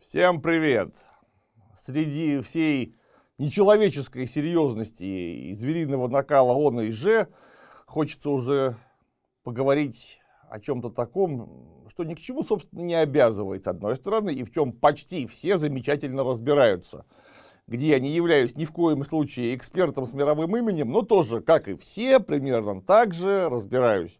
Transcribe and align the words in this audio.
Всем 0.00 0.40
привет! 0.40 0.96
Среди 1.76 2.40
всей 2.40 2.96
нечеловеческой 3.36 4.26
серьезности 4.26 5.04
и 5.04 5.52
звериного 5.52 6.08
накала 6.08 6.54
он 6.54 6.80
и 6.80 6.90
же 6.90 7.28
хочется 7.84 8.30
уже 8.30 8.76
поговорить 9.42 10.18
о 10.48 10.58
чем-то 10.58 10.88
таком, 10.88 11.84
что 11.90 12.04
ни 12.04 12.14
к 12.14 12.18
чему, 12.18 12.42
собственно, 12.42 12.80
не 12.80 12.94
обязывает, 12.94 13.64
с 13.64 13.68
одной 13.68 13.94
стороны, 13.96 14.32
и 14.32 14.42
в 14.42 14.50
чем 14.50 14.72
почти 14.72 15.26
все 15.26 15.58
замечательно 15.58 16.24
разбираются. 16.24 17.04
Где 17.66 17.88
я 17.88 18.00
не 18.00 18.08
являюсь 18.08 18.56
ни 18.56 18.64
в 18.64 18.72
коем 18.72 19.04
случае 19.04 19.54
экспертом 19.54 20.06
с 20.06 20.14
мировым 20.14 20.56
именем, 20.56 20.88
но 20.88 21.02
тоже, 21.02 21.42
как 21.42 21.68
и 21.68 21.74
все, 21.74 22.20
примерно 22.20 22.80
так 22.80 23.12
же 23.12 23.50
разбираюсь. 23.50 24.18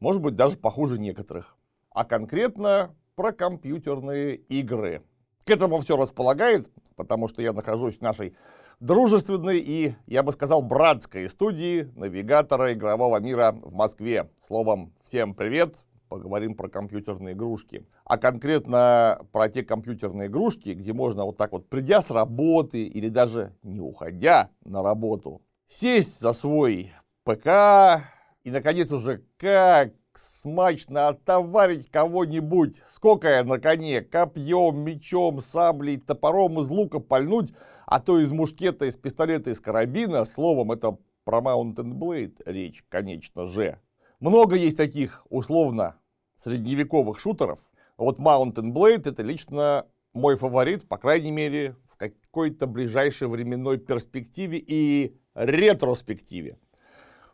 Может 0.00 0.22
быть, 0.22 0.34
даже 0.34 0.58
похуже 0.58 0.98
некоторых. 0.98 1.56
А 1.90 2.04
конкретно 2.04 2.96
про 3.14 3.30
компьютерные 3.30 4.34
игры. 4.34 5.04
К 5.44 5.50
этому 5.50 5.80
все 5.80 5.96
располагает, 5.96 6.70
потому 6.96 7.28
что 7.28 7.42
я 7.42 7.52
нахожусь 7.52 7.98
в 7.98 8.02
нашей 8.02 8.36
дружественной 8.78 9.58
и, 9.58 9.94
я 10.06 10.22
бы 10.22 10.32
сказал, 10.32 10.62
братской 10.62 11.28
студии 11.28 11.90
навигатора 11.96 12.72
игрового 12.72 13.18
мира 13.18 13.52
в 13.60 13.72
Москве. 13.72 14.30
Словом, 14.46 14.92
всем 15.04 15.34
привет, 15.34 15.76
поговорим 16.08 16.54
про 16.54 16.68
компьютерные 16.68 17.34
игрушки. 17.34 17.86
А 18.04 18.18
конкретно 18.18 19.20
про 19.32 19.48
те 19.48 19.62
компьютерные 19.62 20.28
игрушки, 20.28 20.70
где 20.70 20.92
можно 20.92 21.24
вот 21.24 21.36
так 21.36 21.52
вот, 21.52 21.68
придя 21.68 22.02
с 22.02 22.10
работы 22.10 22.84
или 22.84 23.08
даже 23.08 23.54
не 23.62 23.80
уходя 23.80 24.50
на 24.64 24.82
работу, 24.82 25.42
сесть 25.66 26.20
за 26.20 26.32
свой 26.32 26.92
ПК 27.24 28.02
и, 28.44 28.50
наконец, 28.50 28.92
уже 28.92 29.22
как 29.36 29.92
смачно 30.14 31.08
отоварить 31.08 31.90
кого-нибудь, 31.90 32.82
сколько 32.88 33.42
на 33.44 33.58
коне, 33.58 34.00
копьем, 34.00 34.80
мечом, 34.80 35.40
саблей, 35.40 35.98
топором 35.98 36.60
из 36.60 36.68
лука 36.68 37.00
пальнуть, 37.00 37.52
а 37.86 38.00
то 38.00 38.18
из 38.18 38.30
мушкета, 38.32 38.86
из 38.86 38.96
пистолета, 38.96 39.50
из 39.50 39.60
карабина, 39.60 40.24
словом, 40.24 40.72
это 40.72 40.98
про 41.24 41.40
Mountain 41.40 41.92
Blade 41.94 42.42
речь, 42.44 42.84
конечно 42.88 43.46
же. 43.46 43.78
Много 44.20 44.56
есть 44.56 44.76
таких, 44.76 45.26
условно, 45.28 45.96
средневековых 46.36 47.18
шутеров. 47.18 47.60
Вот 47.96 48.18
Mountain 48.18 48.72
Blade 48.72 49.08
это 49.08 49.22
лично 49.22 49.86
мой 50.12 50.36
фаворит, 50.36 50.88
по 50.88 50.98
крайней 50.98 51.30
мере, 51.30 51.76
в 51.88 51.96
какой-то 51.96 52.66
ближайшей 52.66 53.28
временной 53.28 53.78
перспективе 53.78 54.58
и 54.58 55.16
ретроспективе. 55.34 56.58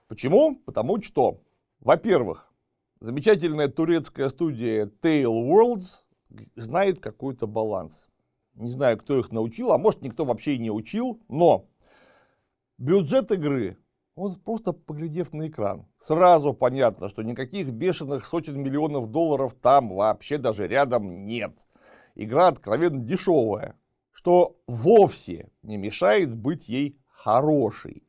Почему? 0.08 0.56
Потому 0.64 1.00
что, 1.02 1.42
во-первых, 1.80 2.52
замечательная 3.06 3.68
турецкая 3.68 4.28
студия 4.30 4.86
Tail 5.00 5.30
Worlds 5.48 6.02
знает 6.56 6.98
какой-то 6.98 7.46
баланс. 7.46 8.08
Не 8.54 8.68
знаю, 8.68 8.98
кто 8.98 9.16
их 9.16 9.30
научил, 9.30 9.70
а 9.70 9.78
может 9.78 10.02
никто 10.02 10.24
вообще 10.24 10.56
и 10.56 10.58
не 10.58 10.72
учил, 10.72 11.22
но 11.28 11.68
бюджет 12.78 13.30
игры, 13.30 13.78
вот 14.16 14.42
просто 14.42 14.72
поглядев 14.72 15.32
на 15.32 15.46
экран, 15.46 15.86
сразу 16.00 16.52
понятно, 16.52 17.08
что 17.08 17.22
никаких 17.22 17.70
бешеных 17.70 18.26
сотен 18.26 18.60
миллионов 18.60 19.06
долларов 19.06 19.54
там 19.54 19.94
вообще 19.94 20.36
даже 20.36 20.66
рядом 20.66 21.26
нет. 21.26 21.64
Игра 22.16 22.48
откровенно 22.48 22.98
дешевая, 22.98 23.78
что 24.10 24.58
вовсе 24.66 25.52
не 25.62 25.76
мешает 25.76 26.34
быть 26.34 26.68
ей 26.68 26.98
хорошей. 27.06 28.02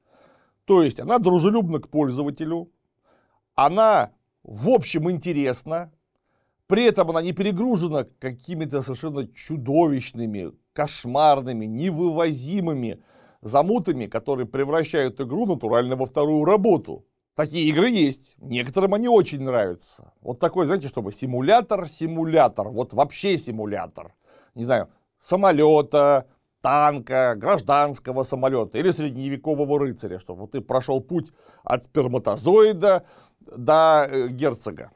То 0.66 0.82
есть 0.82 1.00
она 1.00 1.20
дружелюбна 1.20 1.80
к 1.80 1.90
пользователю, 1.90 2.72
она 3.54 4.17
в 4.48 4.70
общем 4.70 5.12
интересна, 5.12 5.92
при 6.68 6.86
этом 6.86 7.10
она 7.10 7.22
не 7.22 7.34
перегружена 7.34 8.06
какими-то 8.20 8.82
совершенно 8.82 9.28
чудовищными, 9.28 10.54
кошмарными, 10.74 11.66
невывозимыми 11.66 13.04
замутами, 13.42 14.06
которые 14.08 14.48
превращают 14.48 15.20
игру 15.20 15.46
натурально 15.46 15.98
во 15.98 16.06
вторую 16.06 16.46
работу. 16.46 17.06
Такие 17.36 17.68
игры 17.70 17.90
есть, 17.90 18.36
некоторым 18.40 18.94
они 18.94 19.10
очень 19.10 19.44
нравятся. 19.44 20.14
Вот 20.22 20.40
такой, 20.40 20.66
знаете, 20.66 20.88
чтобы 20.88 21.12
симулятор-симулятор, 21.12 22.70
вот 22.70 22.94
вообще 22.94 23.38
симулятор. 23.38 24.16
Не 24.56 24.64
знаю, 24.64 24.90
самолета, 25.22 26.26
танка, 26.62 27.36
гражданского 27.36 28.24
самолета 28.24 28.78
или 28.78 28.92
средневекового 28.92 29.80
рыцаря, 29.80 30.20
чтобы 30.20 30.48
ты 30.48 30.62
прошел 30.62 31.02
путь 31.02 31.32
от 31.64 31.84
сперматозоида 31.84 33.06
до 33.56 34.08
э, 34.10 34.28
герцога. 34.30 34.92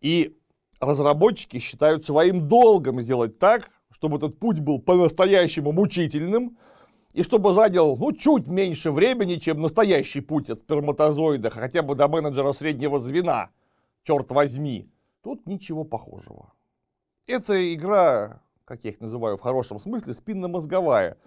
И 0.00 0.36
разработчики 0.80 1.58
считают 1.58 2.04
своим 2.04 2.48
долгом 2.48 3.00
сделать 3.00 3.38
так, 3.38 3.70
чтобы 3.90 4.16
этот 4.16 4.38
путь 4.38 4.60
был 4.60 4.80
по-настоящему 4.80 5.72
мучительным, 5.72 6.56
и 7.12 7.22
чтобы 7.22 7.52
занял, 7.52 7.96
ну, 7.96 8.12
чуть 8.12 8.46
меньше 8.46 8.92
времени, 8.92 9.34
чем 9.34 9.60
настоящий 9.60 10.20
путь 10.20 10.48
от 10.48 10.60
сперматозоида, 10.60 11.50
хотя 11.50 11.82
бы 11.82 11.94
до 11.94 12.08
менеджера 12.08 12.52
среднего 12.52 13.00
звена, 13.00 13.50
черт 14.04 14.30
возьми. 14.30 14.88
Тут 15.22 15.46
ничего 15.46 15.84
похожего. 15.84 16.52
Эта 17.26 17.74
игра, 17.74 18.42
как 18.64 18.84
я 18.84 18.90
их 18.90 19.00
называю 19.00 19.36
в 19.36 19.40
хорошем 19.40 19.80
смысле, 19.80 20.14
спинномозговая 20.14 21.18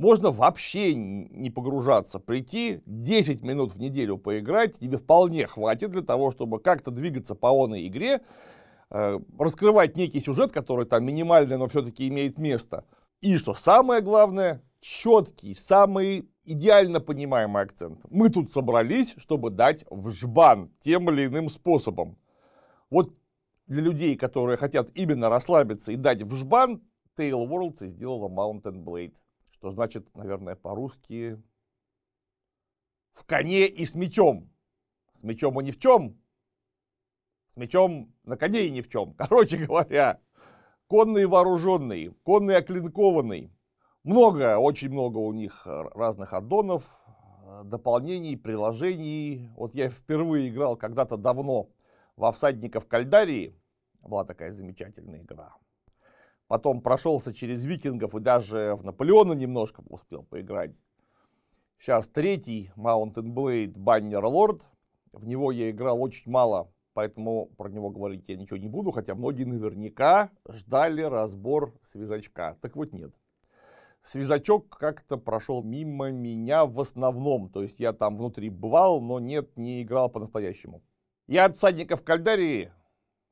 можно 0.00 0.30
вообще 0.30 0.94
не 0.94 1.50
погружаться, 1.50 2.20
прийти 2.20 2.80
10 2.86 3.42
минут 3.42 3.74
в 3.74 3.78
неделю 3.78 4.16
поиграть, 4.16 4.78
тебе 4.78 4.96
вполне 4.96 5.46
хватит 5.46 5.90
для 5.90 6.00
того, 6.00 6.30
чтобы 6.30 6.58
как-то 6.58 6.90
двигаться 6.90 7.34
по 7.34 7.48
оной 7.50 7.86
игре, 7.86 8.22
э, 8.90 9.18
раскрывать 9.38 9.98
некий 9.98 10.20
сюжет, 10.20 10.52
который 10.52 10.86
там 10.86 11.04
минимальный, 11.04 11.58
но 11.58 11.68
все-таки 11.68 12.08
имеет 12.08 12.38
место. 12.38 12.86
И 13.20 13.36
что 13.36 13.52
самое 13.52 14.00
главное, 14.00 14.62
четкий, 14.80 15.52
самый 15.52 16.30
идеально 16.44 17.00
понимаемый 17.00 17.62
акцент. 17.62 18.00
Мы 18.08 18.30
тут 18.30 18.50
собрались, 18.50 19.14
чтобы 19.18 19.50
дать 19.50 19.84
в 19.90 20.10
жбан 20.12 20.72
тем 20.80 21.10
или 21.10 21.26
иным 21.26 21.50
способом. 21.50 22.16
Вот 22.88 23.14
для 23.66 23.82
людей, 23.82 24.16
которые 24.16 24.56
хотят 24.56 24.88
именно 24.94 25.28
расслабиться 25.28 25.92
и 25.92 25.96
дать 25.96 26.22
в 26.22 26.34
жбан, 26.34 26.80
Tail 27.18 27.46
Worlds 27.46 27.86
сделала 27.86 28.30
Mountain 28.30 28.82
Blade 28.82 29.12
что 29.60 29.70
значит, 29.72 30.08
наверное, 30.16 30.56
по-русски 30.56 31.38
в 33.12 33.26
коне 33.26 33.66
и 33.66 33.84
с 33.84 33.94
мечом. 33.94 34.50
С 35.12 35.22
мечом 35.22 35.60
и 35.60 35.64
ни 35.64 35.70
в 35.70 35.78
чем. 35.78 36.18
С 37.46 37.58
мечом 37.58 38.10
на 38.24 38.38
коне 38.38 38.66
и 38.66 38.70
ни 38.70 38.80
в 38.80 38.88
чем. 38.88 39.12
Короче 39.18 39.58
говоря, 39.58 40.18
конный 40.86 41.26
вооруженный, 41.26 42.08
конный 42.22 42.56
оклинкованный. 42.56 43.52
Много, 44.02 44.56
очень 44.56 44.88
много 44.88 45.18
у 45.18 45.30
них 45.34 45.66
разных 45.66 46.32
аддонов, 46.32 46.84
дополнений, 47.64 48.38
приложений. 48.38 49.50
Вот 49.56 49.74
я 49.74 49.90
впервые 49.90 50.48
играл 50.48 50.78
когда-то 50.78 51.18
давно 51.18 51.68
во 52.16 52.32
«Всадников 52.32 52.86
Кальдарии». 52.86 53.60
Была 54.00 54.24
такая 54.24 54.52
замечательная 54.52 55.20
игра. 55.20 55.54
Потом 56.50 56.80
прошелся 56.80 57.32
через 57.32 57.64
викингов 57.64 58.16
и 58.16 58.18
даже 58.18 58.74
в 58.74 58.84
Наполеона 58.84 59.34
немножко 59.34 59.84
успел 59.88 60.24
поиграть. 60.24 60.72
Сейчас 61.78 62.08
третий 62.08 62.72
Mountain 62.76 63.32
Blade 63.32 63.74
Banner 63.74 64.20
Lord. 64.24 64.62
В 65.12 65.24
него 65.28 65.52
я 65.52 65.70
играл 65.70 66.02
очень 66.02 66.28
мало, 66.28 66.72
поэтому 66.92 67.46
про 67.56 67.68
него 67.68 67.90
говорить 67.90 68.24
я 68.26 68.34
ничего 68.34 68.56
не 68.56 68.66
буду, 68.66 68.90
хотя 68.90 69.14
многие 69.14 69.44
наверняка 69.44 70.32
ждали 70.48 71.02
разбор 71.02 71.72
свежачка. 71.84 72.58
Так 72.60 72.74
вот 72.74 72.92
нет. 72.92 73.14
Свежачок 74.02 74.76
как-то 74.76 75.18
прошел 75.18 75.62
мимо 75.62 76.10
меня 76.10 76.66
в 76.66 76.80
основном. 76.80 77.48
То 77.50 77.62
есть 77.62 77.78
я 77.78 77.92
там 77.92 78.18
внутри 78.18 78.50
бывал, 78.50 79.00
но 79.00 79.20
нет, 79.20 79.56
не 79.56 79.82
играл 79.82 80.10
по-настоящему. 80.10 80.82
Я 81.28 81.44
от 81.44 81.58
всадников 81.58 82.02
Кальдарии 82.02 82.72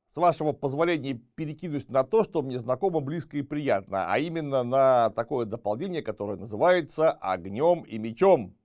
с 0.09 0.17
вашего 0.17 0.53
позволения, 0.53 1.13
перекинусь 1.35 1.87
на 1.87 2.03
то, 2.03 2.23
что 2.23 2.41
мне 2.41 2.57
знакомо, 2.57 2.99
близко 2.99 3.37
и 3.37 3.43
приятно, 3.43 4.11
а 4.11 4.17
именно 4.17 4.63
на 4.63 5.11
такое 5.11 5.45
дополнение, 5.45 6.01
которое 6.01 6.37
называется 6.37 7.11
«Огнем 7.11 7.83
и 7.83 7.97
мечом», 7.97 8.55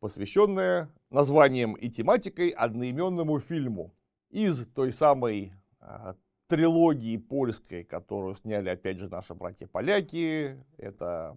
посвященное 0.00 0.90
названием 1.10 1.74
и 1.74 1.88
тематикой 1.88 2.48
одноименному 2.48 3.38
фильму 3.40 3.94
из 4.30 4.66
той 4.66 4.92
самой 4.92 5.52
а, 5.80 6.16
трилогии 6.48 7.16
польской, 7.16 7.84
которую 7.84 8.34
сняли 8.34 8.68
опять 8.68 8.98
же 8.98 9.08
наши 9.08 9.34
братья-поляки. 9.34 10.64
Это 10.76 11.36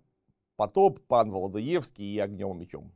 «Потоп», 0.56 1.00
«Пан 1.08 1.32
Володаевский» 1.32 2.06
и 2.06 2.20
«Огнем 2.20 2.56
и 2.56 2.60
мечом». 2.62 2.92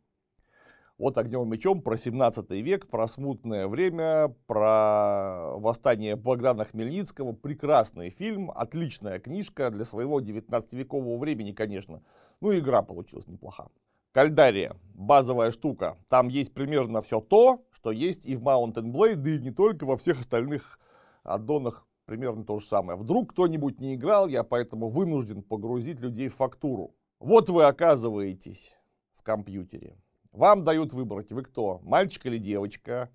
Вот 0.97 1.17
огнем 1.17 1.43
и 1.43 1.57
мечом 1.57 1.81
про 1.81 1.97
17 1.97 2.49
век, 2.51 2.87
про 2.87 3.05
смутное 3.09 3.67
время, 3.67 4.33
про 4.47 5.57
восстание 5.57 6.15
Богдана 6.15 6.63
Хмельницкого. 6.63 7.33
Прекрасный 7.33 8.09
фильм, 8.09 8.49
отличная 8.49 9.19
книжка 9.19 9.71
для 9.71 9.83
своего 9.83 10.21
19-векового 10.21 11.17
времени, 11.17 11.51
конечно. 11.51 12.01
Ну, 12.39 12.57
игра 12.57 12.81
получилась 12.81 13.27
неплоха. 13.27 13.67
Кальдария, 14.13 14.77
базовая 14.93 15.51
штука. 15.51 15.97
Там 16.07 16.29
есть 16.29 16.53
примерно 16.53 17.01
все 17.01 17.19
то, 17.19 17.65
что 17.71 17.91
есть 17.91 18.25
и 18.25 18.37
в 18.37 18.43
Mountain 18.43 18.93
Blade, 18.93 19.15
да 19.15 19.31
и 19.31 19.39
не 19.39 19.51
только 19.51 19.85
во 19.85 19.97
всех 19.97 20.21
остальных 20.21 20.79
аддонах 21.23 21.85
примерно 22.05 22.45
то 22.45 22.59
же 22.59 22.65
самое. 22.65 22.97
Вдруг 22.97 23.33
кто-нибудь 23.33 23.81
не 23.81 23.95
играл, 23.95 24.29
я 24.29 24.45
поэтому 24.45 24.87
вынужден 24.89 25.43
погрузить 25.43 25.99
людей 25.99 26.29
в 26.29 26.35
фактуру. 26.35 26.95
Вот 27.19 27.49
вы 27.49 27.65
оказываетесь 27.65 28.77
в 29.17 29.23
компьютере. 29.23 29.97
Вам 30.35 30.65
дают 30.65 30.91
выбрать, 30.91 31.31
вы 31.31 31.43
кто, 31.43 31.79
мальчик 31.83 32.25
или 32.25 32.37
девочка, 32.37 33.09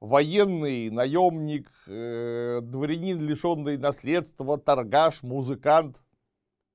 военный, 0.00 0.88
наемник, 0.88 1.70
э, 1.86 2.60
дворянин, 2.62 3.20
лишенный 3.20 3.76
наследства, 3.76 4.56
торгаш, 4.56 5.22
музыкант. 5.22 6.02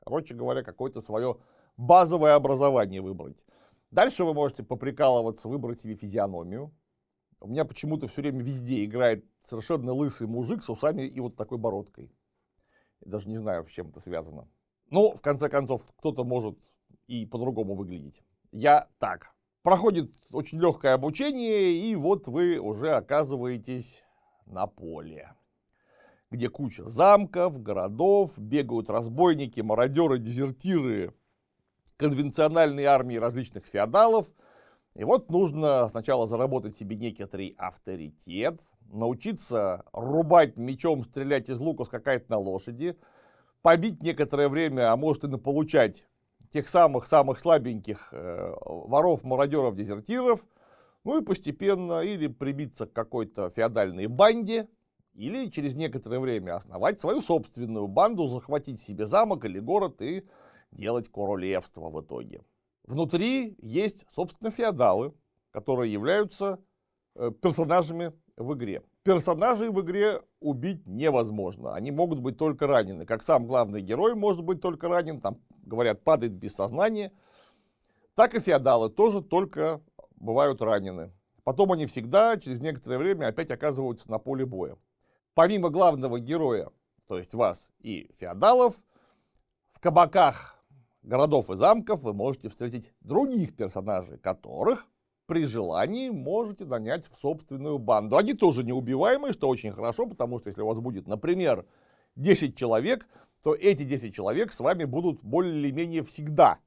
Короче 0.04 0.36
говоря, 0.36 0.62
какое-то 0.62 1.02
свое 1.02 1.40
базовое 1.76 2.36
образование 2.36 3.02
выбрать. 3.02 3.44
Дальше 3.90 4.26
вы 4.26 4.36
можете 4.36 4.64
поприкалываться, 4.64 5.50
выбрать 5.50 5.80
себе 5.80 5.96
физиономию. 5.96 6.72
У 7.40 7.48
меня 7.48 7.66
почему-то 7.66 8.06
все 8.06 8.22
время 8.22 8.44
везде 8.44 8.86
играет 8.86 9.26
совершенно 9.42 9.92
лысый 9.92 10.28
мужик 10.28 10.62
с 10.62 10.70
усами 10.70 11.02
и 11.02 11.20
вот 11.20 11.36
такой 11.36 11.58
бородкой. 11.58 12.14
Я 13.04 13.10
даже 13.10 13.28
не 13.28 13.38
знаю, 13.38 13.66
с 13.66 13.72
чем 13.72 13.90
это 13.90 14.02
связано. 14.02 14.48
Ну, 14.92 15.16
в 15.16 15.22
конце 15.22 15.50
концов, 15.50 15.84
кто-то 15.98 16.24
может 16.24 16.60
и 17.08 17.26
по-другому 17.26 17.74
выглядеть. 17.74 18.22
Я 18.52 18.88
так. 19.00 19.34
Проходит 19.70 20.16
очень 20.32 20.60
легкое 20.60 20.96
обучение, 20.96 21.74
и 21.74 21.96
вот 21.96 22.28
вы 22.28 22.58
уже 22.58 22.90
оказываетесь 22.96 24.04
на 24.48 24.66
поле, 24.66 25.36
где 26.32 26.50
куча 26.50 26.90
замков, 26.90 27.62
городов, 27.62 28.32
бегают 28.36 28.90
разбойники, 28.90 29.62
мародеры, 29.62 30.18
дезертиры, 30.18 31.14
конвенциональные 31.98 32.88
армии 32.88 33.18
различных 33.18 33.64
феодалов. 33.64 34.26
И 34.96 35.04
вот 35.04 35.30
нужно 35.30 35.88
сначала 35.90 36.26
заработать 36.26 36.76
себе 36.76 36.96
некоторый 36.96 37.54
авторитет, 37.60 38.60
научиться 38.92 39.86
рубать 39.94 40.58
мечом, 40.58 41.04
стрелять 41.04 41.48
из 41.48 41.60
лука, 41.60 41.86
скакать 41.86 42.28
на 42.28 42.40
лошади, 42.40 42.98
побить 43.62 44.02
некоторое 44.02 44.50
время, 44.50 44.92
а 44.92 44.98
может 44.98 45.26
и 45.26 45.28
наполучать 45.28 46.08
тех 46.52 46.68
самых-самых 46.68 47.40
слабеньких 47.40 48.10
э, 48.12 48.54
воров, 48.66 49.24
мародеров, 49.24 49.76
дезертиров, 49.76 50.46
ну 51.04 51.22
и 51.22 51.24
постепенно 51.24 52.02
или 52.02 52.28
прибиться 52.28 52.86
к 52.86 52.94
какой-то 52.94 53.50
феодальной 53.50 54.08
банде, 54.08 54.68
или 55.14 55.50
через 55.50 55.76
некоторое 55.76 56.20
время 56.20 56.56
основать 56.56 57.02
свою 57.02 57.22
собственную 57.22 57.88
банду, 57.88 58.28
захватить 58.28 58.80
себе 58.80 59.06
замок 59.06 59.46
или 59.46 59.60
город 59.60 60.02
и 60.02 60.26
делать 60.72 61.10
королевство 61.10 61.90
в 61.90 62.02
итоге. 62.02 62.42
Внутри 62.84 63.56
есть, 63.62 64.06
собственно, 64.12 64.52
феодалы, 64.52 65.14
которые 65.52 65.92
являются 65.92 66.60
э, 67.16 67.32
персонажами 67.42 68.14
в 68.38 68.54
игре. 68.54 68.82
Персонажей 69.04 69.70
в 69.70 69.80
игре 69.82 70.20
убить 70.40 70.86
невозможно. 70.86 71.74
Они 71.74 71.92
могут 71.92 72.20
быть 72.20 72.38
только 72.38 72.68
ранены. 72.68 73.06
Как 73.06 73.24
сам 73.24 73.48
главный 73.48 73.82
герой 73.82 74.14
может 74.14 74.44
быть 74.44 74.62
только 74.62 74.90
ранен, 74.90 75.22
там, 75.22 75.40
говорят, 75.64 76.04
падает 76.04 76.34
без 76.34 76.54
сознания. 76.54 77.12
Так 78.16 78.36
и 78.36 78.40
феодалы 78.40 78.90
тоже 78.90 79.22
только 79.22 79.82
бывают 80.18 80.62
ранены. 80.62 81.12
Потом 81.44 81.72
они 81.72 81.86
всегда, 81.86 82.38
через 82.38 82.60
некоторое 82.60 82.98
время, 82.98 83.28
опять 83.28 83.50
оказываются 83.52 84.12
на 84.12 84.20
поле 84.20 84.46
боя. 84.46 84.78
Помимо 85.34 85.70
главного 85.70 86.20
героя, 86.20 86.70
то 87.08 87.18
есть 87.18 87.34
вас 87.34 87.72
и 87.80 88.12
феодалов, 88.20 88.76
в 89.72 89.80
кабаках 89.80 90.60
городов 91.02 91.50
и 91.50 91.56
замков 91.56 92.02
вы 92.02 92.14
можете 92.14 92.50
встретить 92.50 92.94
других 93.00 93.56
персонажей, 93.56 94.18
которых 94.18 94.86
при 95.30 95.46
желании 95.46 96.10
можете 96.10 96.66
нанять 96.66 97.08
в 97.08 97.16
собственную 97.22 97.78
банду. 97.78 98.18
Они 98.18 98.34
тоже 98.34 98.64
неубиваемые, 98.64 99.32
что 99.32 99.48
очень 99.48 99.72
хорошо, 99.72 100.08
потому 100.08 100.40
что 100.40 100.50
если 100.50 100.64
у 100.64 100.66
вас 100.66 100.80
будет, 100.80 101.08
например, 101.08 101.68
10 102.16 102.58
человек, 102.58 103.08
то 103.44 103.54
эти 103.54 103.84
10 103.84 104.14
человек 104.14 104.52
с 104.52 104.60
вами 104.60 104.86
будут 104.86 105.22
более-менее 105.22 106.04
всегда. 106.04 106.58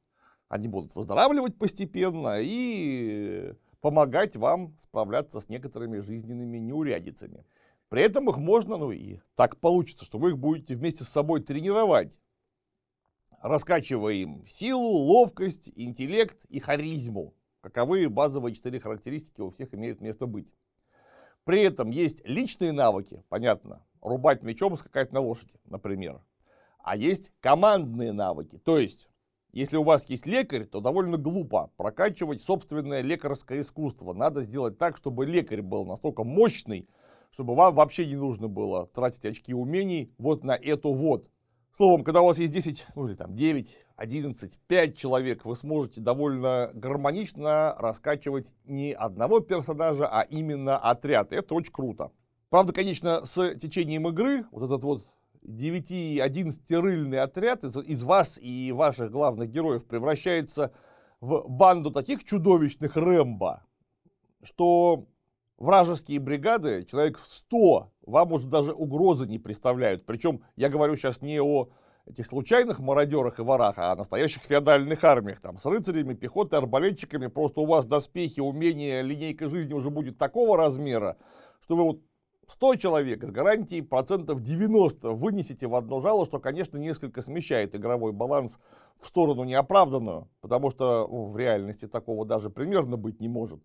Они 0.48 0.68
будут 0.68 0.94
выздоравливать 0.94 1.58
постепенно 1.58 2.38
и 2.40 3.52
помогать 3.80 4.36
вам 4.36 4.76
справляться 4.78 5.40
с 5.40 5.48
некоторыми 5.48 5.98
жизненными 5.98 6.58
неурядицами. 6.58 7.44
При 7.88 8.02
этом 8.02 8.30
их 8.30 8.36
можно, 8.36 8.76
ну 8.76 8.92
и 8.92 9.18
так 9.34 9.58
получится, 9.58 10.04
что 10.04 10.18
вы 10.18 10.30
их 10.30 10.38
будете 10.38 10.76
вместе 10.76 11.02
с 11.02 11.08
собой 11.08 11.40
тренировать, 11.40 12.16
раскачивая 13.42 14.14
им 14.14 14.46
силу, 14.46 14.88
ловкость, 14.88 15.68
интеллект 15.74 16.44
и 16.44 16.60
харизму. 16.60 17.34
Каковы 17.62 18.08
базовые 18.08 18.56
четыре 18.56 18.80
характеристики 18.80 19.40
у 19.40 19.50
всех 19.50 19.72
имеют 19.72 20.00
место 20.00 20.26
быть. 20.26 20.52
При 21.44 21.62
этом 21.62 21.90
есть 21.90 22.20
личные 22.26 22.72
навыки, 22.72 23.22
понятно, 23.28 23.86
рубать 24.00 24.42
мечом 24.42 24.74
и 24.74 24.76
скакать 24.76 25.12
на 25.12 25.20
лошади, 25.20 25.52
например. 25.66 26.20
А 26.80 26.96
есть 26.96 27.30
командные 27.40 28.12
навыки, 28.12 28.58
то 28.58 28.78
есть, 28.78 29.08
если 29.52 29.76
у 29.76 29.84
вас 29.84 30.08
есть 30.08 30.26
лекарь, 30.26 30.64
то 30.64 30.80
довольно 30.80 31.18
глупо 31.18 31.70
прокачивать 31.76 32.42
собственное 32.42 33.00
лекарское 33.00 33.60
искусство. 33.60 34.12
Надо 34.12 34.42
сделать 34.42 34.76
так, 34.76 34.96
чтобы 34.96 35.24
лекарь 35.24 35.62
был 35.62 35.86
настолько 35.86 36.24
мощный, 36.24 36.88
чтобы 37.30 37.54
вам 37.54 37.76
вообще 37.76 38.06
не 38.06 38.16
нужно 38.16 38.48
было 38.48 38.88
тратить 38.88 39.24
очки 39.24 39.54
умений 39.54 40.12
вот 40.18 40.42
на 40.42 40.56
эту 40.56 40.92
вот. 40.92 41.30
Словом, 41.76 42.04
когда 42.04 42.20
у 42.20 42.26
вас 42.26 42.38
есть 42.38 42.52
10, 42.52 42.86
ну 42.94 43.08
или 43.08 43.14
там 43.14 43.34
9, 43.34 43.76
11, 43.96 44.58
5 44.66 44.96
человек, 44.96 45.44
вы 45.44 45.56
сможете 45.56 46.00
довольно 46.02 46.70
гармонично 46.74 47.74
раскачивать 47.78 48.54
не 48.64 48.92
одного 48.92 49.40
персонажа, 49.40 50.06
а 50.06 50.20
именно 50.22 50.76
отряд. 50.76 51.32
Это 51.32 51.54
очень 51.54 51.72
круто. 51.72 52.12
Правда, 52.50 52.74
конечно, 52.74 53.24
с 53.24 53.54
течением 53.54 54.06
игры 54.08 54.44
вот 54.50 54.64
этот 54.64 54.84
вот 54.84 55.02
9-11-рыльный 55.44 57.20
отряд 57.20 57.64
из, 57.64 57.76
из 57.78 58.02
вас 58.02 58.38
и 58.38 58.70
ваших 58.72 59.10
главных 59.10 59.50
героев 59.50 59.86
превращается 59.86 60.72
в 61.20 61.48
банду 61.48 61.90
таких 61.90 62.24
чудовищных 62.24 62.96
Рэмбо, 62.96 63.64
что 64.42 65.06
вражеские 65.56 66.20
бригады, 66.20 66.84
человек 66.84 67.18
в 67.18 67.24
100, 67.24 67.91
вам 68.06 68.32
уже 68.32 68.46
даже 68.46 68.72
угрозы 68.72 69.26
не 69.26 69.38
представляют. 69.38 70.06
Причем 70.06 70.42
я 70.56 70.68
говорю 70.68 70.96
сейчас 70.96 71.22
не 71.22 71.40
о 71.40 71.68
этих 72.06 72.26
случайных 72.26 72.80
мародерах 72.80 73.38
и 73.38 73.42
ворах, 73.42 73.78
а 73.78 73.92
о 73.92 73.96
настоящих 73.96 74.42
феодальных 74.42 75.04
армиях, 75.04 75.40
там, 75.40 75.58
с 75.58 75.66
рыцарями, 75.66 76.14
пехотой, 76.14 76.58
арбалетчиками, 76.58 77.28
просто 77.28 77.60
у 77.60 77.66
вас 77.66 77.86
доспехи, 77.86 78.40
умения, 78.40 79.02
линейка 79.02 79.48
жизни 79.48 79.72
уже 79.72 79.90
будет 79.90 80.18
такого 80.18 80.56
размера, 80.56 81.16
что 81.60 81.76
вы 81.76 81.84
вот 81.84 82.00
100 82.46 82.76
человек 82.76 83.24
с 83.24 83.30
гарантией 83.30 83.82
процентов 83.82 84.42
90 84.42 85.12
вынесете 85.12 85.68
в 85.68 85.74
одно 85.74 86.00
жало, 86.00 86.26
что, 86.26 86.40
конечно, 86.40 86.76
несколько 86.76 87.22
смещает 87.22 87.74
игровой 87.74 88.12
баланс 88.12 88.58
в 88.98 89.06
сторону 89.06 89.44
неоправданную, 89.44 90.28
потому 90.40 90.70
что 90.70 91.06
ну, 91.08 91.26
в 91.26 91.36
реальности 91.38 91.86
такого 91.86 92.26
даже 92.26 92.50
примерно 92.50 92.96
быть 92.96 93.20
не 93.20 93.28
может. 93.28 93.60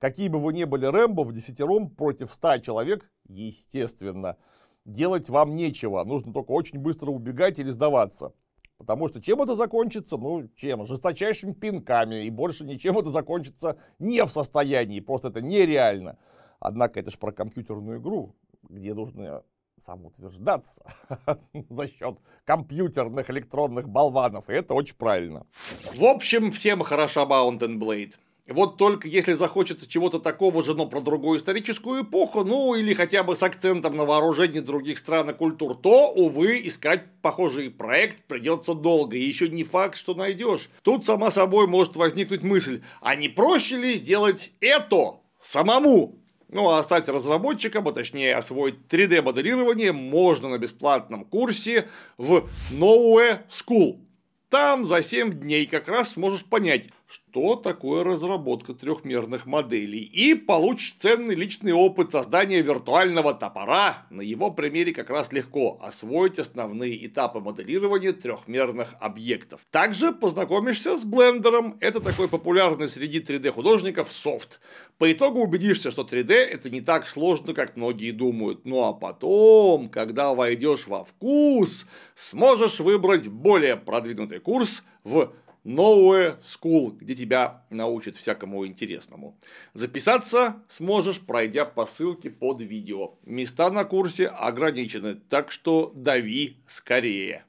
Какие 0.00 0.28
бы 0.28 0.40
вы 0.40 0.54
ни 0.54 0.64
были 0.64 0.86
Рэмбо 0.86 1.24
в 1.24 1.32
десятером 1.32 1.90
против 1.90 2.32
ста 2.32 2.58
человек, 2.58 3.10
естественно, 3.28 4.38
делать 4.86 5.28
вам 5.28 5.54
нечего. 5.54 6.02
Нужно 6.04 6.32
только 6.32 6.52
очень 6.52 6.78
быстро 6.78 7.10
убегать 7.10 7.58
или 7.58 7.70
сдаваться. 7.70 8.32
Потому 8.78 9.08
что 9.08 9.20
чем 9.20 9.42
это 9.42 9.56
закончится? 9.56 10.16
Ну, 10.16 10.48
чем? 10.56 10.86
Жесточайшими 10.86 11.52
пинками. 11.52 12.24
И 12.24 12.30
больше 12.30 12.64
ничем 12.64 12.96
это 12.96 13.10
закончится 13.10 13.76
не 13.98 14.24
в 14.24 14.30
состоянии. 14.30 15.00
Просто 15.00 15.28
это 15.28 15.42
нереально. 15.42 16.16
Однако 16.60 16.98
это 16.98 17.10
же 17.10 17.18
про 17.18 17.30
компьютерную 17.30 18.00
игру, 18.00 18.34
где 18.62 18.94
нужно 18.94 19.44
самоутверждаться 19.78 20.82
за 21.68 21.88
счет 21.88 22.16
компьютерных 22.44 23.28
электронных 23.28 23.86
болванов. 23.86 24.48
И 24.48 24.54
это 24.54 24.72
очень 24.72 24.96
правильно. 24.96 25.46
В 25.94 26.04
общем, 26.04 26.50
всем 26.50 26.82
хороша 26.82 27.24
Mountain 27.24 27.78
Blade. 27.78 28.14
Вот 28.50 28.76
только 28.76 29.06
если 29.06 29.34
захочется 29.34 29.88
чего-то 29.88 30.18
такого 30.18 30.64
же, 30.64 30.74
но 30.74 30.86
про 30.86 31.00
другую 31.00 31.38
историческую 31.38 32.02
эпоху, 32.02 32.42
ну 32.42 32.74
или 32.74 32.94
хотя 32.94 33.22
бы 33.22 33.36
с 33.36 33.42
акцентом 33.44 33.96
на 33.96 34.04
вооружение 34.04 34.60
других 34.60 34.98
стран 34.98 35.30
и 35.30 35.32
культур, 35.32 35.76
то, 35.76 36.10
увы, 36.10 36.60
искать 36.64 37.04
похожий 37.22 37.70
проект 37.70 38.24
придется 38.24 38.74
долго, 38.74 39.16
и 39.16 39.22
еще 39.22 39.48
не 39.48 39.62
факт, 39.62 39.96
что 39.96 40.14
найдешь. 40.14 40.68
Тут 40.82 41.06
сама 41.06 41.30
собой 41.30 41.68
может 41.68 41.94
возникнуть 41.94 42.42
мысль, 42.42 42.82
а 43.00 43.14
не 43.14 43.28
проще 43.28 43.76
ли 43.76 43.94
сделать 43.94 44.52
это 44.60 45.20
самому? 45.40 46.18
Ну 46.48 46.70
а 46.70 46.82
стать 46.82 47.08
разработчиком, 47.08 47.86
а 47.86 47.92
точнее 47.92 48.34
освоить 48.34 48.74
3D-моделирование 48.88 49.92
можно 49.92 50.48
на 50.48 50.58
бесплатном 50.58 51.24
курсе 51.24 51.88
в 52.18 52.48
Nowhere 52.72 53.42
School. 53.48 54.00
Там 54.48 54.84
за 54.84 55.00
7 55.00 55.38
дней 55.38 55.66
как 55.66 55.86
раз 55.86 56.14
сможешь 56.14 56.44
понять, 56.44 56.88
что 57.10 57.56
такое 57.56 58.04
разработка 58.04 58.72
трехмерных 58.72 59.44
моделей 59.44 59.98
и 59.98 60.34
получишь 60.34 60.94
ценный 60.96 61.34
личный 61.34 61.72
опыт 61.72 62.12
создания 62.12 62.62
виртуального 62.62 63.34
топора. 63.34 64.06
На 64.10 64.20
его 64.20 64.52
примере 64.52 64.94
как 64.94 65.10
раз 65.10 65.32
легко 65.32 65.76
освоить 65.82 66.38
основные 66.38 67.04
этапы 67.04 67.40
моделирования 67.40 68.12
трехмерных 68.12 68.94
объектов. 69.00 69.60
Также 69.72 70.12
познакомишься 70.12 70.98
с 70.98 71.04
блендером. 71.04 71.76
Это 71.80 72.00
такой 72.00 72.28
популярный 72.28 72.88
среди 72.88 73.18
3D 73.18 73.50
художников 73.50 74.12
софт. 74.12 74.60
По 74.96 75.10
итогу 75.10 75.40
убедишься, 75.40 75.90
что 75.90 76.02
3D 76.02 76.32
это 76.32 76.70
не 76.70 76.80
так 76.80 77.08
сложно, 77.08 77.54
как 77.54 77.74
многие 77.76 78.12
думают. 78.12 78.64
Ну 78.64 78.84
а 78.84 78.92
потом, 78.92 79.88
когда 79.88 80.32
войдешь 80.32 80.86
во 80.86 81.04
вкус, 81.04 81.86
сможешь 82.14 82.78
выбрать 82.78 83.26
более 83.26 83.76
продвинутый 83.76 84.38
курс 84.38 84.84
в 85.02 85.32
Nowhere 85.64 86.38
School, 86.42 86.92
где 86.92 87.14
тебя 87.14 87.66
научат 87.68 88.16
всякому 88.16 88.66
интересному. 88.66 89.38
Записаться 89.74 90.62
сможешь, 90.70 91.20
пройдя 91.20 91.66
по 91.66 91.84
ссылке 91.84 92.30
под 92.30 92.62
видео. 92.62 93.18
Места 93.24 93.70
на 93.70 93.84
курсе 93.84 94.26
ограничены, 94.26 95.16
так 95.16 95.50
что 95.50 95.92
дави 95.94 96.62
скорее. 96.66 97.44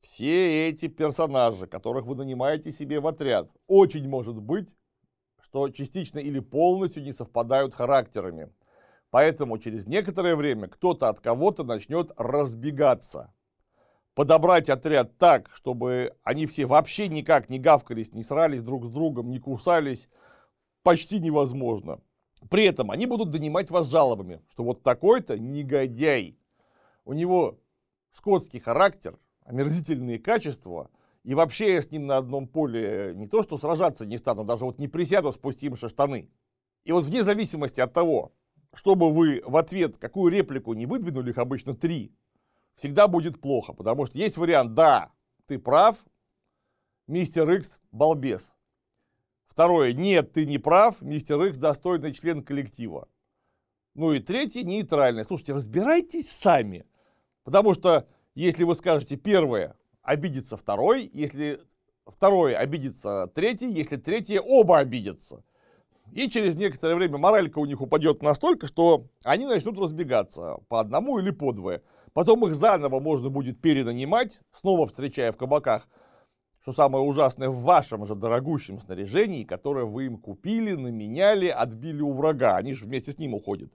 Все 0.00 0.68
эти 0.68 0.88
персонажи, 0.88 1.66
которых 1.66 2.04
вы 2.04 2.16
нанимаете 2.16 2.70
себе 2.70 3.00
в 3.00 3.06
отряд, 3.06 3.50
очень 3.66 4.06
может 4.06 4.36
быть, 4.36 4.76
что 5.40 5.70
частично 5.70 6.18
или 6.18 6.40
полностью 6.40 7.02
не 7.02 7.12
совпадают 7.12 7.74
характерами. 7.74 8.52
Поэтому 9.10 9.56
через 9.56 9.86
некоторое 9.86 10.36
время 10.36 10.68
кто-то 10.68 11.08
от 11.08 11.20
кого-то 11.20 11.64
начнет 11.64 12.10
разбегаться 12.18 13.32
подобрать 14.18 14.68
отряд 14.68 15.16
так, 15.16 15.48
чтобы 15.54 16.12
они 16.24 16.46
все 16.46 16.66
вообще 16.66 17.06
никак 17.06 17.48
не 17.48 17.60
гавкались, 17.60 18.12
не 18.12 18.24
срались 18.24 18.64
друг 18.64 18.84
с 18.84 18.90
другом, 18.90 19.30
не 19.30 19.38
кусались, 19.38 20.08
почти 20.82 21.20
невозможно. 21.20 22.00
При 22.50 22.64
этом 22.64 22.90
они 22.90 23.06
будут 23.06 23.30
донимать 23.30 23.70
вас 23.70 23.88
жалобами, 23.88 24.42
что 24.50 24.64
вот 24.64 24.82
такой-то 24.82 25.38
негодяй. 25.38 26.36
У 27.04 27.12
него 27.12 27.60
скотский 28.10 28.58
характер, 28.58 29.20
омерзительные 29.44 30.18
качества, 30.18 30.90
и 31.22 31.34
вообще 31.34 31.74
я 31.74 31.80
с 31.80 31.88
ним 31.92 32.06
на 32.08 32.16
одном 32.16 32.48
поле 32.48 33.12
не 33.14 33.28
то 33.28 33.44
что 33.44 33.56
сражаться 33.56 34.04
не 34.04 34.18
стану, 34.18 34.42
даже 34.42 34.64
вот 34.64 34.80
не 34.80 34.88
присяду, 34.88 35.30
спустимши 35.30 35.88
штаны. 35.88 36.28
И 36.82 36.90
вот 36.90 37.04
вне 37.04 37.22
зависимости 37.22 37.80
от 37.80 37.92
того, 37.92 38.32
чтобы 38.74 39.12
вы 39.12 39.44
в 39.46 39.56
ответ 39.56 39.96
какую 39.96 40.32
реплику 40.32 40.74
не 40.74 40.86
выдвинули, 40.86 41.30
их 41.30 41.38
обычно 41.38 41.76
три, 41.76 42.12
всегда 42.78 43.08
будет 43.08 43.40
плохо, 43.40 43.72
потому 43.72 44.06
что 44.06 44.18
есть 44.18 44.36
вариант, 44.36 44.74
да, 44.74 45.10
ты 45.46 45.58
прав, 45.58 45.96
мистер 47.08 47.50
Икс 47.50 47.80
балбес. 47.90 48.54
Второе, 49.48 49.92
нет, 49.92 50.32
ты 50.32 50.46
не 50.46 50.58
прав, 50.58 51.02
мистер 51.02 51.42
Икс 51.42 51.58
достойный 51.58 52.12
член 52.12 52.42
коллектива. 52.42 53.08
Ну 53.94 54.12
и 54.12 54.20
третье, 54.20 54.62
нейтральное. 54.62 55.24
Слушайте, 55.24 55.54
разбирайтесь 55.54 56.30
сами. 56.30 56.86
Потому 57.42 57.74
что 57.74 58.06
если 58.36 58.62
вы 58.62 58.76
скажете 58.76 59.16
первое, 59.16 59.74
обидится 60.02 60.56
второй, 60.56 61.10
если 61.12 61.60
второе 62.06 62.56
обидится 62.56 63.26
третий, 63.34 63.72
если 63.72 63.96
третье 63.96 64.40
оба 64.40 64.78
обидятся. 64.78 65.42
И 66.12 66.30
через 66.30 66.54
некоторое 66.54 66.94
время 66.94 67.18
моралька 67.18 67.58
у 67.58 67.66
них 67.66 67.80
упадет 67.80 68.22
настолько, 68.22 68.68
что 68.68 69.08
они 69.24 69.46
начнут 69.46 69.76
разбегаться 69.78 70.58
по 70.68 70.78
одному 70.78 71.18
или 71.18 71.30
по 71.30 71.52
двое. 71.52 71.82
Потом 72.12 72.46
их 72.46 72.54
заново 72.54 73.00
можно 73.00 73.28
будет 73.28 73.60
перенанимать, 73.60 74.40
снова 74.52 74.86
встречая 74.86 75.32
в 75.32 75.36
кабаках, 75.36 75.88
что 76.60 76.72
самое 76.72 77.04
ужасное, 77.04 77.48
в 77.48 77.60
вашем 77.62 78.04
же 78.04 78.14
дорогущем 78.14 78.80
снаряжении, 78.80 79.44
которое 79.44 79.84
вы 79.84 80.06
им 80.06 80.18
купили, 80.18 80.74
наменяли, 80.74 81.46
отбили 81.46 82.02
у 82.02 82.12
врага. 82.12 82.56
Они 82.56 82.74
же 82.74 82.84
вместе 82.84 83.12
с 83.12 83.18
ним 83.18 83.34
уходят. 83.34 83.72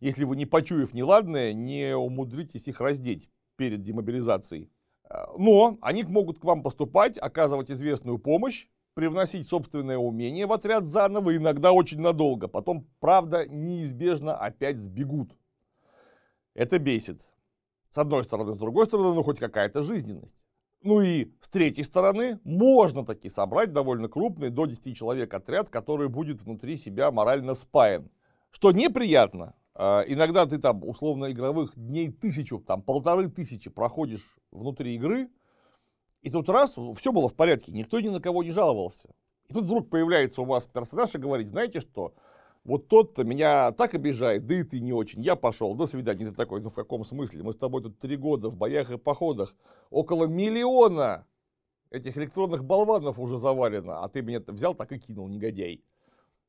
Если 0.00 0.24
вы, 0.24 0.36
не 0.36 0.46
почуяв 0.46 0.94
неладное, 0.94 1.52
не 1.52 1.96
умудритесь 1.96 2.68
их 2.68 2.80
раздеть 2.80 3.28
перед 3.56 3.82
демобилизацией. 3.82 4.70
Но 5.36 5.78
они 5.82 6.04
могут 6.04 6.38
к 6.38 6.44
вам 6.44 6.62
поступать, 6.62 7.18
оказывать 7.18 7.70
известную 7.70 8.18
помощь, 8.18 8.68
привносить 8.94 9.48
собственное 9.48 9.98
умение 9.98 10.46
в 10.46 10.52
отряд 10.52 10.84
заново, 10.86 11.36
иногда 11.36 11.72
очень 11.72 12.00
надолго. 12.00 12.48
Потом, 12.48 12.86
правда, 13.00 13.46
неизбежно 13.48 14.36
опять 14.36 14.78
сбегут. 14.78 15.36
Это 16.54 16.78
бесит. 16.78 17.29
С 17.90 17.98
одной 17.98 18.24
стороны, 18.24 18.54
с 18.54 18.58
другой 18.58 18.86
стороны, 18.86 19.14
ну 19.14 19.22
хоть 19.22 19.38
какая-то 19.38 19.82
жизненность. 19.82 20.36
Ну 20.82 21.00
и 21.00 21.30
с 21.40 21.48
третьей 21.48 21.84
стороны, 21.84 22.40
можно 22.44 23.04
таки 23.04 23.28
собрать 23.28 23.72
довольно 23.72 24.08
крупный, 24.08 24.48
до 24.50 24.66
10 24.66 24.96
человек 24.96 25.34
отряд, 25.34 25.68
который 25.68 26.08
будет 26.08 26.40
внутри 26.40 26.76
себя 26.76 27.10
морально 27.10 27.54
спаян. 27.54 28.10
Что 28.50 28.72
неприятно, 28.72 29.54
а, 29.74 30.02
иногда 30.06 30.46
ты 30.46 30.58
там 30.58 30.82
условно 30.84 31.30
игровых 31.30 31.72
дней 31.76 32.10
тысячу, 32.10 32.60
там 32.60 32.82
полторы 32.82 33.28
тысячи 33.28 33.68
проходишь 33.68 34.36
внутри 34.50 34.94
игры, 34.94 35.28
и 36.22 36.30
тут 36.30 36.48
раз, 36.48 36.76
все 36.96 37.12
было 37.12 37.28
в 37.28 37.34
порядке, 37.34 37.72
никто 37.72 38.00
ни 38.00 38.08
на 38.08 38.20
кого 38.20 38.42
не 38.42 38.50
жаловался. 38.50 39.10
И 39.48 39.52
тут 39.52 39.64
вдруг 39.64 39.90
появляется 39.90 40.42
у 40.42 40.44
вас 40.44 40.66
персонаж 40.66 41.14
и 41.14 41.18
говорит, 41.18 41.48
знаете 41.48 41.80
что, 41.80 42.14
вот 42.64 42.88
тот-то 42.88 43.24
меня 43.24 43.72
так 43.72 43.94
обижает, 43.94 44.46
да 44.46 44.54
и 44.56 44.62
ты 44.62 44.80
не 44.80 44.92
очень, 44.92 45.22
я 45.22 45.34
пошел, 45.34 45.74
до 45.74 45.86
свидания. 45.86 46.26
Ты 46.26 46.32
такой, 46.32 46.60
ну 46.60 46.68
в 46.68 46.74
каком 46.74 47.04
смысле? 47.04 47.42
Мы 47.42 47.52
с 47.52 47.56
тобой 47.56 47.82
тут 47.82 47.98
три 47.98 48.16
года 48.16 48.50
в 48.50 48.56
боях 48.56 48.90
и 48.90 48.98
походах, 48.98 49.54
около 49.88 50.26
миллиона 50.26 51.26
этих 51.90 52.16
электронных 52.18 52.64
болванов 52.64 53.18
уже 53.18 53.38
завалено, 53.38 54.04
а 54.04 54.08
ты 54.08 54.22
меня 54.22 54.42
взял 54.46 54.74
так 54.74 54.92
и 54.92 54.98
кинул, 54.98 55.28
негодяй. 55.28 55.82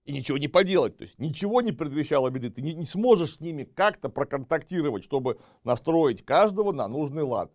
И 0.03 0.13
ничего 0.13 0.37
не 0.37 0.47
поделать, 0.47 0.97
то 0.97 1.03
есть 1.03 1.19
ничего 1.19 1.61
не 1.61 1.71
предвещало 1.71 2.29
беды, 2.29 2.49
ты 2.49 2.61
не, 2.61 2.73
не 2.73 2.85
сможешь 2.85 3.35
с 3.35 3.39
ними 3.39 3.63
как-то 3.63 4.09
проконтактировать, 4.09 5.03
чтобы 5.03 5.39
настроить 5.63 6.25
каждого 6.25 6.71
на 6.71 6.87
нужный 6.87 7.23
лад. 7.23 7.51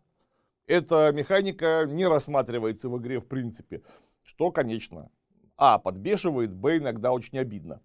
Эта 0.67 1.13
механика 1.13 1.85
не 1.87 2.07
рассматривается 2.07 2.89
в 2.89 2.99
игре 2.99 3.21
в 3.21 3.27
принципе, 3.27 3.83
что, 4.23 4.51
конечно, 4.51 5.11
а, 5.57 5.79
подбешивает, 5.79 6.55
б, 6.55 6.79
иногда 6.79 7.13
очень 7.13 7.39
обидно 7.39 7.83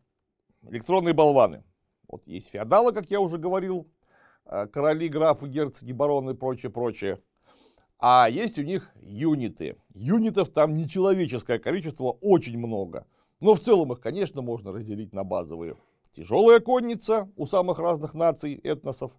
электронные 0.64 1.14
болваны. 1.14 1.64
Вот 2.08 2.28
есть 2.28 2.50
феодалы, 2.50 2.92
как 2.92 3.10
я 3.10 3.20
уже 3.20 3.38
говорил, 3.38 3.88
э, 4.46 4.68
короли, 4.68 5.08
графы, 5.08 5.48
герцоги, 5.48 5.94
бароны 5.94 6.32
и 6.32 6.34
прочее, 6.34 6.72
прочее. 6.72 7.22
А 8.00 8.28
есть 8.30 8.58
у 8.58 8.64
них 8.64 8.90
юниты. 9.02 9.78
Юнитов 9.94 10.50
там 10.50 10.76
нечеловеческое 10.76 11.60
количество, 11.60 12.06
очень 12.22 12.58
много. 12.58 13.06
Но 13.40 13.54
в 13.54 13.60
целом 13.60 13.94
их, 13.94 14.02
конечно, 14.02 14.42
можно 14.42 14.72
разделить 14.72 15.14
на 15.14 15.24
базовые. 15.24 15.78
Тяжелая 16.12 16.60
конница 16.60 17.32
у 17.38 17.46
самых 17.46 17.80
разных 17.80 18.14
наций, 18.14 18.56
этносов. 18.56 19.12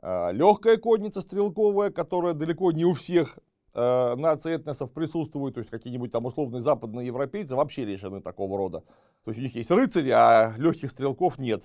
Э, 0.00 0.32
Легкая 0.32 0.78
конница 0.78 1.20
стрелковая, 1.20 1.90
которая 1.90 2.32
далеко 2.32 2.72
не 2.72 2.84
у 2.84 2.94
всех 2.94 3.38
э, 3.74 4.14
наций 4.16 4.54
этносов 4.54 4.92
присутствует, 4.92 5.54
то 5.54 5.58
есть 5.58 5.70
какие-нибудь 5.70 6.12
там 6.12 6.24
условные 6.26 6.62
западные 6.62 7.06
европейцы 7.06 7.56
вообще 7.56 7.84
лишены 7.84 8.20
такого 8.20 8.56
рода. 8.56 8.80
То 9.24 9.30
есть 9.30 9.40
у 9.40 9.42
них 9.42 9.54
есть 9.54 9.70
рыцари, 9.70 10.10
а 10.10 10.54
легких 10.56 10.90
стрелков 10.90 11.38
нет. 11.38 11.64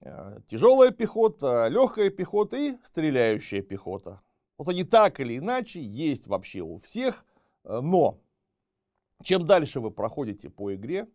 Э, 0.00 0.40
тяжелая 0.48 0.90
пехота, 0.90 1.68
легкая 1.68 2.10
пехота 2.10 2.56
и 2.56 2.76
стреляющая 2.84 3.62
пехота. 3.62 4.20
Вот 4.58 4.68
они 4.68 4.84
так 4.84 5.20
или 5.20 5.38
иначе 5.38 5.82
есть 5.82 6.26
вообще 6.26 6.60
у 6.60 6.78
всех, 6.78 7.24
э, 7.64 7.80
но 7.80 8.18
чем 9.22 9.46
дальше 9.46 9.80
вы 9.80 9.90
проходите 9.90 10.50
по 10.50 10.74
игре, 10.74 11.06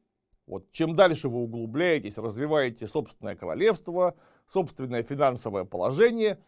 вот, 0.45 0.71
чем 0.71 0.95
дальше 0.95 1.27
вы 1.27 1.39
углубляетесь, 1.39 2.17
развиваете 2.17 2.87
собственное 2.87 3.35
королевство, 3.35 4.15
собственное 4.47 5.03
финансовое 5.03 5.65
положение 5.65 6.39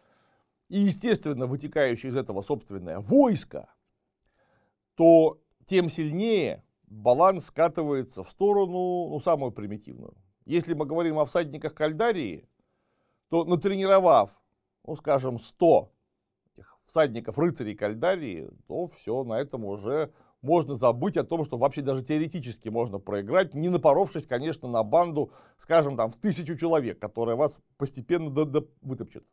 и, 0.68 0.78
естественно, 0.78 1.46
вытекающее 1.46 2.10
из 2.10 2.16
этого 2.16 2.40
собственное 2.40 2.98
войско, 2.98 3.68
то 4.94 5.40
тем 5.66 5.88
сильнее 5.88 6.64
баланс 6.86 7.46
скатывается 7.46 8.24
в 8.24 8.30
сторону, 8.30 9.08
ну, 9.10 9.20
самую 9.20 9.52
примитивную. 9.52 10.14
Если 10.44 10.74
мы 10.74 10.84
говорим 10.84 11.18
о 11.18 11.24
всадниках 11.24 11.74
Кальдарии, 11.74 12.48
то 13.28 13.44
натренировав, 13.44 14.30
ну, 14.84 14.96
скажем, 14.96 15.38
100 15.38 15.92
этих 16.52 16.78
всадников, 16.84 17.38
рыцарей 17.38 17.76
Кальдарии, 17.76 18.50
то 18.66 18.86
все, 18.88 19.22
на 19.22 19.34
этом 19.34 19.64
уже 19.64 20.12
можно 20.42 20.74
забыть 20.74 21.16
о 21.16 21.24
том, 21.24 21.44
что 21.44 21.58
вообще 21.58 21.82
даже 21.82 22.02
теоретически 22.02 22.68
можно 22.68 22.98
проиграть, 22.98 23.54
не 23.54 23.68
напоровшись, 23.68 24.26
конечно, 24.26 24.68
на 24.68 24.82
банду, 24.82 25.32
скажем, 25.58 25.96
там, 25.96 26.10
в 26.10 26.16
тысячу 26.16 26.56
человек, 26.56 26.98
которая 26.98 27.36
вас 27.36 27.60
постепенно 27.76 28.30
вытопчет. 28.30 29.24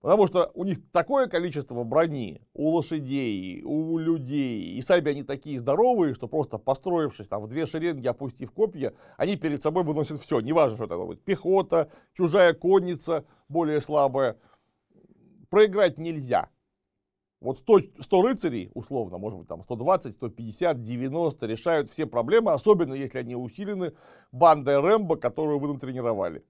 Потому 0.00 0.26
что 0.26 0.50
у 0.54 0.64
них 0.64 0.78
такое 0.92 1.26
количество 1.26 1.84
брони 1.84 2.40
у 2.54 2.70
лошадей, 2.70 3.62
у 3.62 3.98
людей, 3.98 4.72
и 4.72 4.80
сами 4.80 5.10
они 5.10 5.22
такие 5.24 5.58
здоровые, 5.58 6.14
что 6.14 6.26
просто 6.26 6.56
построившись 6.56 7.28
там 7.28 7.42
в 7.42 7.48
две 7.48 7.66
шеренги, 7.66 8.06
опустив 8.06 8.50
копья, 8.50 8.94
они 9.18 9.36
перед 9.36 9.62
собой 9.62 9.84
выносят 9.84 10.18
все, 10.18 10.40
неважно, 10.40 10.76
что 10.76 10.86
это 10.86 10.96
будет, 10.96 11.22
пехота, 11.22 11.90
чужая 12.14 12.54
конница, 12.54 13.26
более 13.48 13.82
слабая. 13.82 14.38
Проиграть 15.50 15.98
нельзя. 15.98 16.48
Вот 17.40 17.58
100, 17.58 17.80
100 18.00 18.22
рыцарей, 18.22 18.70
условно, 18.74 19.18
может 19.18 19.38
быть, 19.38 19.48
там 19.48 19.62
120, 19.62 20.14
150, 20.14 20.80
90 20.80 21.46
решают 21.46 21.90
все 21.90 22.06
проблемы, 22.06 22.52
особенно 22.52 22.94
если 22.94 23.18
они 23.18 23.34
усилены 23.34 23.92
бандой 24.32 24.80
Рэмбо, 24.80 25.16
которую 25.16 25.58
вы 25.58 25.72
натренировали. 25.72 26.44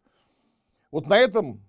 Вот 0.92 1.07
на 1.07 1.19
этом 1.19 1.64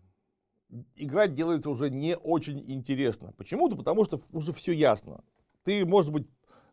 играть 0.95 1.33
делается 1.33 1.69
уже 1.69 1.89
не 1.89 2.15
очень 2.17 2.63
интересно. 2.71 3.33
Почему-то 3.37 3.75
потому, 3.75 4.05
что 4.05 4.19
уже 4.31 4.53
все 4.53 4.71
ясно. 4.71 5.23
Ты, 5.63 5.85
может 5.85 6.11
быть, 6.11 6.27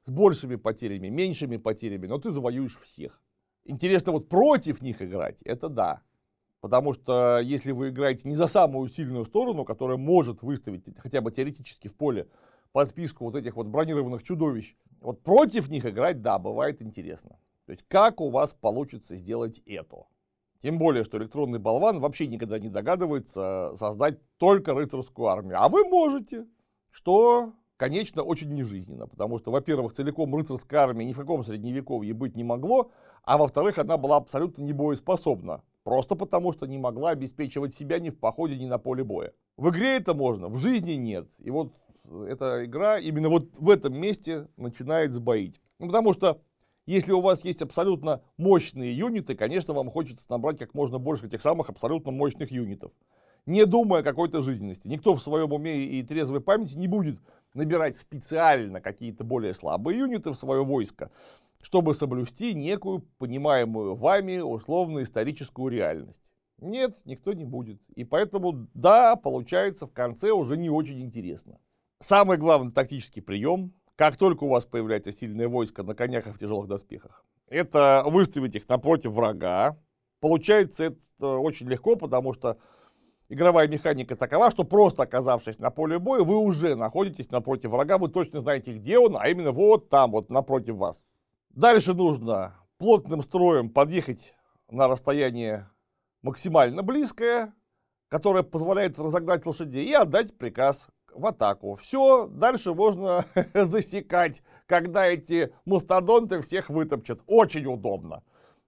с 0.04 0.10
большими 0.10 0.56
потерями, 0.56 1.08
меньшими 1.08 1.56
потерями, 1.56 2.06
но 2.06 2.18
ты 2.18 2.30
завоюешь 2.30 2.76
всех. 2.76 3.20
Интересно 3.64 4.12
вот 4.12 4.28
против 4.28 4.80
них 4.80 5.02
играть, 5.02 5.42
это 5.42 5.68
да. 5.68 6.02
Потому 6.60 6.92
что 6.92 7.40
если 7.40 7.72
вы 7.72 7.90
играете 7.90 8.28
не 8.28 8.34
за 8.34 8.46
самую 8.46 8.88
сильную 8.88 9.24
сторону, 9.24 9.64
которая 9.64 9.96
может 9.96 10.42
выставить 10.42 10.84
хотя 10.98 11.20
бы 11.20 11.30
теоретически 11.30 11.88
в 11.88 11.94
поле 11.94 12.28
подписку 12.72 13.24
вот 13.24 13.36
этих 13.36 13.56
вот 13.56 13.66
бронированных 13.66 14.22
чудовищ, 14.22 14.76
вот 15.00 15.22
против 15.22 15.68
них 15.68 15.86
играть, 15.86 16.22
да, 16.22 16.38
бывает 16.38 16.82
интересно. 16.82 17.38
То 17.66 17.72
есть 17.72 17.84
как 17.86 18.20
у 18.20 18.30
вас 18.30 18.54
получится 18.54 19.14
сделать 19.16 19.60
это? 19.66 20.06
Тем 20.60 20.78
более, 20.78 21.04
что 21.04 21.18
электронный 21.18 21.58
болван 21.58 22.00
вообще 22.00 22.26
никогда 22.26 22.58
не 22.58 22.68
догадывается 22.68 23.72
создать 23.76 24.18
только 24.38 24.74
рыцарскую 24.74 25.28
армию. 25.28 25.60
А 25.60 25.68
вы 25.68 25.84
можете, 25.84 26.46
что, 26.90 27.52
конечно, 27.76 28.22
очень 28.22 28.52
нежизненно. 28.52 29.06
Потому 29.06 29.38
что, 29.38 29.52
во-первых, 29.52 29.94
целиком 29.94 30.34
рыцарская 30.34 30.80
армия 30.80 31.04
ни 31.04 31.12
в 31.12 31.18
каком 31.18 31.44
средневековье 31.44 32.12
быть 32.12 32.34
не 32.36 32.42
могло, 32.42 32.90
а 33.22 33.38
во-вторых, 33.38 33.78
она 33.78 33.98
была 33.98 34.16
абсолютно 34.16 34.62
не 34.62 34.72
боеспособна. 34.72 35.62
Просто 35.84 36.16
потому, 36.16 36.52
что 36.52 36.66
не 36.66 36.76
могла 36.76 37.10
обеспечивать 37.10 37.74
себя 37.74 37.98
ни 37.98 38.10
в 38.10 38.18
походе, 38.18 38.58
ни 38.58 38.66
на 38.66 38.78
поле 38.78 39.04
боя. 39.04 39.32
В 39.56 39.70
игре 39.70 39.96
это 39.96 40.12
можно, 40.12 40.48
в 40.48 40.58
жизни 40.58 40.92
нет. 40.92 41.28
И 41.38 41.50
вот 41.50 41.72
эта 42.26 42.64
игра 42.64 42.98
именно 42.98 43.28
вот 43.28 43.56
в 43.56 43.70
этом 43.70 43.98
месте 43.98 44.48
начинает 44.56 45.12
сбоить. 45.12 45.60
Ну, 45.78 45.86
потому 45.86 46.12
что 46.12 46.40
если 46.92 47.12
у 47.12 47.20
вас 47.20 47.44
есть 47.44 47.62
абсолютно 47.62 48.22
мощные 48.36 48.96
юниты, 48.96 49.34
конечно, 49.34 49.74
вам 49.74 49.90
хочется 49.90 50.26
набрать 50.28 50.58
как 50.58 50.74
можно 50.74 50.98
больше 50.98 51.26
этих 51.26 51.42
самых 51.42 51.68
абсолютно 51.68 52.10
мощных 52.10 52.50
юнитов. 52.50 52.92
Не 53.46 53.64
думая 53.64 54.00
о 54.00 54.04
какой-то 54.04 54.40
жизненности. 54.40 54.88
Никто 54.88 55.14
в 55.14 55.22
своем 55.22 55.52
уме 55.52 55.84
и 55.84 56.02
трезвой 56.02 56.40
памяти 56.40 56.76
не 56.76 56.88
будет 56.88 57.18
набирать 57.54 57.96
специально 57.96 58.80
какие-то 58.80 59.24
более 59.24 59.54
слабые 59.54 59.98
юниты 59.98 60.30
в 60.30 60.36
свое 60.36 60.64
войско 60.64 61.10
чтобы 61.62 61.94
соблюсти 61.94 62.54
некую 62.54 63.00
понимаемую 63.18 63.94
вами 63.94 64.38
условно-историческую 64.38 65.70
реальность. 65.70 66.22
Нет, 66.60 66.96
никто 67.04 67.32
не 67.32 67.44
будет. 67.44 67.80
И 67.94 68.04
поэтому, 68.04 68.68
да, 68.74 69.16
получается 69.16 69.86
в 69.86 69.92
конце 69.92 70.30
уже 70.30 70.56
не 70.56 70.70
очень 70.70 71.00
интересно. 71.00 71.58
Самый 72.00 72.36
главный 72.36 72.72
тактический 72.72 73.22
прием, 73.22 73.72
как 73.98 74.16
только 74.16 74.44
у 74.44 74.48
вас 74.48 74.64
появляется 74.64 75.12
сильное 75.12 75.48
войско 75.48 75.82
на 75.82 75.92
конях 75.92 76.28
и 76.28 76.30
в 76.30 76.38
тяжелых 76.38 76.68
доспехах, 76.68 77.24
это 77.48 78.04
выставить 78.06 78.54
их 78.54 78.68
напротив 78.68 79.10
врага. 79.10 79.76
Получается 80.20 80.84
это 80.84 81.38
очень 81.38 81.68
легко, 81.68 81.96
потому 81.96 82.32
что 82.32 82.58
игровая 83.28 83.66
механика 83.66 84.14
такова, 84.14 84.52
что 84.52 84.62
просто 84.62 85.02
оказавшись 85.02 85.58
на 85.58 85.70
поле 85.70 85.98
боя, 85.98 86.22
вы 86.22 86.36
уже 86.36 86.76
находитесь 86.76 87.28
напротив 87.32 87.70
врага, 87.70 87.98
вы 87.98 88.08
точно 88.08 88.38
знаете, 88.38 88.72
где 88.72 89.00
он, 89.00 89.16
а 89.18 89.28
именно 89.28 89.50
вот 89.50 89.88
там, 89.88 90.12
вот 90.12 90.30
напротив 90.30 90.76
вас. 90.76 91.02
Дальше 91.50 91.92
нужно 91.92 92.54
плотным 92.78 93.20
строем 93.20 93.68
подъехать 93.68 94.32
на 94.70 94.86
расстояние 94.86 95.68
максимально 96.22 96.84
близкое, 96.84 97.52
которое 98.06 98.44
позволяет 98.44 98.96
разогнать 98.96 99.44
лошадей 99.44 99.88
и 99.88 99.92
отдать 99.92 100.38
приказ 100.38 100.88
в 101.12 101.26
атаку. 101.26 101.74
Все, 101.74 102.26
дальше 102.26 102.74
можно 102.74 103.24
засекать, 103.54 104.42
когда 104.66 105.06
эти 105.06 105.52
мастодонты 105.64 106.40
всех 106.40 106.70
вытопчат. 106.70 107.20
Очень 107.26 107.66
удобно. 107.66 108.22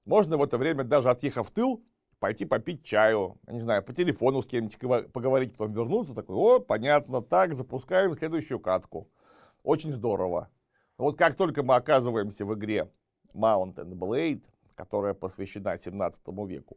Можно 0.04 0.36
в 0.36 0.42
это 0.42 0.58
время, 0.58 0.84
даже 0.84 1.10
отъехав 1.10 1.48
в 1.48 1.50
тыл, 1.52 1.82
пойти 2.18 2.44
попить 2.44 2.84
чаю, 2.84 3.38
не 3.46 3.60
знаю, 3.60 3.82
по 3.82 3.92
телефону 3.92 4.42
с 4.42 4.46
кем-нибудь 4.46 5.12
поговорить, 5.12 5.52
потом 5.52 5.72
вернуться, 5.72 6.14
такой, 6.14 6.36
о, 6.36 6.60
понятно, 6.60 7.22
так, 7.22 7.54
запускаем 7.54 8.14
следующую 8.14 8.60
катку. 8.60 9.08
Очень 9.62 9.92
здорово. 9.92 10.48
Вот 10.98 11.16
как 11.16 11.34
только 11.34 11.62
мы 11.62 11.76
оказываемся 11.76 12.44
в 12.44 12.54
игре 12.54 12.90
Mount 13.34 13.76
and 13.76 13.92
Blade, 13.92 14.42
которая 14.74 15.14
посвящена 15.14 15.76
17 15.76 16.22
веку, 16.46 16.76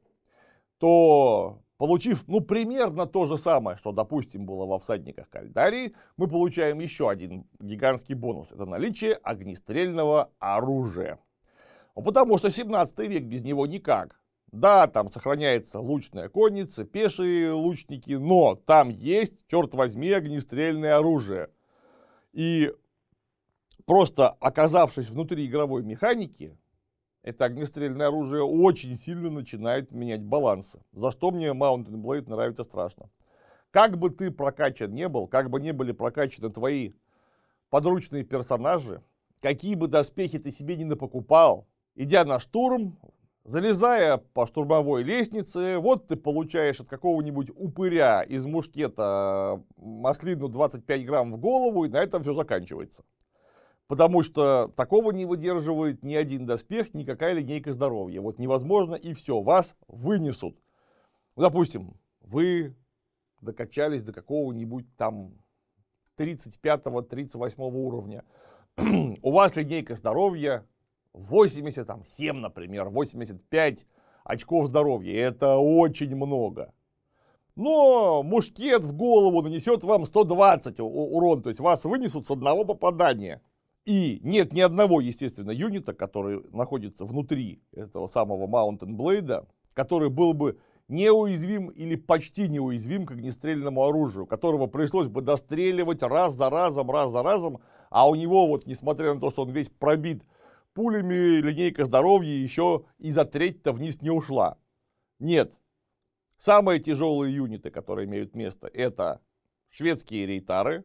то, 0.77 1.61
получив, 1.77 2.27
ну, 2.27 2.41
примерно 2.41 3.05
то 3.05 3.25
же 3.25 3.37
самое, 3.37 3.77
что, 3.77 3.91
допустим, 3.91 4.45
было 4.45 4.65
во 4.65 4.79
«Всадниках 4.79 5.29
Кальдарии», 5.29 5.95
мы 6.17 6.27
получаем 6.27 6.79
еще 6.79 7.09
один 7.09 7.45
гигантский 7.59 8.15
бонус. 8.15 8.51
Это 8.51 8.65
наличие 8.65 9.13
огнестрельного 9.13 10.29
оружия. 10.39 11.19
Ну, 11.95 12.03
потому 12.03 12.37
что 12.37 12.51
17 12.51 12.97
век 13.07 13.23
без 13.23 13.43
него 13.43 13.67
никак. 13.67 14.19
Да, 14.51 14.87
там 14.87 15.09
сохраняется 15.11 15.79
лучная 15.79 16.29
конница, 16.29 16.83
пешие 16.83 17.51
лучники, 17.51 18.11
но 18.11 18.55
там 18.55 18.89
есть, 18.89 19.47
черт 19.47 19.73
возьми, 19.73 20.11
огнестрельное 20.11 20.97
оружие. 20.97 21.49
И 22.33 22.71
Просто 23.85 24.29
оказавшись 24.29 25.09
внутри 25.09 25.45
игровой 25.45 25.83
механики, 25.83 26.57
это 27.23 27.45
огнестрельное 27.45 28.07
оружие 28.07 28.43
очень 28.43 28.95
сильно 28.95 29.29
начинает 29.29 29.91
менять 29.91 30.21
балансы. 30.21 30.81
За 30.91 31.09
что 31.09 31.31
мне 31.31 31.47
Mountain 31.47 32.01
Blade 32.01 32.29
нравится 32.29 32.63
страшно. 32.63 33.09
Как 33.71 33.97
бы 33.97 34.09
ты 34.09 34.29
прокачан 34.29 34.93
не 34.93 35.07
был, 35.07 35.27
как 35.27 35.49
бы 35.49 35.59
не 35.59 35.71
были 35.71 35.93
прокачаны 35.93 36.51
твои 36.51 36.91
подручные 37.69 38.23
персонажи, 38.23 39.01
какие 39.41 39.75
бы 39.75 39.87
доспехи 39.87 40.37
ты 40.37 40.51
себе 40.51 40.75
не 40.75 40.85
напокупал, 40.85 41.65
идя 41.95 42.23
на 42.23 42.39
штурм, 42.39 42.99
залезая 43.45 44.17
по 44.17 44.45
штурмовой 44.45 45.03
лестнице, 45.03 45.79
вот 45.79 46.07
ты 46.07 46.15
получаешь 46.15 46.81
от 46.81 46.87
какого-нибудь 46.87 47.49
упыря 47.55 48.21
из 48.21 48.45
мушкета 48.45 49.63
маслину 49.77 50.49
25 50.49 51.05
грамм 51.05 51.31
в 51.31 51.37
голову, 51.37 51.85
и 51.85 51.89
на 51.89 51.97
этом 51.97 52.21
все 52.21 52.33
заканчивается. 52.33 53.03
Потому 53.87 54.23
что 54.23 54.69
такого 54.75 55.11
не 55.11 55.25
выдерживает 55.25 56.03
ни 56.03 56.15
один 56.15 56.45
доспех, 56.45 56.93
никакая 56.93 57.33
линейка 57.33 57.73
здоровья. 57.73 58.21
Вот 58.21 58.39
невозможно 58.39 58.95
и 58.95 59.13
все, 59.13 59.41
вас 59.41 59.75
вынесут. 59.87 60.57
Допустим, 61.35 61.99
вы 62.21 62.75
докачались 63.41 64.03
до 64.03 64.13
какого-нибудь 64.13 64.85
там 64.95 65.33
35-38 66.17 67.55
уровня. 67.59 68.23
У 68.77 69.31
вас 69.31 69.55
линейка 69.55 69.95
здоровья 69.95 70.65
87, 71.13 72.35
например, 72.37 72.89
85 72.89 73.85
очков 74.23 74.67
здоровья. 74.67 75.27
Это 75.27 75.57
очень 75.57 76.15
много. 76.15 76.73
Но 77.55 78.23
мушкет 78.23 78.83
в 78.83 78.95
голову 78.95 79.41
нанесет 79.43 79.83
вам 79.83 80.05
120 80.05 80.79
урон, 80.79 81.43
то 81.43 81.49
есть 81.49 81.59
вас 81.59 81.85
вынесут 81.85 82.25
с 82.25 82.31
одного 82.31 82.65
попадания. 82.65 83.41
И 83.85 84.19
нет 84.23 84.53
ни 84.53 84.61
одного, 84.61 85.01
естественно, 85.01 85.51
юнита, 85.51 85.93
который 85.93 86.41
находится 86.51 87.05
внутри 87.05 87.61
этого 87.73 88.07
самого 88.07 88.47
Mountain 88.47 88.95
Blade, 88.95 89.45
который 89.73 90.09
был 90.09 90.33
бы 90.33 90.57
неуязвим 90.87 91.67
или 91.69 91.95
почти 91.95 92.47
неуязвим 92.47 93.05
к 93.05 93.11
огнестрельному 93.11 93.83
оружию, 93.83 94.25
которого 94.25 94.67
пришлось 94.67 95.07
бы 95.07 95.21
достреливать 95.21 96.01
раз 96.01 96.33
за 96.35 96.49
разом, 96.49 96.91
раз 96.91 97.11
за 97.11 97.23
разом, 97.23 97.59
а 97.89 98.07
у 98.07 98.15
него 98.15 98.47
вот, 98.47 98.65
несмотря 98.65 99.13
на 99.13 99.19
то, 99.19 99.29
что 99.29 99.43
он 99.43 99.51
весь 99.51 99.69
пробит 99.69 100.23
пулями, 100.73 101.41
линейка 101.41 101.85
здоровья 101.85 102.33
еще 102.33 102.85
и 102.99 103.11
за 103.11 103.25
треть-то 103.25 103.73
вниз 103.73 104.01
не 104.01 104.09
ушла. 104.09 104.57
Нет. 105.19 105.53
Самые 106.37 106.79
тяжелые 106.79 107.35
юниты, 107.35 107.69
которые 107.69 108.07
имеют 108.07 108.35
место, 108.35 108.67
это 108.67 109.21
шведские 109.69 110.25
рейтары, 110.25 110.83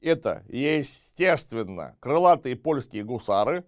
это, 0.00 0.44
естественно, 0.48 1.96
крылатые 2.00 2.56
польские 2.56 3.04
гусары. 3.04 3.64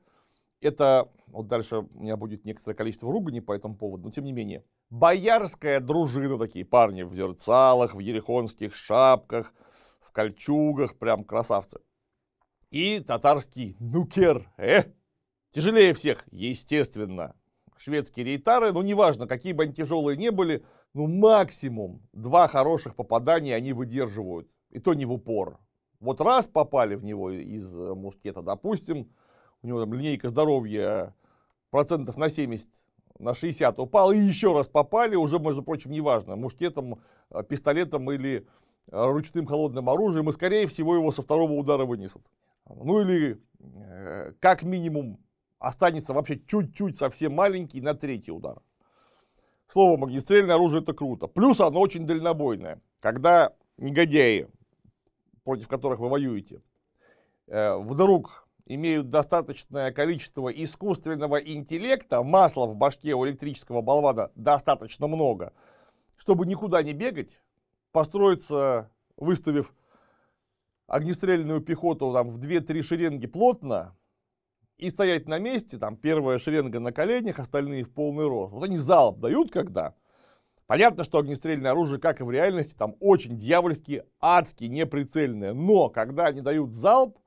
Это, 0.61 1.11
вот 1.27 1.49
дальше 1.49 1.79
у 1.79 2.01
меня 2.01 2.17
будет 2.17 2.45
некоторое 2.45 2.75
количество 2.75 3.11
ругани 3.11 3.41
по 3.41 3.53
этому 3.53 3.77
поводу, 3.77 4.05
но 4.05 4.11
тем 4.11 4.25
не 4.25 4.33
менее. 4.33 4.65
Боярская 4.91 5.81
дружина, 5.81 6.39
такие 6.39 6.65
парни 6.65 7.03
в 7.03 7.15
зерцалах, 7.15 7.95
в 7.95 8.01
ерехонских 8.01 8.75
шапках, 8.75 9.55
в 10.01 10.13
кольчугах, 10.13 10.99
прям 10.99 11.25
красавцы. 11.25 11.81
И 12.71 13.01
татарский 13.01 13.77
нукер, 13.81 14.53
э, 14.57 14.85
тяжелее 15.53 15.95
всех, 15.95 16.25
естественно. 16.31 17.35
Шведские 17.77 18.27
рейтары, 18.27 18.73
ну 18.73 18.83
неважно, 18.83 19.27
какие 19.27 19.53
бы 19.53 19.63
они 19.63 19.73
тяжелые 19.73 20.17
не 20.17 20.31
были, 20.31 20.65
ну 20.93 21.07
максимум 21.07 22.03
два 22.13 22.47
хороших 22.47 22.95
попадания 22.95 23.55
они 23.55 23.73
выдерживают. 23.73 24.49
И 24.71 24.79
то 24.79 24.95
не 24.95 25.07
в 25.07 25.13
упор. 25.13 25.59
Вот 26.01 26.21
раз 26.21 26.49
попали 26.49 26.95
в 26.95 27.05
него 27.05 27.31
из 27.31 27.79
э, 27.79 27.95
мушкета, 27.95 28.43
допустим, 28.43 29.11
у 29.63 29.67
него 29.67 29.81
там 29.81 29.93
линейка 29.93 30.31
здоровья 30.31 31.15
процентов 31.71 32.17
на 32.17 32.31
70, 32.31 32.69
на 33.19 33.35
60 33.35 33.79
упал, 33.79 34.11
и 34.11 34.19
еще 34.19 34.55
раз 34.55 34.67
попали, 34.67 35.15
уже, 35.15 35.39
между 35.39 35.63
прочим, 35.63 35.91
неважно, 35.91 36.37
мушкетом, 36.37 37.01
э, 37.31 37.43
пистолетом 37.43 38.11
или 38.11 38.47
ручным 38.91 39.47
холодным 39.47 39.89
оружием, 39.89 40.29
и, 40.31 40.33
скорее 40.33 40.67
всего, 40.67 40.97
его 40.97 41.13
со 41.13 41.23
второго 41.23 41.53
удара 41.53 41.85
вынесут. 41.85 42.23
Ну 42.67 43.01
или, 43.01 43.41
э, 43.59 44.33
как 44.41 44.63
минимум, 44.63 45.19
останется 45.59 46.15
вообще 46.15 46.41
чуть-чуть 46.47 46.97
совсем 46.97 47.35
маленький 47.35 47.81
на 47.81 47.95
третий 47.95 48.33
удар. 48.33 48.63
Словом, 49.69 50.05
огнестрельное 50.05 50.57
оружие 50.57 50.83
это 50.83 50.93
круто. 50.95 51.27
Плюс 51.27 51.61
оно 51.61 51.81
очень 51.81 52.07
дальнобойное. 52.07 52.81
Когда 53.01 53.53
негодяи, 53.77 54.49
против 55.51 55.67
которых 55.67 55.99
вы 55.99 56.09
воюете, 56.09 56.63
э, 57.49 57.77
вдруг 57.77 58.47
имеют 58.67 59.11
достаточное 59.11 59.91
количество 59.91 60.49
искусственного 60.49 61.39
интеллекта, 61.39 62.23
масла 62.23 62.67
в 62.67 62.77
башке 62.77 63.15
у 63.15 63.27
электрического 63.27 63.83
болвана 63.83 64.31
достаточно 64.37 65.09
много, 65.09 65.53
чтобы 66.17 66.47
никуда 66.47 66.85
не 66.85 66.93
бегать, 66.93 67.43
построиться, 67.91 68.93
выставив 69.17 69.75
огнестрельную 70.87 71.61
пехоту 71.63 72.13
там, 72.13 72.31
в 72.31 72.39
2-3 72.39 72.83
шеренги 72.85 73.27
плотно, 73.27 73.97
и 74.79 74.89
стоять 74.89 75.27
на 75.27 75.41
месте, 75.41 75.79
там 75.79 75.97
первая 75.97 76.39
шеренга 76.39 76.79
на 76.79 76.93
коленях, 76.93 77.41
остальные 77.41 77.83
в 77.83 77.91
полный 77.93 78.29
рост. 78.29 78.53
Вот 78.53 78.63
они 78.63 78.77
залп 78.77 79.19
дают 79.19 79.51
когда. 79.51 79.97
Понятно, 80.71 81.03
что 81.03 81.19
огнестрельное 81.19 81.73
оружие, 81.73 81.99
как 81.99 82.21
и 82.21 82.23
в 82.23 82.31
реальности, 82.31 82.77
там 82.79 82.95
очень 83.01 83.37
дьявольски, 83.37 84.05
адски, 84.21 84.67
неприцельное. 84.67 85.53
Но 85.53 85.89
когда 85.89 86.27
они 86.27 86.43
дают 86.43 86.77
залп, 86.77 87.19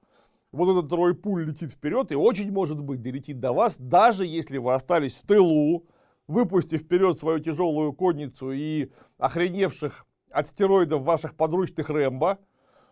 вот 0.53 0.71
этот 0.71 0.89
трой 0.89 1.13
пуль 1.13 1.43
летит 1.43 1.69
вперед 1.69 2.13
и 2.13 2.15
очень 2.15 2.53
может 2.53 2.79
быть 2.79 3.01
долетит 3.01 3.41
до 3.41 3.51
вас, 3.51 3.75
даже 3.77 4.25
если 4.25 4.59
вы 4.59 4.73
остались 4.73 5.15
в 5.15 5.27
тылу, 5.27 5.85
выпустив 6.25 6.83
вперед 6.83 7.19
свою 7.19 7.39
тяжелую 7.39 7.91
конницу 7.91 8.53
и 8.53 8.91
охреневших 9.17 10.05
от 10.31 10.47
стероидов 10.47 11.01
ваших 11.01 11.35
подручных 11.35 11.89
Рэмбо, 11.89 12.39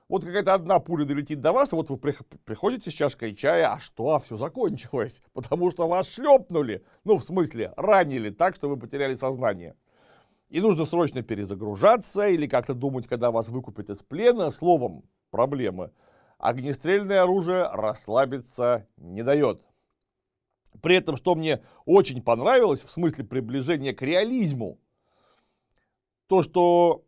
вот 0.10 0.26
какая-то 0.26 0.54
одна 0.54 0.80
пуля 0.80 1.06
долетит 1.06 1.40
до 1.40 1.54
вас, 1.54 1.72
вот 1.72 1.90
вы 1.90 1.98
приходите 1.98 2.92
с 2.92 2.94
чашкой 2.94 3.36
чая, 3.36 3.72
а 3.72 3.80
что, 3.80 4.16
а 4.16 4.20
все 4.20 4.36
закончилось, 4.36 5.24
потому 5.34 5.72
что 5.72 5.88
вас 5.88 6.14
шлепнули, 6.14 6.84
ну, 7.06 7.16
в 7.16 7.24
смысле, 7.24 7.72
ранили 7.78 8.32
так, 8.32 8.56
что 8.56 8.68
вы 8.68 8.76
потеряли 8.76 9.16
сознание. 9.16 9.78
И 10.52 10.60
нужно 10.60 10.84
срочно 10.84 11.22
перезагружаться 11.22 12.28
или 12.28 12.46
как-то 12.46 12.74
думать, 12.74 13.08
когда 13.08 13.32
вас 13.32 13.48
выкупят 13.48 13.90
из 13.90 14.04
плена, 14.04 14.52
словом, 14.52 15.10
проблемы. 15.30 15.94
Огнестрельное 16.40 17.24
оружие 17.24 17.70
расслабиться 17.72 18.86
не 18.98 19.24
дает. 19.24 19.62
При 20.82 20.98
этом, 20.98 21.16
что 21.16 21.36
мне 21.36 21.64
очень 21.86 22.22
понравилось 22.22 22.84
в 22.84 22.92
смысле 22.92 23.24
приближения 23.24 23.94
к 23.94 24.02
реализму, 24.02 24.78
то, 26.28 26.42
что 26.42 27.06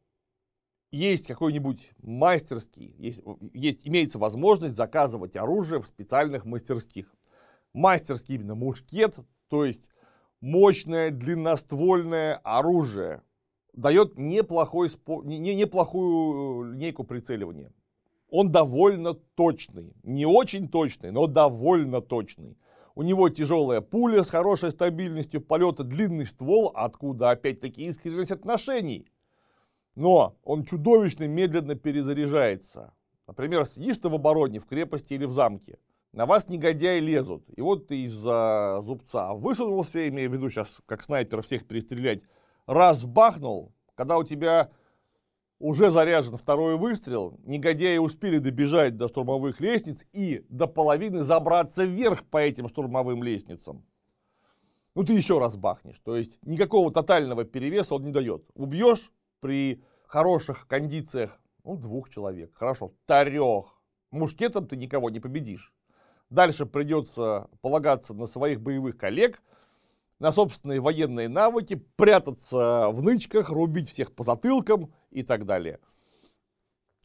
есть 0.91 1.27
какой-нибудь 1.27 1.91
мастерский, 1.97 2.95
есть, 2.97 3.23
есть, 3.51 3.86
имеется 3.86 4.19
возможность 4.19 4.77
заказывать 4.77 5.36
оружие 5.36 5.82
в 5.82 5.88
специальных 5.88 6.45
мастерских. 6.45 7.13
Мастерский 7.73 8.36
именно 8.36 8.56
мушкет, 8.56 9.17
то 9.49 9.65
есть 9.65 9.89
мощное 10.39 11.12
длинноствольное 11.12 12.36
оружие, 12.38 13.21
дает 13.73 14.17
неплохой, 14.17 14.89
не, 15.23 15.55
неплохую 15.55 16.73
линейку 16.73 17.03
прицеливания. 17.03 17.71
Он 18.29 18.51
довольно 18.51 19.13
точный, 19.13 19.93
не 20.03 20.25
очень 20.25 20.67
точный, 20.67 21.12
но 21.12 21.27
довольно 21.27 22.01
точный. 22.01 22.57
У 22.95 23.03
него 23.03 23.29
тяжелая 23.29 23.81
пуля 23.81 24.23
с 24.23 24.29
хорошей 24.29 24.71
стабильностью 24.71 25.41
полета, 25.41 25.83
длинный 25.83 26.25
ствол, 26.25 26.71
откуда 26.73 27.31
опять-таки 27.31 27.86
искренность 27.86 28.31
отношений– 28.31 29.07
но 29.95 30.38
он 30.43 30.63
чудовищно 30.63 31.27
медленно 31.27 31.75
перезаряжается. 31.75 32.93
Например, 33.27 33.65
сидишь 33.65 33.97
ты 33.97 34.09
в 34.09 34.15
обороне, 34.15 34.59
в 34.59 34.65
крепости 34.65 35.13
или 35.13 35.25
в 35.25 35.31
замке, 35.31 35.77
на 36.12 36.25
вас 36.25 36.49
негодяи 36.49 36.99
лезут, 36.99 37.45
и 37.55 37.62
вот 37.62 37.88
ты 37.88 38.03
из-за 38.03 38.81
зубца 38.83 39.33
высунулся, 39.33 40.07
имея 40.07 40.29
в 40.29 40.33
виду 40.33 40.49
сейчас, 40.49 40.81
как 40.86 41.03
снайпер, 41.03 41.41
всех 41.41 41.65
перестрелять, 41.65 42.21
раз 42.67 43.04
бахнул, 43.04 43.73
когда 43.95 44.17
у 44.17 44.23
тебя 44.23 44.71
уже 45.60 45.91
заряжен 45.91 46.38
второй 46.38 46.78
выстрел, 46.78 47.39
негодяи 47.43 47.97
успели 47.97 48.38
добежать 48.38 48.97
до 48.97 49.08
штурмовых 49.08 49.60
лестниц 49.62 50.06
и 50.12 50.45
до 50.49 50.67
половины 50.67 51.23
забраться 51.23 51.86
вверх 51.86 52.23
по 52.26 52.38
этим 52.38 52.67
штурмовым 52.67 53.23
лестницам. 53.23 53.86
Ну 54.95 55.04
ты 55.04 55.13
еще 55.13 55.39
раз 55.39 55.56
бахнешь, 55.56 55.99
то 56.04 56.15
есть 56.15 56.38
никакого 56.43 56.91
тотального 56.91 57.45
перевеса 57.45 57.95
он 57.95 58.04
не 58.04 58.12
дает. 58.12 58.45
Убьешь, 58.54 59.12
при 59.39 59.84
хороших 60.06 60.67
кондициях, 60.67 61.38
ну, 61.63 61.76
двух 61.76 62.10
человек, 62.10 62.56
хорошо, 62.56 62.93
трех. 63.06 63.82
Мушкетом 64.12 64.67
ты 64.67 64.78
никого 64.78 65.10
не 65.10 65.19
победишь. 65.19 65.73
Дальше 66.30 66.65
придется 66.65 67.49
полагаться 67.62 68.13
на 68.13 68.28
своих 68.28 68.62
боевых 68.62 68.97
коллег, 68.97 69.41
на 70.19 70.32
собственные 70.32 70.82
военные 70.82 71.30
навыки, 71.30 71.84
прятаться 71.95 72.89
в 72.89 73.02
нычках, 73.04 73.49
рубить 73.49 73.89
всех 73.89 74.13
по 74.13 74.23
затылкам 74.23 74.93
и 75.12 75.23
так 75.23 75.45
далее. 75.45 75.80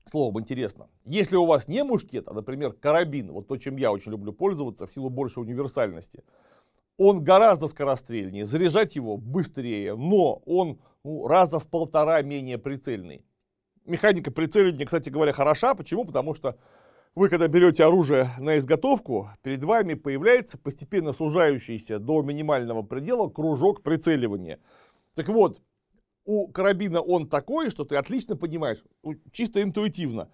Словом, 0.05 0.41
интересно. 0.41 0.89
Если 1.05 1.37
у 1.37 1.45
вас 1.45 1.69
не 1.69 1.85
мушкет, 1.85 2.29
а, 2.29 2.33
например, 2.33 2.73
карабин, 2.73 3.31
вот 3.31 3.49
то, 3.49 3.57
чем 3.57 3.77
я 3.77 3.93
очень 3.93 4.13
люблю 4.13 4.33
пользоваться 4.33 4.87
в 4.87 4.93
силу 4.93 5.11
большей 5.11 5.43
универсальности– 5.43 6.23
он 6.99 7.23
гораздо 7.23 7.69
скорострельнее, 7.69 8.45
заряжать 8.45 8.97
его 8.97 9.17
быстрее, 9.17 9.95
но 9.95 10.43
он 10.45 10.81
ну, 11.05 11.29
раза 11.29 11.61
в 11.61 11.69
полтора 11.69 12.21
менее 12.23 12.59
прицельный. 12.59 13.25
Механика 13.85 14.31
прицеливания, 14.31 14.85
кстати 14.85 15.09
говоря, 15.09 15.33
хороша. 15.33 15.75
Почему? 15.75 16.05
Потому 16.05 16.35
что 16.35 16.59
вы, 17.15 17.29
когда 17.29 17.49
берете 17.49 17.85
оружие 17.85 18.29
на 18.39 18.59
изготовку, 18.59 19.29
перед 19.43 19.63
вами 19.65 19.95
появляется 19.95 20.59
постепенно 20.59 21.13
сужающийся 21.13 21.99
до 21.99 22.23
минимального 22.23 22.83
предела 22.83 23.29
кружок 23.29 23.83
прицеливания. 23.83 24.61
Так 25.15 25.29
вот, 25.29 25.61
у 26.25 26.49
карабина 26.49 27.01
он 27.01 27.29
такой, 27.29 27.71
что 27.71 27.85
ты 27.85 27.97
отлично 27.97 28.37
понимаешь, 28.37 28.85
чисто 29.33 29.63
интуитивно, 29.63 30.31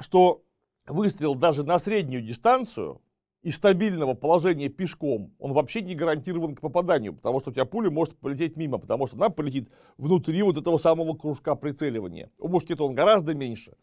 что 0.00 0.42
выстрел 0.86 1.34
даже 1.34 1.62
на 1.62 1.78
среднюю 1.78 2.22
дистанцию 2.22 3.00
из 3.42 3.54
стабильного 3.54 4.14
положения 4.14 4.68
пешком, 4.68 5.32
он 5.38 5.52
вообще 5.52 5.80
не 5.80 5.94
гарантирован 5.94 6.56
к 6.56 6.60
попаданию, 6.60 7.14
потому 7.14 7.40
что 7.40 7.50
у 7.50 7.52
тебя 7.52 7.64
пуля 7.64 7.90
может 7.90 8.18
полететь 8.18 8.56
мимо, 8.56 8.78
потому 8.78 9.06
что 9.06 9.16
она 9.16 9.30
полетит 9.30 9.70
внутри 9.96 10.42
вот 10.42 10.56
этого 10.56 10.76
самого 10.76 11.14
кружка 11.14 11.54
прицеливания. 11.54 12.30
У 12.38 12.48
мушкета 12.48 12.82
он 12.82 12.94
гораздо 12.94 13.34
меньше, 13.34 13.76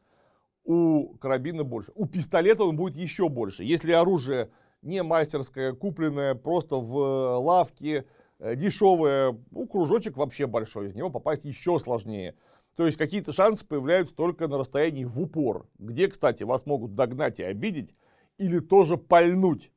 у 0.65 1.15
карабина 1.19 1.63
больше. 1.63 1.91
У 1.95 2.05
пистолета 2.05 2.63
он 2.65 2.75
будет 2.75 2.95
еще 2.95 3.29
больше. 3.29 3.63
Если 3.63 3.91
оружие 3.91 4.49
не 4.81 5.03
мастерское, 5.03 5.73
купленное 5.73 6.35
просто 6.35 6.77
в 6.77 7.37
лавке, 7.37 8.05
э, 8.39 8.55
дешевое, 8.55 9.37
ну, 9.51 9.67
кружочек 9.67 10.17
вообще 10.17 10.47
большой, 10.47 10.87
из 10.87 10.95
него 10.95 11.09
попасть 11.09 11.45
еще 11.45 11.79
сложнее. 11.79 12.35
То 12.75 12.85
есть 12.85 12.97
какие-то 12.97 13.31
шансы 13.31 13.65
появляются 13.65 14.15
только 14.15 14.47
на 14.47 14.57
расстоянии 14.57 15.05
в 15.05 15.21
упор, 15.21 15.67
где, 15.77 16.07
кстати, 16.07 16.43
вас 16.43 16.65
могут 16.65 16.93
догнать 16.93 17.39
и 17.39 17.43
обидеть, 17.43 17.95
или 18.37 18.59
тоже 18.59 18.97
пальнуть, 18.97 19.71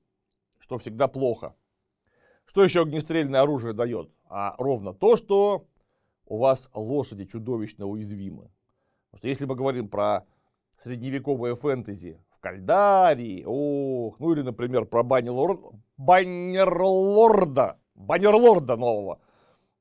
что 0.59 0.79
всегда 0.79 1.07
плохо. 1.07 1.55
Что 2.45 2.65
еще 2.65 2.83
огнестрельное 2.83 3.43
оружие 3.43 3.73
дает? 3.73 4.11
А 4.29 4.57
ровно 4.59 4.95
то, 4.95 5.17
что 5.17 5.67
у 6.27 6.39
вас 6.39 6.71
лошади 6.75 7.27
чудовищно 7.27 7.87
уязвимы. 7.87 8.51
Потому 9.11 9.19
что 9.19 9.29
если 9.29 9.45
мы 9.45 9.55
говорим 9.55 9.89
про 9.89 10.27
средневековое 10.83 11.55
фэнтези 11.57 12.21
в 12.31 12.41
Кальдарии, 12.41 13.45
ох, 13.47 14.19
ну 14.21 14.33
или, 14.33 14.43
например, 14.43 14.85
про 14.85 15.03
Баннерлорд, 15.03 15.61
Баннерлорда, 15.97 17.79
Баннерлорда 17.95 18.77
нового, 18.77 19.21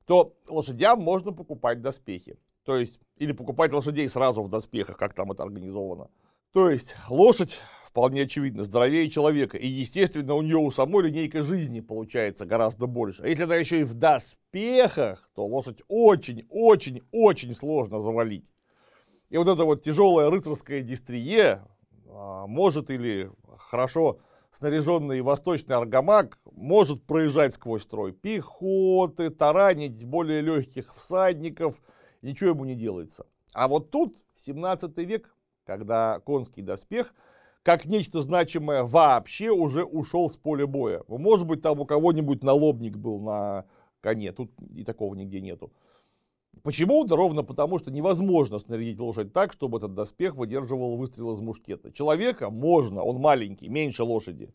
то 0.06 0.34
лошадям 0.48 1.00
можно 1.00 1.32
покупать 1.32 1.80
доспехи. 1.82 2.38
То 2.64 2.76
есть, 2.76 3.00
или 3.16 3.32
покупать 3.32 3.72
лошадей 3.72 4.08
сразу 4.08 4.42
в 4.42 4.48
доспехах, 4.48 4.98
как 4.98 5.14
там 5.14 5.32
это 5.32 5.42
организовано. 5.42 6.10
То 6.52 6.68
есть, 6.68 6.96
лошадь 7.08 7.60
вполне 7.88 8.22
очевидно, 8.22 8.62
здоровее 8.62 9.08
человека. 9.10 9.56
И, 9.56 9.66
естественно, 9.66 10.34
у 10.34 10.42
нее 10.42 10.58
у 10.58 10.70
самой 10.70 11.04
линейка 11.08 11.42
жизни 11.42 11.80
получается 11.80 12.46
гораздо 12.46 12.86
больше. 12.86 13.22
А 13.22 13.28
если 13.28 13.44
она 13.44 13.56
еще 13.56 13.80
и 13.80 13.84
в 13.84 13.94
доспехах, 13.94 15.30
то 15.34 15.46
лошадь 15.46 15.82
очень-очень-очень 15.88 17.54
сложно 17.54 18.00
завалить. 18.00 18.52
И 19.30 19.36
вот 19.36 19.48
это 19.48 19.64
вот 19.64 19.82
тяжелое 19.82 20.30
рыцарское 20.30 20.80
дистрие 20.80 21.62
а, 22.06 22.46
может 22.46 22.90
или 22.90 23.30
хорошо 23.56 24.18
снаряженный 24.50 25.20
восточный 25.20 25.76
аргамак 25.76 26.38
может 26.52 27.04
проезжать 27.04 27.54
сквозь 27.54 27.82
строй 27.82 28.12
пехоты, 28.12 29.30
таранить 29.30 30.04
более 30.04 30.40
легких 30.40 30.94
всадников, 30.96 31.74
ничего 32.22 32.50
ему 32.50 32.64
не 32.64 32.74
делается. 32.74 33.26
А 33.52 33.68
вот 33.68 33.90
тут 33.90 34.16
17 34.36 34.96
век, 34.98 35.34
когда 35.64 36.20
конский 36.20 36.62
доспех– 36.62 37.14
как 37.68 37.84
нечто 37.84 38.22
значимое 38.22 38.82
вообще 38.82 39.50
уже 39.50 39.84
ушел 39.84 40.30
с 40.30 40.38
поля 40.38 40.66
боя. 40.66 41.02
Может 41.06 41.46
быть, 41.46 41.60
там 41.60 41.78
у 41.80 41.84
кого-нибудь 41.84 42.42
налобник 42.42 42.96
был 42.96 43.20
на 43.20 43.66
коне, 44.00 44.32
тут 44.32 44.50
и 44.74 44.84
такого 44.84 45.14
нигде 45.14 45.42
нету. 45.42 45.70
Почему? 46.62 47.04
Да 47.04 47.16
ровно 47.16 47.42
потому, 47.42 47.78
что 47.78 47.90
невозможно 47.90 48.58
снарядить 48.58 49.00
лошадь 49.00 49.32
так, 49.32 49.52
чтобы 49.52 49.78
этот 49.78 49.94
доспех 49.94 50.34
выдерживал 50.34 50.96
выстрел 50.96 51.32
из 51.32 51.40
мушкета. 51.40 51.92
Человека 51.92 52.50
можно, 52.50 53.02
он 53.02 53.16
маленький, 53.20 53.68
меньше 53.68 54.02
лошади. 54.02 54.52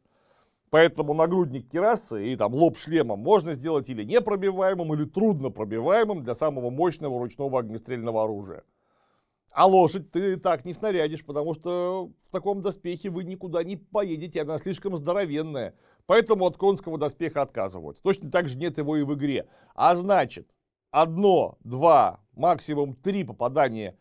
Поэтому 0.70 1.14
нагрудник 1.14 1.70
керасы 1.70 2.30
и 2.30 2.36
там 2.36 2.54
лоб 2.54 2.78
шлема 2.78 3.16
можно 3.16 3.54
сделать 3.54 3.90
или 3.90 4.04
непробиваемым, 4.04 4.94
или 4.96 5.06
трудно 5.06 5.50
пробиваемым 5.52 6.24
для 6.24 6.34
самого 6.36 6.72
мощного 6.72 7.20
ручного 7.20 7.60
огнестрельного 7.60 8.24
оружия. 8.24 8.64
А 9.52 9.68
лошадь 9.68 10.10
ты 10.10 10.36
так 10.38 10.66
не 10.66 10.74
снарядишь, 10.74 11.24
потому 11.24 11.54
что 11.54 12.12
в 12.22 12.32
таком 12.32 12.64
доспехе 12.64 13.12
вы 13.12 13.24
никуда 13.24 13.64
не 13.64 13.78
поедете, 13.78 14.42
она 14.42 14.58
слишком 14.58 14.98
здоровенная. 14.98 15.76
Поэтому 16.08 16.46
от 16.48 16.58
конского 16.58 16.98
доспеха 16.98 17.44
отказываются. 17.44 18.02
Точно 18.02 18.32
так 18.32 18.50
же 18.50 18.58
нет 18.58 18.80
его 18.80 18.98
и 18.98 19.04
в 19.04 19.14
игре. 19.14 19.48
А 19.76 19.96
значит, 19.96 20.50
одно, 20.94 21.58
два, 21.64 22.20
максимум 22.34 22.96
три 22.96 23.24
попадания 23.24 23.98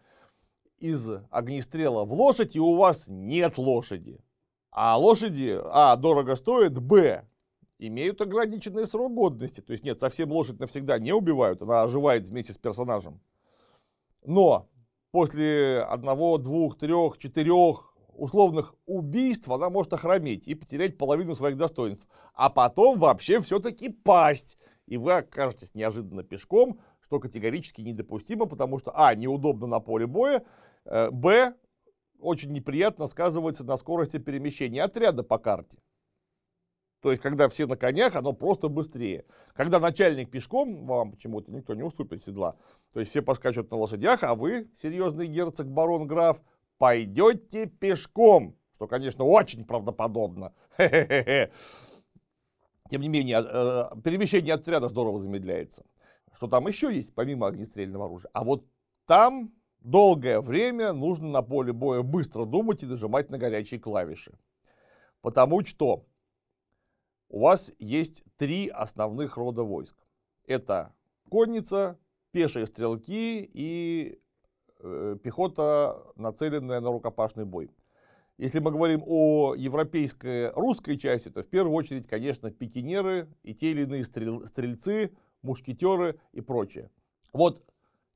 из 0.78 1.09
огнестрела 1.31 2.05
в 2.05 2.12
лошадь, 2.12 2.55
и 2.55 2.61
у 2.61 2.76
вас 2.76 3.07
нет 3.09 3.57
лошади. 3.57 4.20
А 4.70 4.96
лошади, 4.98 5.59
а, 5.64 5.96
дорого 5.96 6.37
стоят, 6.37 6.78
б, 6.81 7.26
имеют 7.78 8.20
ограниченный 8.20 8.87
срок 8.87 9.14
годности. 9.14 9.61
То 9.61 9.72
есть 9.72 9.85
нет, 9.85 10.00
совсем 10.00 10.31
лошадь 10.31 10.61
навсегда 10.61 10.98
не 10.98 11.12
убивают, 11.12 11.62
она 11.62 11.83
оживает 11.83 12.28
вместе 12.28 12.52
с 12.52 12.59
персонажем. 12.59 13.20
Но 14.24 14.68
после 15.12 15.81
одного, 15.81 16.37
двух, 16.38 16.76
трех, 16.76 17.16
четырех 17.18 17.91
условных 18.22 18.76
убийств 18.87 19.48
она 19.48 19.68
может 19.68 19.92
охрометь 19.92 20.46
и 20.46 20.54
потерять 20.54 20.96
половину 20.96 21.35
своих 21.35 21.56
достоинств. 21.56 22.06
А 22.35 22.50
потом 22.50 23.00
вообще 23.00 23.40
все-таки 23.40 23.88
пасть. 23.88 24.58
И 24.87 24.96
вы 24.96 25.14
окажетесь 25.14 25.74
неожиданно 25.74 26.22
пешком, 26.22 26.78
что 27.00 27.18
категорически 27.18 27.80
недопустимо, 27.80 28.46
потому 28.46 28.78
что, 28.78 28.92
а, 28.94 29.12
неудобно 29.16 29.66
на 29.66 29.80
поле 29.80 30.06
боя, 30.06 30.44
э, 30.85 31.11
б, 31.11 31.54
очень 32.20 32.52
неприятно 32.52 33.08
сказывается 33.08 33.64
на 33.64 33.76
скорости 33.76 34.18
перемещения 34.18 34.85
отряда 34.85 35.24
по 35.24 35.38
карте. 35.38 35.78
То 37.00 37.11
есть, 37.11 37.20
когда 37.20 37.48
все 37.48 37.66
на 37.66 37.76
конях, 37.76 38.14
оно 38.14 38.32
просто 38.32 38.68
быстрее. 38.68 39.24
Когда 39.54 39.80
начальник 39.80 40.30
пешком, 40.30 40.87
вам 40.87 41.11
почему-то 41.11 41.50
никто 41.50 41.74
не 41.74 41.82
уступит 41.82 42.22
седла. 42.22 42.54
То 42.92 43.00
есть, 43.00 43.11
все 43.11 43.20
поскачут 43.20 43.68
на 43.72 43.78
лошадях, 43.78 44.22
а 44.22 44.37
вы, 44.37 44.70
серьезный 44.76 45.26
герцог, 45.26 45.66
барон, 45.66 46.06
граф, 46.06 46.40
пойдете 46.82 47.66
пешком. 47.66 48.56
Что, 48.74 48.88
конечно, 48.88 49.24
очень 49.24 49.64
правдоподобно. 49.64 50.52
Тем 50.76 51.50
не 53.00 53.08
менее, 53.08 53.38
э, 53.38 53.84
перемещение 54.02 54.54
отряда 54.54 54.88
здорово 54.88 55.20
замедляется. 55.20 55.84
Что 56.32 56.48
там 56.48 56.66
еще 56.66 56.92
есть, 56.92 57.14
помимо 57.14 57.46
огнестрельного 57.46 58.06
оружия? 58.06 58.30
А 58.34 58.42
вот 58.42 58.66
там 59.06 59.52
долгое 59.78 60.40
время 60.40 60.92
нужно 60.92 61.28
на 61.28 61.42
поле 61.42 61.72
боя 61.72 62.02
быстро 62.02 62.46
думать 62.46 62.82
и 62.82 62.86
нажимать 62.86 63.30
на 63.30 63.38
горячие 63.38 63.78
клавиши. 63.78 64.36
Потому 65.20 65.64
что 65.64 66.04
у 67.28 67.42
вас 67.42 67.72
есть 67.78 68.24
три 68.36 68.66
основных 68.66 69.36
рода 69.36 69.62
войск. 69.62 69.96
Это 70.48 70.92
конница, 71.30 71.96
пешие 72.32 72.66
стрелки 72.66 73.48
и 73.54 74.20
пехота, 75.22 76.02
нацеленная 76.16 76.80
на 76.80 76.90
рукопашный 76.90 77.44
бой. 77.44 77.70
Если 78.38 78.58
мы 78.58 78.70
говорим 78.70 79.02
о 79.06 79.54
европейской 79.54 80.50
русской 80.52 80.96
части, 80.96 81.28
то 81.28 81.42
в 81.42 81.48
первую 81.48 81.74
очередь, 81.74 82.06
конечно, 82.06 82.50
пикинеры 82.50 83.28
и 83.42 83.54
те 83.54 83.70
или 83.70 83.82
иные 83.82 84.04
стрел, 84.04 84.46
стрельцы, 84.46 85.12
мушкетеры 85.42 86.18
и 86.32 86.40
прочее. 86.40 86.90
Вот 87.32 87.62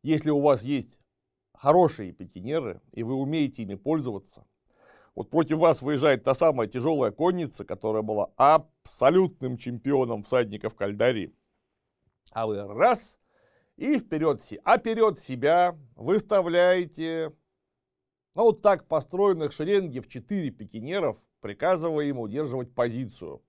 если 0.02 0.31
у 0.31 0.40
вас 0.40 0.62
есть 0.62 0.98
хорошие 1.52 2.12
пикинеры, 2.12 2.81
и 2.92 3.02
вы 3.02 3.14
умеете 3.14 3.62
ими 3.62 3.74
пользоваться, 3.74 4.46
вот 5.14 5.31
против 5.31 5.59
вас 5.59 5.81
выезжает 5.81 6.24
та 6.24 6.35
самая 6.35 6.68
тяжелая 6.68 7.11
конница, 7.11 7.64
которая 7.64 8.02
была 8.02 8.31
абсолютным 8.37 9.57
чемпионом 9.57 10.22
всадников 10.22 10.74
Кальдари. 10.74 11.35
А 12.33 12.46
вы 12.46 12.62
раз 12.62 13.18
и 13.77 13.99
вперед, 13.99 14.41
а 14.65 14.79
вперед 14.79 15.19
себя 15.19 15.79
выставляете, 15.95 17.33
ну 18.35 18.45
вот 18.45 18.62
так 18.62 18.87
построенных 18.87 19.53
шеренги 19.53 20.01
в 20.01 20.09
4 20.09 20.51
пикинеров, 20.51 21.19
приказывая 21.41 22.07
им 22.07 22.19
удерживать 22.19 22.75
позицию. 22.75 23.43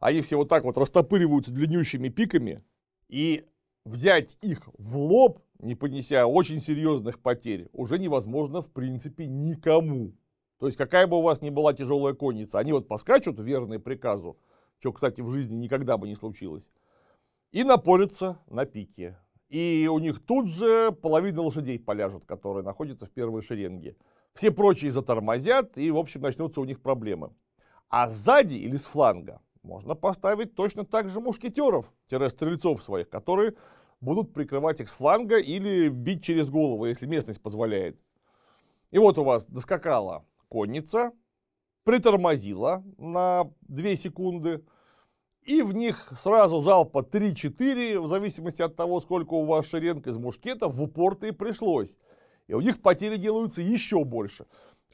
Они 0.00 0.20
все 0.20 0.36
вот 0.36 0.48
так 0.48 0.64
вот 0.64 0.78
растопыриваются 0.78 1.52
длиннющими 1.52 2.08
пиками, 2.08 2.64
и 3.08 3.46
взять 3.84 4.38
их 4.42 4.60
в 4.78 4.98
лоб 4.98 5.40
не 5.58 5.74
понеся 5.74 6.26
очень 6.26 6.60
серьезных 6.60 7.20
потерь, 7.20 7.68
уже 7.72 7.98
невозможно 7.98 8.62
в 8.62 8.70
принципе 8.70 9.26
никому. 9.26 10.14
То 10.58 10.66
есть 10.66 10.78
какая 10.78 11.06
бы 11.06 11.18
у 11.18 11.22
вас 11.22 11.40
ни 11.40 11.50
была 11.50 11.72
тяжелая 11.72 12.14
конница, 12.14 12.58
они 12.58 12.72
вот 12.72 12.88
поскачут 12.88 13.38
верные 13.40 13.78
приказу, 13.80 14.38
что, 14.78 14.92
кстати, 14.92 15.20
в 15.20 15.30
жизни 15.30 15.56
никогда 15.56 15.96
бы 15.98 16.06
не 16.06 16.14
случилось, 16.14 16.70
и 17.50 17.64
напорятся 17.64 18.38
на 18.48 18.66
пике. 18.66 19.18
И 19.48 19.88
у 19.90 19.98
них 19.98 20.20
тут 20.24 20.48
же 20.48 20.92
половина 20.92 21.42
лошадей 21.42 21.78
поляжет, 21.78 22.24
которые 22.26 22.62
находятся 22.64 23.06
в 23.06 23.10
первой 23.10 23.42
шеренге. 23.42 23.96
Все 24.34 24.50
прочие 24.50 24.92
затормозят, 24.92 25.78
и, 25.78 25.90
в 25.90 25.96
общем, 25.96 26.20
начнутся 26.20 26.60
у 26.60 26.64
них 26.64 26.82
проблемы. 26.82 27.32
А 27.88 28.08
сзади 28.08 28.56
или 28.56 28.76
с 28.76 28.84
фланга 28.84 29.40
можно 29.62 29.94
поставить 29.94 30.54
точно 30.54 30.84
так 30.84 31.08
же 31.08 31.20
мушкетеров-стрельцов 31.20 32.82
своих, 32.82 33.08
которые 33.08 33.54
будут 34.00 34.34
прикрывать 34.34 34.80
их 34.80 34.88
с 34.88 34.92
фланга 34.92 35.38
или 35.38 35.88
бить 35.88 36.22
через 36.22 36.50
голову, 36.50 36.84
если 36.84 37.06
местность 37.06 37.42
позволяет. 37.42 37.98
И 38.90 38.98
вот 38.98 39.18
у 39.18 39.24
вас 39.24 39.46
доскакала 39.46 40.24
конница, 40.48 41.12
притормозила 41.84 42.84
на 42.98 43.50
2 43.62 43.96
секунды, 43.96 44.62
и 45.48 45.62
в 45.62 45.72
них 45.72 46.12
сразу 46.14 46.60
залпа 46.60 46.98
3-4, 46.98 48.00
в 48.00 48.06
зависимости 48.06 48.60
от 48.60 48.76
того, 48.76 49.00
сколько 49.00 49.32
у 49.32 49.46
вас 49.46 49.64
шеренг 49.64 50.06
из 50.06 50.18
мушкетов, 50.18 50.74
в 50.74 50.82
упор-то 50.82 51.26
и 51.26 51.30
пришлось. 51.30 51.96
И 52.48 52.52
у 52.52 52.60
них 52.60 52.82
потери 52.82 53.16
делаются 53.16 53.62
еще 53.62 54.04
больше. 54.04 54.44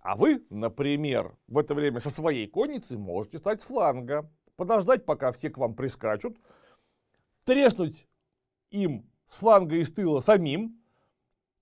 А 0.01 0.15
вы, 0.15 0.47
например, 0.51 1.37
в 1.49 1.59
это 1.59 1.75
время 1.75 1.99
со 1.99 2.09
своей 2.09 2.47
конницей 2.47 2.99
можете 2.99 3.39
стать 3.39 3.63
с 3.63 3.65
фланга, 3.65 4.31
подождать, 4.55 5.05
пока 5.05 5.33
все 5.33 5.51
к 5.51 5.59
вам 5.59 5.75
прискачут, 5.75 6.37
треснуть 7.43 8.07
им 8.71 9.11
с 9.27 9.35
фланга 9.35 9.75
и 9.75 9.85
с 9.85 9.91
тыла 9.91 10.21
самим, 10.21 10.81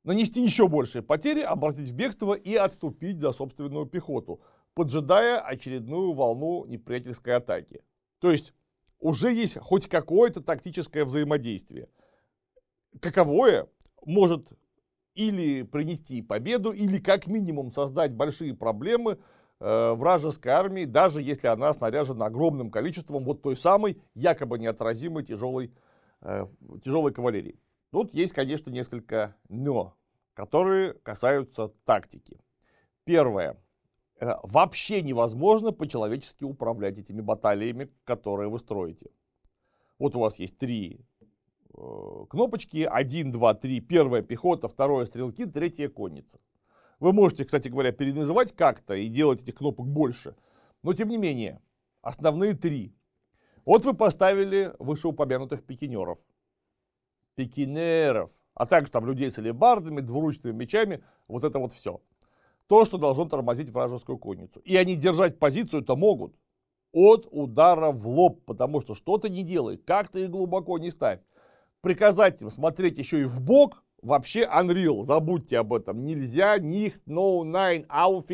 нанести 0.04 0.42
еще 0.42 0.68
большие 0.68 1.00
потери, 1.00 1.40
обратить 1.40 1.88
в 1.88 1.94
бегство 1.94 2.34
и 2.34 2.56
отступить 2.56 3.20
за 3.20 3.32
собственную 3.32 3.86
пехоту, 3.86 4.42
поджидая 4.74 5.40
очередную 5.40 6.12
волну 6.12 6.66
неприятельской 6.66 7.36
атаки. 7.36 7.82
То 8.18 8.30
есть 8.30 8.52
уже 9.02 9.32
есть 9.32 9.58
хоть 9.58 9.88
какое-то 9.88 10.40
тактическое 10.40 11.04
взаимодействие. 11.04 11.88
Каковое 13.00 13.68
может 14.04 14.48
или 15.14 15.62
принести 15.62 16.22
победу, 16.22 16.72
или 16.72 16.98
как 16.98 17.26
минимум 17.26 17.72
создать 17.72 18.14
большие 18.14 18.54
проблемы 18.54 19.18
э, 19.60 19.92
вражеской 19.92 20.52
армии, 20.52 20.86
даже 20.86 21.20
если 21.20 21.48
она 21.48 21.74
снаряжена 21.74 22.26
огромным 22.26 22.70
количеством 22.70 23.24
вот 23.24 23.42
той 23.42 23.56
самой 23.56 24.00
якобы 24.14 24.58
неотразимой 24.58 25.24
тяжелой 25.24 25.72
Э, 26.24 26.46
тяжелой 26.84 27.12
кавалерии. 27.12 27.58
Тут 27.90 28.14
есть, 28.14 28.32
конечно, 28.32 28.70
несколько 28.70 29.34
«но», 29.48 29.96
которые 30.34 30.94
касаются 30.94 31.72
тактики. 31.84 32.40
Первое. 33.02 33.56
Э, 34.22 34.36
вообще 34.44 35.02
невозможно 35.02 35.72
по-человечески 35.72 36.44
управлять 36.44 36.96
этими 36.96 37.20
баталиями, 37.20 37.90
которые 38.04 38.48
вы 38.48 38.60
строите. 38.60 39.10
Вот 39.98 40.14
у 40.14 40.20
вас 40.20 40.38
есть 40.38 40.58
три 40.58 41.00
э, 41.74 42.26
кнопочки. 42.30 42.88
Один, 42.88 43.32
два, 43.32 43.54
три. 43.54 43.80
Первая 43.80 44.22
пехота, 44.22 44.68
второе 44.68 45.06
стрелки, 45.06 45.44
третья 45.44 45.88
конница. 45.88 46.38
Вы 47.00 47.12
можете, 47.12 47.44
кстати 47.44 47.68
говоря, 47.68 47.90
переназывать 47.90 48.52
как-то 48.52 48.94
и 48.94 49.08
делать 49.08 49.42
этих 49.42 49.56
кнопок 49.56 49.88
больше. 49.88 50.36
Но 50.84 50.94
тем 50.94 51.08
не 51.08 51.18
менее, 51.18 51.60
основные 52.00 52.54
три. 52.54 52.94
Вот 53.64 53.84
вы 53.84 53.92
поставили 53.92 54.72
вышеупомянутых 54.78 55.64
пикинеров. 55.64 56.20
Пикинеров. 57.34 58.30
А 58.54 58.66
также 58.66 58.92
там 58.92 59.04
людей 59.04 59.32
с 59.32 59.38
алебардами, 59.40 60.00
двуручными 60.00 60.54
мечами. 60.54 61.02
Вот 61.26 61.42
это 61.42 61.58
вот 61.58 61.72
все. 61.72 62.00
То, 62.66 62.84
что 62.84 62.98
должно 62.98 63.26
тормозить 63.26 63.70
вражескую 63.70 64.18
конницу. 64.18 64.60
И 64.60 64.76
они 64.76 64.96
держать 64.96 65.38
позицию-то 65.38 65.96
могут. 65.96 66.34
От 66.92 67.26
удара 67.30 67.90
в 67.90 68.06
лоб, 68.06 68.44
потому 68.44 68.80
что 68.80 68.94
что-то 68.94 69.28
не 69.28 69.42
делай, 69.42 69.76
как 69.76 70.08
то 70.08 70.18
их 70.18 70.30
глубоко 70.30 70.78
не 70.78 70.90
ставь. 70.90 71.20
Приказать 71.80 72.40
им 72.42 72.50
смотреть 72.50 72.98
еще 72.98 73.22
и 73.22 73.24
в 73.24 73.40
бок, 73.40 73.82
вообще 74.02 74.42
Unreal, 74.42 75.04
забудьте 75.04 75.58
об 75.58 75.72
этом. 75.72 76.04
Нельзя, 76.04 76.58
nicht, 76.58 77.00
no, 77.06 77.42
nein, 77.42 77.86
auf. 77.88 78.26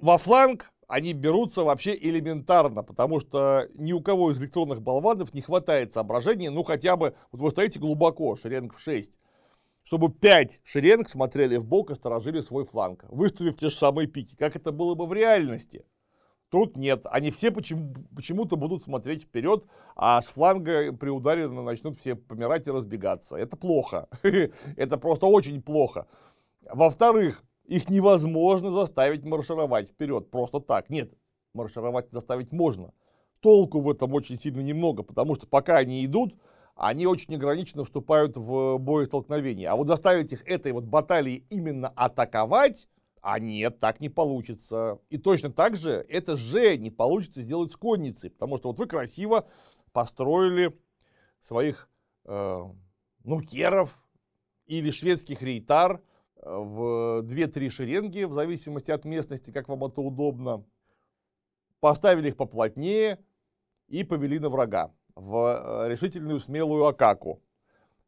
Во 0.00 0.18
фланг 0.18 0.70
они 0.88 1.12
берутся 1.12 1.64
вообще 1.64 1.94
элементарно, 1.94 2.82
потому 2.82 3.20
что 3.20 3.68
ни 3.74 3.92
у 3.92 4.00
кого 4.00 4.32
из 4.32 4.40
электронных 4.40 4.80
болванов 4.80 5.34
не 5.34 5.42
хватает 5.42 5.92
соображения, 5.92 6.50
ну 6.50 6.62
хотя 6.62 6.96
бы, 6.96 7.14
вот 7.30 7.42
вы 7.42 7.50
стоите 7.50 7.78
глубоко, 7.78 8.36
шеренг 8.36 8.74
в 8.74 8.80
6, 8.80 9.12
чтобы 9.88 10.10
5 10.10 10.60
шеренг 10.64 11.08
смотрели 11.08 11.56
в 11.56 11.64
бок 11.64 11.90
и 11.90 11.94
сторожили 11.94 12.42
свой 12.42 12.66
фланг, 12.66 13.06
выставив 13.08 13.56
те 13.56 13.70
же 13.70 13.74
самые 13.74 14.06
пики, 14.06 14.36
как 14.36 14.54
это 14.54 14.70
было 14.70 14.94
бы 14.94 15.06
в 15.06 15.14
реальности. 15.14 15.86
Тут 16.50 16.76
нет, 16.76 17.06
они 17.06 17.30
все 17.30 17.50
почему- 17.50 17.94
почему-то 18.14 18.56
будут 18.56 18.84
смотреть 18.84 19.22
вперед, 19.22 19.64
а 19.96 20.20
с 20.20 20.28
фланга 20.28 20.92
при 20.92 21.08
ударе 21.08 21.48
начнут 21.48 21.98
все 21.98 22.16
помирать 22.16 22.66
и 22.66 22.70
разбегаться. 22.70 23.36
Это 23.36 23.56
плохо, 23.56 24.10
это 24.76 24.98
просто 24.98 25.24
очень 25.24 25.62
плохо. 25.62 26.06
Во-вторых, 26.70 27.42
их 27.64 27.88
невозможно 27.88 28.70
заставить 28.70 29.24
маршировать 29.24 29.88
вперед 29.88 30.30
просто 30.30 30.60
так. 30.60 30.90
Нет, 30.90 31.14
маршировать 31.54 32.12
заставить 32.12 32.52
можно. 32.52 32.92
Толку 33.40 33.80
в 33.80 33.90
этом 33.90 34.12
очень 34.12 34.36
сильно 34.36 34.60
немного, 34.60 35.02
потому 35.02 35.34
что 35.34 35.46
пока 35.46 35.78
они 35.78 36.04
идут, 36.04 36.34
они 36.78 37.06
очень 37.06 37.34
ограниченно 37.34 37.84
вступают 37.84 38.36
в 38.36 38.78
боестолкновение. 38.78 39.68
А 39.68 39.74
вот 39.74 39.88
заставить 39.88 40.32
их 40.32 40.46
этой 40.46 40.70
вот 40.70 40.84
баталии 40.84 41.44
именно 41.50 41.88
атаковать, 41.88 42.88
а 43.20 43.40
нет, 43.40 43.80
так 43.80 43.98
не 43.98 44.08
получится. 44.08 45.00
И 45.10 45.18
точно 45.18 45.50
так 45.50 45.76
же 45.76 46.06
это 46.08 46.36
же 46.36 46.78
не 46.78 46.90
получится 46.90 47.42
сделать 47.42 47.72
с 47.72 47.76
конницей, 47.76 48.30
потому 48.30 48.58
что 48.58 48.68
вот 48.68 48.78
вы 48.78 48.86
красиво 48.86 49.48
построили 49.92 50.78
своих 51.40 51.90
э, 52.26 52.60
нукеров 53.24 54.00
или 54.66 54.92
шведских 54.92 55.42
рейтар, 55.42 56.00
в 56.40 57.22
2-3 57.24 57.70
шеренги, 57.70 58.22
в 58.22 58.32
зависимости 58.32 58.92
от 58.92 59.04
местности, 59.04 59.50
как 59.50 59.68
вам 59.68 59.84
это 59.84 60.00
удобно. 60.00 60.64
Поставили 61.80 62.28
их 62.28 62.36
поплотнее 62.36 63.18
и 63.88 64.04
повели 64.04 64.38
на 64.38 64.48
врага 64.48 64.92
в 65.18 65.84
э, 65.84 65.88
решительную 65.88 66.38
смелую 66.38 66.86
Акаку. 66.86 67.42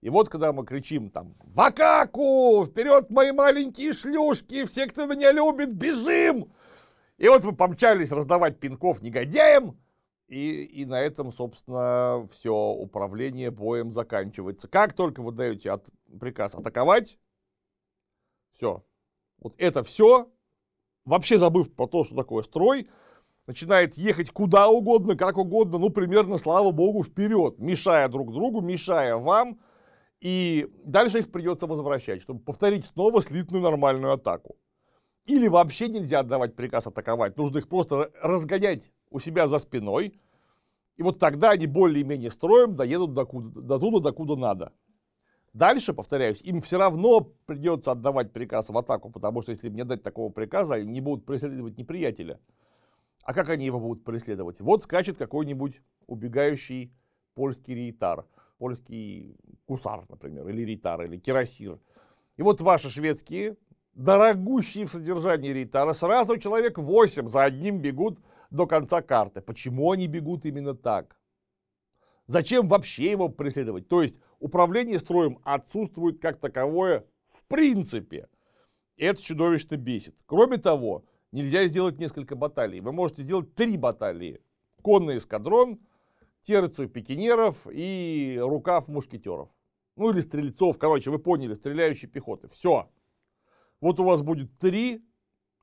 И 0.00 0.08
вот 0.08 0.28
когда 0.28 0.52
мы 0.52 0.64
кричим 0.64 1.10
там 1.10 1.34
«В 1.44 1.60
Акаку! 1.60 2.64
Вперед, 2.64 3.10
мои 3.10 3.32
маленькие 3.32 3.92
шлюшки! 3.92 4.64
Все, 4.64 4.86
кто 4.86 5.06
меня 5.06 5.32
любит, 5.32 5.74
бежим!» 5.74 6.52
И 7.18 7.28
вот 7.28 7.44
вы 7.44 7.52
помчались 7.52 8.12
раздавать 8.12 8.58
пинков 8.58 9.02
негодяям, 9.02 9.78
и, 10.26 10.62
и 10.62 10.86
на 10.86 11.02
этом, 11.02 11.32
собственно, 11.32 12.26
все 12.32 12.54
управление 12.54 13.50
боем 13.50 13.92
заканчивается. 13.92 14.68
Как 14.68 14.94
только 14.94 15.20
вы 15.20 15.32
даете 15.32 15.72
от, 15.72 15.84
приказ 16.18 16.54
атаковать, 16.54 17.18
все. 18.54 18.84
Вот 19.38 19.54
это 19.58 19.82
все, 19.82 20.30
вообще 21.04 21.36
забыв 21.36 21.74
про 21.74 21.86
то, 21.86 22.04
что 22.04 22.14
такое 22.14 22.42
строй, 22.42 22.88
начинает 23.50 23.98
ехать 23.98 24.30
куда 24.30 24.68
угодно, 24.68 25.16
как 25.16 25.36
угодно, 25.36 25.78
ну, 25.78 25.90
примерно, 25.90 26.38
слава 26.38 26.70
богу, 26.70 27.02
вперед, 27.02 27.58
мешая 27.58 28.08
друг 28.08 28.32
другу, 28.32 28.60
мешая 28.60 29.16
вам, 29.16 29.58
и 30.20 30.68
дальше 30.84 31.18
их 31.18 31.32
придется 31.32 31.66
возвращать, 31.66 32.22
чтобы 32.22 32.38
повторить 32.38 32.86
снова 32.86 33.20
слитную 33.20 33.60
нормальную 33.60 34.12
атаку. 34.12 34.56
Или 35.26 35.48
вообще 35.48 35.88
нельзя 35.88 36.20
отдавать 36.20 36.54
приказ 36.54 36.86
атаковать, 36.86 37.36
нужно 37.36 37.58
их 37.58 37.68
просто 37.68 38.12
разгонять 38.22 38.92
у 39.10 39.18
себя 39.18 39.48
за 39.48 39.58
спиной, 39.58 40.20
и 40.96 41.02
вот 41.02 41.18
тогда 41.18 41.50
они 41.50 41.66
более-менее 41.66 42.30
строем 42.30 42.76
доедут 42.76 43.14
до, 43.14 43.24
куда, 43.24 43.60
до 43.60 43.78
туда, 43.80 44.10
докуда 44.10 44.36
надо. 44.36 44.72
Дальше, 45.54 45.92
повторяюсь, 45.92 46.40
им 46.42 46.60
все 46.60 46.78
равно 46.78 47.32
придется 47.46 47.90
отдавать 47.90 48.32
приказ 48.32 48.68
в 48.68 48.78
атаку, 48.78 49.10
потому 49.10 49.42
что 49.42 49.50
если 49.50 49.66
им 49.66 49.74
не 49.74 49.84
дать 49.84 50.04
такого 50.04 50.30
приказа, 50.30 50.74
они 50.74 50.88
не 50.88 51.00
будут 51.00 51.26
преследовать 51.26 51.76
неприятеля. 51.76 52.38
А 53.22 53.34
как 53.34 53.48
они 53.48 53.66
его 53.66 53.78
будут 53.78 54.04
преследовать? 54.04 54.60
Вот 54.60 54.84
скачет 54.84 55.16
какой-нибудь 55.16 55.82
убегающий 56.06 56.92
польский 57.34 57.74
рейтар, 57.74 58.26
польский 58.58 59.36
кусар, 59.66 60.04
например, 60.08 60.48
или 60.48 60.62
рейтар, 60.62 61.02
или 61.02 61.18
кирасир. 61.18 61.78
И 62.36 62.42
вот 62.42 62.60
ваши 62.60 62.90
шведские, 62.90 63.56
дорогущие 63.94 64.86
в 64.86 64.92
содержании 64.92 65.50
рейтара, 65.50 65.92
сразу 65.92 66.38
человек 66.38 66.78
8 66.78 67.28
за 67.28 67.44
одним 67.44 67.78
бегут 67.78 68.18
до 68.50 68.66
конца 68.66 69.02
карты. 69.02 69.40
Почему 69.40 69.92
они 69.92 70.06
бегут 70.08 70.44
именно 70.44 70.74
так? 70.74 71.16
Зачем 72.26 72.68
вообще 72.68 73.10
его 73.10 73.28
преследовать? 73.28 73.88
То 73.88 74.02
есть 74.02 74.20
управление 74.38 74.98
строем 74.98 75.40
отсутствует 75.44 76.20
как 76.20 76.36
таковое 76.36 77.04
в 77.28 77.44
принципе. 77.46 78.28
Это 78.96 79.22
чудовищно 79.22 79.76
бесит. 79.76 80.14
Кроме 80.26 80.58
того, 80.58 81.04
нельзя 81.32 81.66
сделать 81.66 81.98
несколько 81.98 82.36
баталий. 82.36 82.80
Вы 82.80 82.92
можете 82.92 83.22
сделать 83.22 83.54
три 83.54 83.76
баталии. 83.76 84.40
Конный 84.82 85.18
эскадрон, 85.18 85.78
терцию 86.42 86.88
пикинеров 86.88 87.66
и 87.70 88.38
рукав 88.40 88.88
мушкетеров. 88.88 89.48
Ну 89.96 90.10
или 90.10 90.20
стрельцов, 90.20 90.78
короче, 90.78 91.10
вы 91.10 91.18
поняли, 91.18 91.54
стреляющей 91.54 92.08
пехоты. 92.08 92.48
Все. 92.48 92.90
Вот 93.80 94.00
у 94.00 94.04
вас 94.04 94.22
будет 94.22 94.58
три 94.58 95.04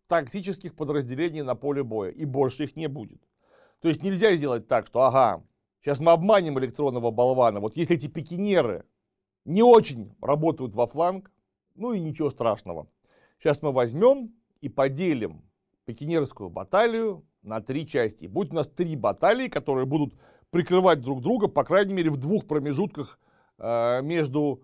тактических 0.07 0.75
подразделения 0.75 1.43
на 1.43 1.55
поле 1.55 1.83
боя, 1.83 2.11
и 2.11 2.25
больше 2.25 2.65
их 2.65 2.75
не 2.75 2.87
будет. 2.87 3.21
То 3.81 3.89
есть 3.89 4.03
нельзя 4.03 4.35
сделать 4.35 4.67
так, 4.67 4.87
что 4.87 5.01
ага, 5.01 5.43
Сейчас 5.87 6.01
мы 6.01 6.11
обманем 6.11 6.59
электронного 6.59 7.11
болвана. 7.11 7.61
Вот 7.61 7.77
если 7.77 7.95
эти 7.95 8.07
пикинеры 8.07 8.83
не 9.45 9.63
очень 9.63 10.13
работают 10.21 10.75
во 10.75 10.85
фланг, 10.85 11.31
ну 11.75 11.93
и 11.93 11.99
ничего 12.01 12.29
страшного. 12.29 12.89
Сейчас 13.39 13.61
мы 13.61 13.71
возьмем 13.71 14.35
и 14.59 14.67
поделим 14.67 15.46
пикинерскую 15.87 16.49
баталию 16.49 17.25
на 17.41 17.61
три 17.61 17.87
части. 17.87 18.25
Будет 18.27 18.51
у 18.51 18.55
нас 18.55 18.67
три 18.67 18.95
баталии, 18.95 19.47
которые 19.47 19.85
будут 19.85 20.13
прикрывать 20.51 21.01
друг 21.01 21.21
друга, 21.21 21.47
по 21.47 21.63
крайней 21.63 21.93
мере, 21.93 22.09
в 22.09 22.17
двух 22.17 22.45
промежутках 22.45 23.19
э, 23.57 24.01
между 24.01 24.61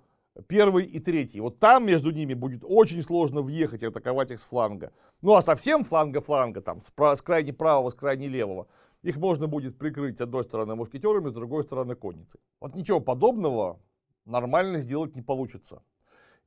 первой 0.47 0.83
и 0.85 0.99
третьей. 0.99 1.39
Вот 1.39 1.59
там 1.59 1.85
между 1.85 2.11
ними 2.11 2.33
будет 2.33 2.63
очень 2.63 3.01
сложно 3.01 3.41
въехать 3.41 3.83
и 3.83 3.85
атаковать 3.85 4.31
их 4.31 4.39
с 4.39 4.45
фланга. 4.45 4.91
Ну 5.21 5.33
а 5.33 5.41
совсем 5.41 5.85
фланга-фланга, 5.85 6.61
там, 6.61 6.81
с, 6.81 6.91
с 6.91 7.21
крайне 7.21 7.53
правого, 7.53 7.89
с 7.89 7.95
крайне 7.95 8.27
левого, 8.27 8.67
их 9.01 9.17
можно 9.17 9.47
будет 9.47 9.77
прикрыть 9.77 10.17
с 10.17 10.21
одной 10.21 10.43
стороны 10.43 10.75
мушкетерами, 10.75 11.29
с 11.29 11.33
другой 11.33 11.63
стороны 11.63 11.95
конницей. 11.95 12.41
Вот 12.59 12.75
ничего 12.75 12.99
подобного 12.99 13.79
нормально 14.25 14.79
сделать 14.79 15.15
не 15.15 15.21
получится. 15.21 15.83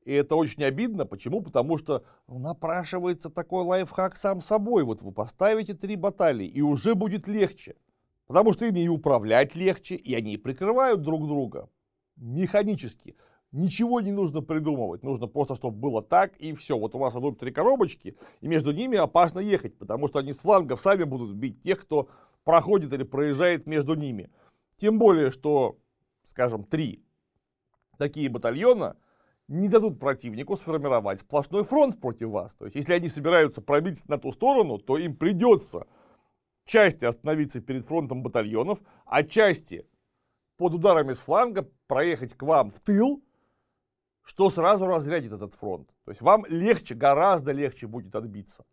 И 0.07 0.13
это 0.13 0.37
очень 0.37 0.63
обидно. 0.63 1.05
Почему? 1.05 1.41
Потому 1.41 1.77
что 1.77 2.05
напрашивается 2.29 3.29
такой 3.29 3.65
лайфхак 3.65 4.15
сам 4.15 4.41
собой. 4.41 4.85
Вот 4.85 5.01
вы 5.01 5.11
поставите 5.11 5.73
три 5.73 5.97
баталии, 5.97 6.47
и 6.47 6.61
уже 6.61 6.95
будет 6.95 7.27
легче. 7.27 7.75
Потому 8.25 8.53
что 8.53 8.65
ими 8.65 8.79
и 8.79 8.87
управлять 8.87 9.53
легче, 9.53 9.95
и 9.95 10.15
они 10.15 10.37
прикрывают 10.37 11.01
друг 11.01 11.27
друга 11.27 11.69
механически. 12.15 13.17
Ничего 13.51 13.99
не 13.99 14.13
нужно 14.13 14.41
придумывать, 14.41 15.03
нужно 15.03 15.27
просто, 15.27 15.55
чтобы 15.55 15.77
было 15.77 16.01
так 16.01 16.37
и 16.37 16.53
все. 16.53 16.79
Вот 16.79 16.95
у 16.95 16.99
вас 16.99 17.13
идут 17.17 17.39
три 17.39 17.51
коробочки, 17.51 18.15
и 18.39 18.47
между 18.47 18.71
ними 18.71 18.97
опасно 18.97 19.39
ехать, 19.39 19.77
потому 19.77 20.07
что 20.07 20.19
они 20.19 20.31
с 20.31 20.39
флангов 20.39 20.79
сами 20.79 21.03
будут 21.03 21.35
бить 21.35 21.61
тех, 21.63 21.81
кто 21.81 22.07
проходит 22.45 22.93
или 22.93 23.03
проезжает 23.03 23.67
между 23.67 23.93
ними. 23.93 24.31
Тем 24.77 24.99
более, 24.99 25.31
что, 25.31 25.79
скажем, 26.29 26.63
три 26.63 27.03
такие 27.97 28.29
батальона 28.29 28.95
не 29.47 29.67
дадут 29.67 29.99
противнику 29.99 30.57
сформировать 30.57 31.21
сплошной 31.21 31.63
фронт 31.63 31.99
против 31.99 32.29
вас. 32.29 32.53
То 32.53 32.65
есть, 32.65 32.75
если 32.75 32.93
они 32.93 33.09
собираются 33.09 33.61
пробить 33.61 34.07
на 34.07 34.17
ту 34.17 34.31
сторону, 34.31 34.77
то 34.77 34.97
им 34.97 35.15
придется 35.15 35.87
части 36.65 37.05
остановиться 37.05 37.61
перед 37.61 37.85
фронтом 37.85 38.23
батальонов, 38.23 38.79
а 39.05 39.23
части 39.23 39.87
под 40.57 40.73
ударами 40.73 41.13
с 41.13 41.19
фланга 41.19 41.69
проехать 41.87 42.33
к 42.33 42.43
вам 42.43 42.71
в 42.71 42.79
тыл, 42.79 43.23
что 44.23 44.49
сразу 44.49 44.85
разрядит 44.85 45.31
этот 45.31 45.53
фронт. 45.53 45.89
То 46.03 46.11
есть 46.11 46.21
вам 46.21 46.45
легче, 46.47 46.95
гораздо 46.95 47.53
легче 47.53 47.87
будет 47.87 48.15
отбиться. 48.15 48.65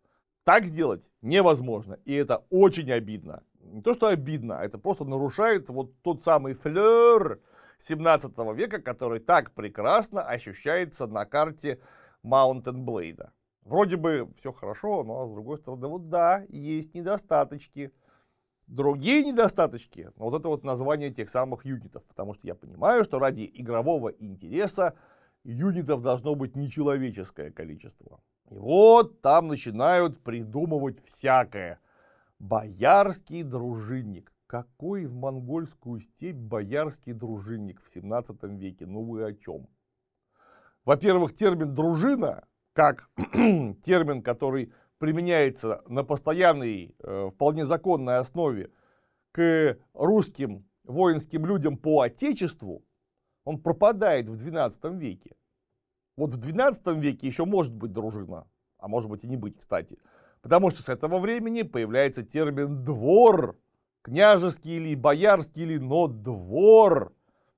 Так 0.43 0.65
сделать 0.65 1.09
невозможно, 1.21 1.97
и 2.05 2.13
это 2.13 2.45
очень 2.49 2.91
обидно 2.91 3.43
не 3.71 3.81
то 3.81 3.93
что 3.93 4.07
обидно, 4.07 4.59
а 4.59 4.65
это 4.65 4.77
просто 4.77 5.05
нарушает 5.05 5.69
вот 5.69 5.91
тот 6.01 6.23
самый 6.23 6.53
флер 6.53 7.41
17 7.79 8.31
века, 8.55 8.81
который 8.81 9.19
так 9.19 9.51
прекрасно 9.51 10.21
ощущается 10.21 11.07
на 11.07 11.25
карте 11.25 11.79
Mountain 12.23 12.85
Blade. 12.85 13.29
Вроде 13.63 13.97
бы 13.97 14.29
все 14.37 14.51
хорошо, 14.51 15.03
но 15.03 15.27
с 15.27 15.31
другой 15.31 15.57
стороны, 15.57 15.87
вот 15.87 16.09
да, 16.09 16.45
есть 16.49 16.93
недостаточки. 16.93 17.91
Другие 18.67 19.23
недостаточки, 19.23 20.11
вот 20.15 20.39
это 20.39 20.47
вот 20.47 20.63
название 20.63 21.11
тех 21.11 21.29
самых 21.29 21.65
юнитов, 21.65 22.03
потому 22.05 22.33
что 22.33 22.47
я 22.47 22.55
понимаю, 22.55 23.03
что 23.03 23.19
ради 23.19 23.49
игрового 23.53 24.09
интереса 24.09 24.95
юнитов 25.43 26.01
должно 26.01 26.33
быть 26.33 26.55
нечеловеческое 26.55 27.51
количество. 27.51 28.19
И 28.49 28.57
вот 28.57 29.21
там 29.21 29.47
начинают 29.47 30.21
придумывать 30.23 31.03
всякое. 31.05 31.79
Боярский 32.39 33.43
дружинник. 33.43 34.31
Какой 34.47 35.07
в 35.07 35.15
монгольскую 35.15 36.01
степь 36.01 36.35
боярский 36.35 37.13
дружинник 37.13 37.81
в 37.83 37.89
17 37.89 38.43
веке? 38.43 38.85
Ну 38.85 39.03
вы 39.03 39.25
о 39.25 39.33
чем? 39.33 39.67
Во-первых, 40.83 41.33
термин 41.33 41.73
«дружина», 41.73 42.47
как 42.73 43.09
термин, 43.83 44.21
который 44.21 44.71
применяется 44.99 45.81
на 45.87 46.03
постоянной, 46.03 46.95
э, 46.99 47.29
вполне 47.33 47.65
законной 47.65 48.17
основе 48.17 48.71
к 49.31 49.77
русским 49.93 50.69
воинским 50.83 51.45
людям 51.45 51.77
по 51.77 52.01
Отечеству, 52.01 52.85
он 53.45 53.59
пропадает 53.59 54.29
в 54.29 54.33
XII 54.33 54.95
веке. 54.95 55.35
Вот 56.17 56.33
в 56.33 56.39
XII 56.39 56.99
веке 56.99 57.25
еще 57.25 57.45
может 57.45 57.73
быть 57.73 57.91
дружина, 57.91 58.47
а 58.77 58.87
может 58.87 59.09
быть 59.09 59.23
и 59.23 59.27
не 59.27 59.37
быть, 59.37 59.57
кстати. 59.57 59.97
Потому 60.41 60.69
что 60.69 60.83
с 60.83 60.89
этого 60.89 61.17
времени 61.17 61.63
появляется 61.63 62.23
термин 62.23 62.83
«двор», 62.83 63.57
княжеский 64.05 64.77
или 64.77 64.93
боярский 64.93 65.63
или, 65.63 65.77
но 65.77 66.07
двор. 66.07 67.11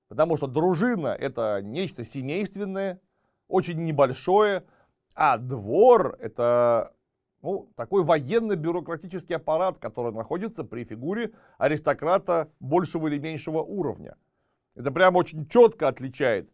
Потому 0.07 0.37
что 0.37 0.47
дружина 0.47 1.07
это 1.07 1.59
нечто 1.61 2.05
семейственное, 2.05 3.01
очень 3.49 3.83
небольшое, 3.83 4.63
а 5.13 5.37
двор 5.37 6.15
это 6.21 6.93
ну, 7.41 7.69
такой 7.75 8.03
военно-бюрократический 8.03 9.35
аппарат, 9.35 9.77
который 9.77 10.13
находится 10.13 10.63
при 10.63 10.85
фигуре 10.85 11.33
аристократа 11.57 12.49
большего 12.61 13.07
или 13.07 13.19
меньшего 13.19 13.59
уровня. 13.61 14.15
Это 14.75 14.91
прямо 14.91 15.17
очень 15.17 15.47
четко 15.47 15.89
отличает 15.89 16.49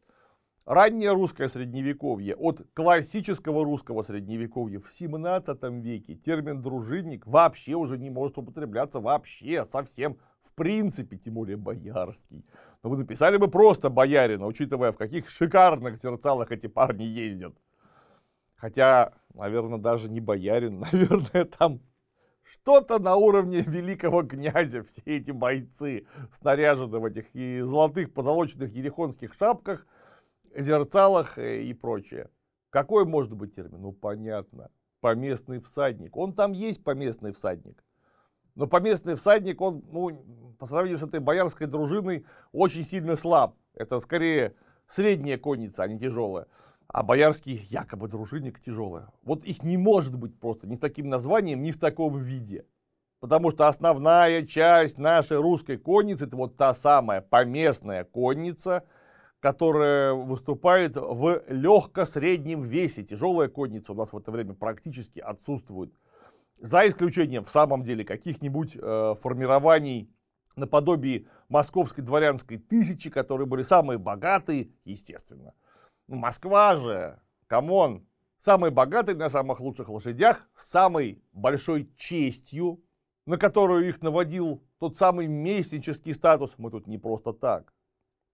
раннее 0.65 1.11
русское 1.11 1.47
средневековье 1.47 2.35
от 2.35 2.61
классического 2.73 3.63
русского 3.63 4.01
средневековья 4.01 4.79
в 4.79 4.91
17 4.91 5.61
веке 5.83 6.15
термин 6.15 6.61
дружинник 6.61 7.27
вообще 7.27 7.75
уже 7.75 7.97
не 7.97 8.09
может 8.09 8.37
употребляться 8.37 8.99
вообще, 8.99 9.65
совсем, 9.65 10.17
в 10.41 10.53
принципе, 10.53 11.17
тем 11.17 11.35
более 11.35 11.57
боярский. 11.57 12.45
Но 12.81 12.89
вы 12.89 12.97
написали 12.97 13.37
бы 13.37 13.49
просто 13.49 13.89
боярина, 13.89 14.45
учитывая, 14.45 14.91
в 14.91 14.97
каких 14.97 15.29
шикарных 15.29 16.01
зерцалах 16.01 16.51
эти 16.51 16.67
парни 16.67 17.03
ездят. 17.03 17.55
Хотя, 18.55 19.13
наверное, 19.33 19.79
даже 19.79 20.09
не 20.09 20.21
боярин, 20.21 20.79
наверное, 20.91 21.45
там 21.45 21.81
что-то 22.43 22.99
на 22.99 23.15
уровне 23.15 23.61
великого 23.61 24.23
князя, 24.23 24.83
все 24.83 25.01
эти 25.05 25.31
бойцы, 25.31 26.07
снаряжены 26.31 26.99
в 26.99 27.05
этих 27.05 27.33
и 27.33 27.59
золотых 27.61 28.13
позолоченных 28.13 28.71
ерехонских 28.71 29.33
шапках– 29.33 29.85
зерцалах 30.55 31.37
э, 31.37 31.63
и 31.63 31.73
прочее. 31.73 32.29
Какой 32.69 33.05
может 33.05 33.33
быть 33.33 33.55
термин? 33.55 33.81
Ну, 33.81 33.91
понятно. 33.91 34.71
Поместный 34.99 35.59
всадник. 35.59 36.15
Он 36.15 36.33
там 36.33 36.53
есть 36.53 36.83
поместный 36.83 37.33
всадник. 37.33 37.83
Но 38.55 38.67
поместный 38.67 39.15
всадник, 39.15 39.61
он, 39.61 39.83
ну, 39.91 40.55
по 40.59 40.65
сравнению 40.65 40.99
с 40.99 41.03
этой 41.03 41.19
боярской 41.19 41.67
дружиной, 41.67 42.25
очень 42.51 42.83
сильно 42.83 43.15
слаб. 43.15 43.55
Это 43.73 43.99
скорее 44.01 44.55
средняя 44.87 45.37
конница, 45.37 45.83
а 45.83 45.87
не 45.87 45.99
тяжелая. 45.99 46.47
А 46.87 47.01
боярский 47.01 47.65
якобы 47.69 48.07
дружинник 48.07 48.59
тяжелая. 48.59 49.09
Вот 49.23 49.43
их 49.45 49.63
не 49.63 49.77
может 49.77 50.15
быть 50.15 50.39
просто 50.39 50.67
ни 50.67 50.75
с 50.75 50.79
таким 50.79 51.09
названием, 51.09 51.63
ни 51.63 51.71
в 51.71 51.79
таком 51.79 52.17
виде. 52.19 52.65
Потому 53.19 53.51
что 53.51 53.67
основная 53.67 54.45
часть 54.45 54.97
нашей 54.97 55.37
русской 55.37 55.77
конницы, 55.77 56.25
это 56.25 56.35
вот 56.37 56.55
та 56.57 56.73
самая 56.73 57.21
поместная 57.21 58.03
конница– 58.03 58.83
которая 59.43 60.13
выступает 60.13 60.95
в 60.95 61.43
легко-среднем 61.49 62.63
весе. 62.63 63.03
Тяжелая 63.03 63.49
конница 63.49 63.91
у 63.91 63.95
нас 63.95 64.13
в 64.13 64.17
это 64.17 64.31
время 64.31 64.53
практически 64.53 65.19
отсутствует. 65.19 65.93
За 66.61 66.87
исключением, 66.87 67.43
в 67.43 67.51
самом 67.51 67.83
деле, 67.83 68.05
каких-нибудь 68.05 68.77
э, 68.77 69.15
формирований 69.21 70.09
наподобие 70.55 71.27
московской 71.49 72.05
дворянской 72.05 72.57
тысячи, 72.57 73.09
которые 73.09 73.45
были 73.45 73.63
самые 73.63 73.97
богатые, 73.97 74.69
естественно. 74.85 75.53
Ну, 76.07 76.15
Москва 76.15 76.77
же, 76.77 77.19
come 77.47 77.82
on, 77.82 78.07
самый 78.39 78.71
богатый 78.71 79.15
на 79.15 79.29
самых 79.29 79.59
лучших 79.59 79.89
лошадях, 79.89 80.47
с 80.55 80.69
самой 80.69 81.21
большой 81.33 81.91
честью, 81.97 82.81
на 83.25 83.35
которую 83.35 83.89
их 83.89 84.01
наводил 84.01 84.63
тот 84.79 84.95
самый 84.95 85.27
местнический 85.27 86.13
статус. 86.13 86.53
Мы 86.55 86.71
тут 86.71 86.87
не 86.87 86.97
просто 86.97 87.33
так. 87.33 87.73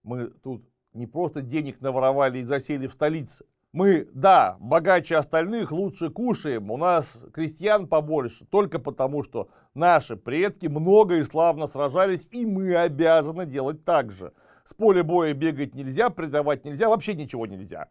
Мы 0.04 0.28
тут 0.28 0.69
не 0.92 1.06
просто 1.06 1.42
денег 1.42 1.80
наворовали 1.80 2.38
и 2.38 2.44
засели 2.44 2.86
в 2.86 2.92
столице. 2.92 3.44
Мы, 3.72 4.08
да, 4.12 4.56
богаче 4.58 5.16
остальных, 5.16 5.70
лучше 5.70 6.10
кушаем, 6.10 6.72
у 6.72 6.76
нас 6.76 7.22
крестьян 7.32 7.86
побольше, 7.86 8.44
только 8.46 8.80
потому 8.80 9.22
что 9.22 9.48
наши 9.74 10.16
предки 10.16 10.66
много 10.66 11.18
и 11.18 11.22
славно 11.22 11.68
сражались, 11.68 12.26
и 12.32 12.44
мы 12.44 12.74
обязаны 12.74 13.46
делать 13.46 13.84
так 13.84 14.10
же. 14.10 14.32
С 14.64 14.74
поля 14.74 15.04
боя 15.04 15.34
бегать 15.34 15.76
нельзя, 15.76 16.10
предавать 16.10 16.64
нельзя, 16.64 16.88
вообще 16.88 17.14
ничего 17.14 17.46
нельзя. 17.46 17.88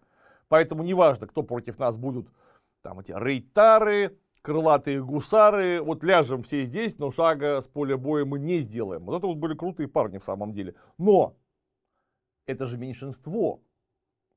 Поэтому 0.50 0.84
неважно, 0.84 1.28
кто 1.28 1.44
против 1.44 1.80
нас 1.80 1.96
будут, 1.96 2.28
там 2.82 3.00
эти 3.00 3.14
рейтары, 3.16 4.18
крылатые 4.42 5.02
гусары, 5.02 5.82
вот 5.82 6.04
ляжем 6.04 6.44
все 6.44 6.66
здесь, 6.66 6.98
но 6.98 7.12
шага 7.12 7.62
с 7.62 7.68
поля 7.68 7.98
боя 7.98 8.26
мы 8.26 8.40
не 8.40 8.60
сделаем. 8.60 9.06
Вот 9.06 9.18
это 9.18 9.28
вот 9.28 9.38
были 9.38 9.54
крутые 9.56 9.88
парни 9.88 10.18
в 10.18 10.26
самом 10.26 10.52
деле. 10.52 10.76
Но 10.98 11.38
это 12.46 12.66
же 12.66 12.78
меньшинство. 12.78 13.62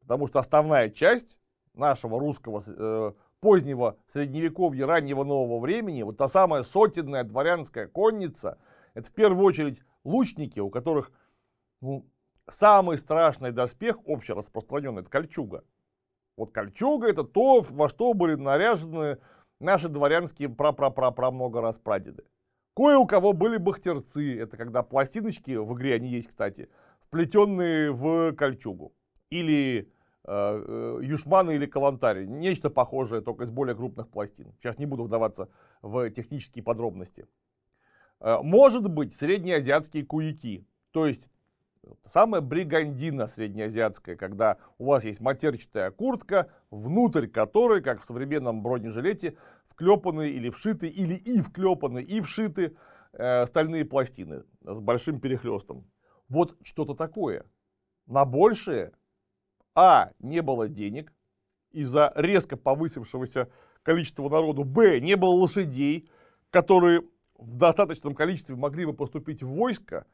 Потому 0.01 0.27
что 0.27 0.39
основная 0.39 0.91
часть 0.91 1.39
нашего 1.75 2.19
русского 2.19 2.63
э, 2.67 3.13
позднего 3.41 3.97
средневековья, 4.09 4.87
раннего 4.87 5.25
нового 5.25 5.61
времени, 5.61 6.03
вот 6.03 6.17
та 6.17 6.29
самая 6.29 6.63
сотенная 6.63 7.25
дворянская 7.25 7.87
конница, 7.87 8.59
это 8.95 9.09
в 9.09 9.13
первую 9.13 9.45
очередь 9.45 9.83
лучники, 10.05 10.61
у 10.61 10.71
которых 10.71 11.13
ну, 11.81 12.07
самый 12.49 12.99
страшный 12.99 13.53
доспех 13.53 13.99
общераспространенный, 14.07 15.03
это 15.03 15.11
кольчуга. 15.11 15.65
Вот 16.37 16.53
кольчуга 16.53 17.09
это 17.09 17.25
то, 17.25 17.61
во 17.61 17.89
что 17.89 18.15
были 18.15 18.35
наряжены 18.35 19.19
наши 19.61 19.89
дворянские 19.89 20.49
пра-пра-пра-пра 20.49 21.31
много 21.31 21.61
раз 21.61 21.79
прадеды. 21.79 22.25
Кое 22.75 22.97
у 22.97 23.07
кого 23.07 23.33
были 23.33 23.59
бахтерцы, 23.59 24.39
это 24.39 24.57
когда 24.57 24.83
пластиночки, 24.83 25.53
в 25.57 25.75
игре 25.75 25.95
они 25.95 26.09
есть, 26.09 26.29
кстати, 26.29 26.71
вплетенные 27.13 27.93
в 27.93 28.33
кольчугу. 28.33 28.95
Или 29.29 29.93
э, 30.25 30.29
э, 30.29 31.01
юшманы 31.03 31.57
или 31.57 31.67
калантари. 31.67 32.25
Нечто 32.25 32.71
похожее, 32.71 33.21
только 33.21 33.45
из 33.45 33.51
более 33.51 33.77
крупных 33.77 34.09
пластин. 34.09 34.55
Сейчас 34.59 34.79
не 34.79 34.87
буду 34.87 35.05
вдаваться 35.05 35.51
в 35.83 36.09
технические 36.09 36.65
подробности. 36.65 37.27
Э, 38.19 38.39
может 38.43 38.89
быть, 38.89 39.15
среднеазиатские 39.15 40.07
куяки. 40.07 40.67
То 40.91 41.07
есть, 41.07 41.31
самая 42.07 42.41
бригандина 42.41 43.27
среднеазиатская, 43.27 44.17
когда 44.17 44.57
у 44.79 44.87
вас 44.87 45.05
есть 45.05 45.21
матерчатая 45.21 45.91
куртка, 45.91 46.49
внутрь 46.71 47.27
которой, 47.27 47.83
как 47.83 48.01
в 48.01 48.07
современном 48.07 48.63
бронежилете, 48.63 49.37
вклепаны 49.67 50.31
или 50.31 50.49
вшиты, 50.49 50.89
или 50.89 51.15
и 51.15 51.43
вклепаны, 51.43 51.99
и 52.03 52.23
вшиты 52.23 52.75
э, 53.13 53.45
стальные 53.45 53.85
пластины 53.85 54.45
с 54.63 54.81
большим 54.81 55.21
перехлестом. 55.21 55.92
Вот 56.33 56.57
что-то 56.63 56.95
такое. 56.95 57.45
На 58.07 58.25
большее, 58.25 58.93
а, 59.75 60.13
не 60.19 60.41
было 60.41 60.67
денег 60.67 61.13
из-за 61.73 62.11
резко 62.15 62.57
повысившегося 62.57 63.51
количества 63.83 64.31
народу, 64.31 64.65
б, 64.65 64.99
не 65.01 65.15
было 65.15 65.35
лошадей, 65.35 66.09
которые 66.49 67.03
в 67.37 67.57
достаточном 67.57 68.15
количестве 68.15 68.57
могли 68.57 68.87
бы 68.87 68.95
поступить 68.95 69.43
в 69.43 69.49
войско, 69.49 70.07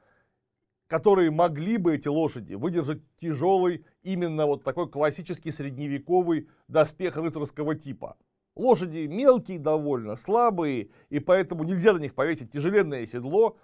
которые 0.89 1.31
могли 1.31 1.77
бы 1.77 1.95
эти 1.95 2.09
лошади 2.09 2.55
выдержать 2.55 3.01
тяжелый, 3.21 3.87
именно 4.03 4.47
вот 4.47 4.65
такой 4.65 4.91
классический 4.91 5.53
средневековый 5.53 6.49
доспех 6.67 7.17
рыцарского 7.17 7.77
типа. 7.77 8.17
Лошади 8.57 9.07
мелкие 9.07 9.61
довольно, 9.61 10.17
слабые, 10.17 10.91
и 11.11 11.21
поэтому 11.21 11.63
нельзя 11.63 11.93
на 11.93 11.99
них 11.99 12.17
повесить 12.17 12.51
тяжеленное 12.51 13.07
седло, 13.07 13.57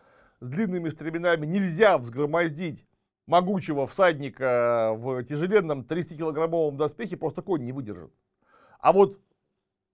с 0.44 0.50
длинными 0.50 0.90
стременами 0.90 1.46
нельзя 1.46 1.98
взгромоздить 1.98 2.86
могучего 3.26 3.86
всадника 3.86 4.92
в 4.94 5.24
тяжеленном 5.24 5.80
30-килограммовом 5.80 6.76
доспехе, 6.76 7.16
просто 7.16 7.42
конь 7.42 7.64
не 7.64 7.72
выдержит. 7.72 8.12
А 8.78 8.92
вот 8.92 9.18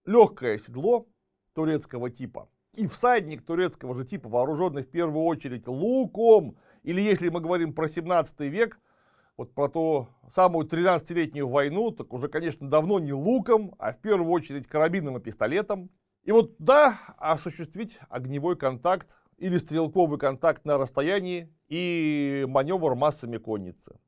легкое 0.05 0.59
седло 0.59 1.07
турецкого 1.55 2.11
типа 2.11 2.48
и 2.74 2.86
всадник 2.86 3.44
турецкого 3.44 3.94
же 3.94 4.05
типа, 4.05 4.28
вооруженный 4.28 4.82
в 4.82 4.90
первую 4.90 5.24
очередь 5.24 5.66
луком, 5.66 6.57
или 6.82 7.01
если 7.01 7.28
мы 7.28 7.40
говорим 7.40 7.72
про 7.72 7.88
17 7.88 8.40
век, 8.40 8.78
вот 9.36 9.55
про 9.55 9.68
ту 9.68 10.09
самую 10.34 10.66
13-летнюю 10.66 11.48
войну, 11.48 11.90
так 11.90 12.12
уже, 12.12 12.28
конечно, 12.28 12.68
давно 12.68 12.98
не 12.98 13.12
луком, 13.12 13.74
а 13.78 13.92
в 13.92 13.98
первую 13.98 14.30
очередь 14.30 14.66
карабином 14.66 15.16
и 15.16 15.20
пистолетом. 15.20 15.90
И 16.24 16.32
вот 16.32 16.55
да, 16.59 16.98
осуществить 17.16 17.98
огневой 18.09 18.57
контакт 18.57 19.14
или 19.41 19.57
стрелковый 19.57 20.18
контакт 20.18 20.64
на 20.64 20.76
расстоянии 20.78 21.53
и 21.68 22.45
маневр 22.47 22.95
массами 22.95 23.38
конницы. 23.38 23.99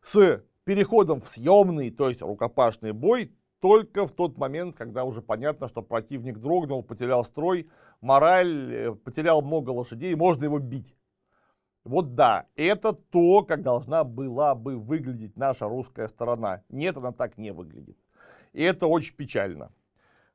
С 0.00 0.42
переходом 0.64 1.20
в 1.20 1.28
съемный, 1.28 1.90
то 1.90 2.08
есть 2.08 2.22
рукопашный 2.22 2.92
бой, 2.92 3.36
только 3.60 4.06
в 4.06 4.12
тот 4.12 4.38
момент, 4.38 4.76
когда 4.76 5.04
уже 5.04 5.22
понятно, 5.22 5.66
что 5.66 5.82
противник 5.82 6.38
дрогнул, 6.38 6.84
потерял 6.84 7.24
строй, 7.24 7.68
мораль, 8.00 8.72
э, 8.72 8.94
потерял 8.94 9.42
много 9.42 9.70
лошадей, 9.70 10.14
можно 10.14 10.44
его 10.44 10.60
бить. 10.60 10.94
Вот 11.84 12.14
да, 12.14 12.46
это 12.54 12.92
то, 12.92 13.42
как 13.42 13.62
должна 13.62 14.04
была 14.04 14.54
бы 14.54 14.76
выглядеть 14.76 15.36
наша 15.36 15.68
русская 15.68 16.06
сторона. 16.08 16.62
Нет, 16.68 16.96
она 16.96 17.12
так 17.12 17.38
не 17.38 17.52
выглядит. 17.52 17.96
И 18.52 18.62
это 18.62 18.86
очень 18.86 19.16
печально. 19.16 19.72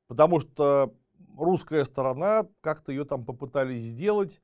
Потому 0.07 0.39
что 0.41 0.93
русская 1.37 1.83
сторона 1.85 2.47
как-то 2.61 2.91
ее 2.91 3.05
там 3.05 3.25
попытались 3.25 3.83
сделать. 3.83 4.41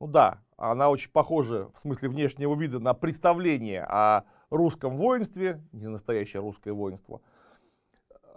Ну 0.00 0.06
да, 0.06 0.40
она 0.56 0.90
очень 0.90 1.10
похожа 1.10 1.70
в 1.74 1.78
смысле 1.78 2.08
внешнего 2.08 2.54
вида 2.54 2.78
на 2.78 2.94
представление 2.94 3.84
о 3.84 4.24
русском 4.50 4.96
воинстве, 4.96 5.60
не 5.72 5.88
настоящее 5.88 6.40
русское 6.40 6.72
воинство. 6.72 7.20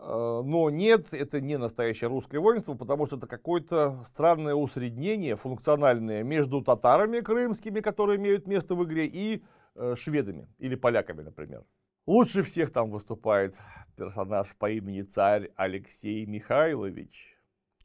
Э, 0.02 0.42
но 0.44 0.70
нет, 0.70 1.14
это 1.14 1.40
не 1.40 1.58
настоящее 1.58 2.10
русское 2.10 2.40
воинство, 2.40 2.74
потому 2.74 3.06
что 3.06 3.18
это 3.18 3.28
какое-то 3.28 4.04
странное 4.06 4.56
усреднение 4.56 5.36
функциональное 5.36 6.24
между 6.24 6.62
татарами 6.62 7.20
крымскими, 7.20 7.80
которые 7.80 8.18
имеют 8.18 8.48
место 8.48 8.76
в 8.76 8.84
игре, 8.84 9.06
и 9.06 9.44
э, 9.76 9.96
шведами 9.96 10.48
или 10.58 10.76
поляками, 10.76 11.22
например. 11.22 11.64
Лучше 12.08 12.42
всех 12.42 12.72
там 12.72 12.90
выступает 12.90 13.56
персонаж 13.96 14.56
по 14.58 14.72
имени 14.72 15.04
царь 15.04 15.52
Алексей 15.56 16.26
Михайлович. 16.26 17.31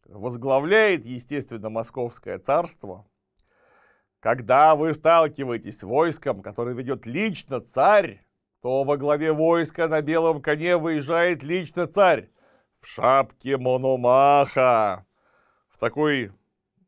Возглавляет, 0.08 1.06
естественно, 1.06 1.68
Московское 1.70 2.38
царство. 2.38 3.06
Когда 4.20 4.74
вы 4.74 4.94
сталкиваетесь 4.94 5.78
с 5.78 5.82
войском, 5.82 6.42
который 6.42 6.74
ведет 6.74 7.06
лично 7.06 7.60
царь, 7.60 8.20
то 8.62 8.84
во 8.84 8.96
главе 8.96 9.32
войска 9.32 9.88
на 9.88 10.02
белом 10.02 10.40
коне 10.40 10.76
выезжает 10.76 11.42
лично 11.42 11.86
царь 11.86 12.30
в 12.80 12.86
шапке 12.86 13.56
Мономаха, 13.56 15.06
в 15.68 15.78
такой 15.78 16.32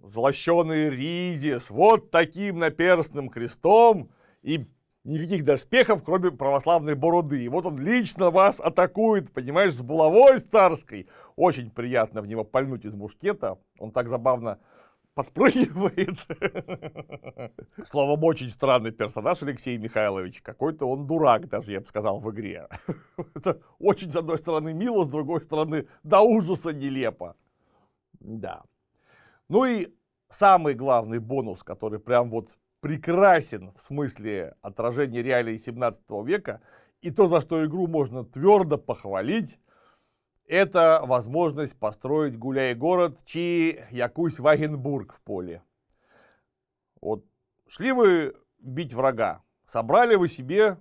злощеной 0.01 0.91
ризе 0.91 1.59
вот 1.69 2.11
таким 2.11 2.59
наперстным 2.59 3.29
крестом 3.29 4.11
и 4.43 4.67
никаких 5.05 5.45
доспехов, 5.45 6.03
кроме 6.05 6.31
православной 6.31 6.95
бороды. 6.95 7.43
И 7.43 7.49
вот 7.49 7.67
он 7.67 7.79
лично 7.79 8.31
вас 8.31 8.61
атакует, 8.61 9.33
понимаешь, 9.33 9.75
с 9.75 9.83
булавой 9.83 10.39
с 10.39 10.45
царской. 10.45 11.09
Очень 11.37 11.71
приятно 11.71 12.23
в 12.23 12.27
него 12.27 12.45
пальнуть 12.45 12.85
из 12.85 12.95
мушкета. 12.95 13.59
Он 13.79 13.91
так 13.91 14.09
забавно 14.09 14.59
подпрыгивает. 15.15 16.17
Словом, 17.89 18.23
очень 18.23 18.51
странный 18.51 18.93
персонаж 18.93 19.43
Алексей 19.43 19.77
Михайлович. 19.77 20.41
Какой-то 20.43 20.87
он 20.89 21.09
дурак, 21.09 21.49
даже 21.49 21.73
я 21.73 21.81
бы 21.81 21.87
сказал, 21.87 22.21
в 22.21 22.31
игре. 22.31 22.69
Это 23.35 23.61
очень, 23.81 24.13
с 24.13 24.17
одной 24.17 24.39
стороны, 24.39 24.73
мило, 24.73 25.05
с 25.05 25.09
другой 25.09 25.41
стороны, 25.41 25.89
до 26.05 26.21
ужаса 26.21 26.73
нелепо. 26.73 27.35
Да. 28.21 28.63
Ну 29.49 29.65
и 29.65 29.89
самый 30.29 30.75
главный 30.75 31.19
бонус, 31.19 31.65
который 31.65 31.99
прям 31.99 32.31
вот 32.31 32.51
прекрасен 32.81 33.73
в 33.75 33.83
смысле 33.83 34.57
отражения 34.63 35.23
реалий 35.23 35.59
17 35.59 36.03
века, 36.25 36.61
и 37.01 37.11
то, 37.11 37.29
за 37.29 37.41
что 37.41 37.65
игру 37.65 37.87
можно 37.87 38.25
твердо 38.25 38.79
похвалить, 38.79 39.59
это 40.47 41.03
возможность 41.05 41.79
построить 41.79 42.39
гуляй-город 42.39 43.21
Чи 43.25 43.85
Якусь 43.91 44.39
Вагенбург 44.39 45.15
в 45.15 45.21
поле. 45.21 45.63
Вот 47.01 47.25
шли 47.69 47.93
вы 47.93 48.35
бить 48.59 48.95
врага, 48.95 49.43
собрали 49.67 50.15
вы 50.15 50.27
себе 50.29 50.79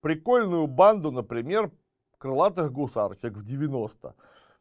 прикольную 0.00 0.66
банду, 0.66 1.10
например, 1.10 1.70
крылатых 2.18 2.72
гусарчик 2.72 3.36
в 3.36 3.44
90, 3.44 4.14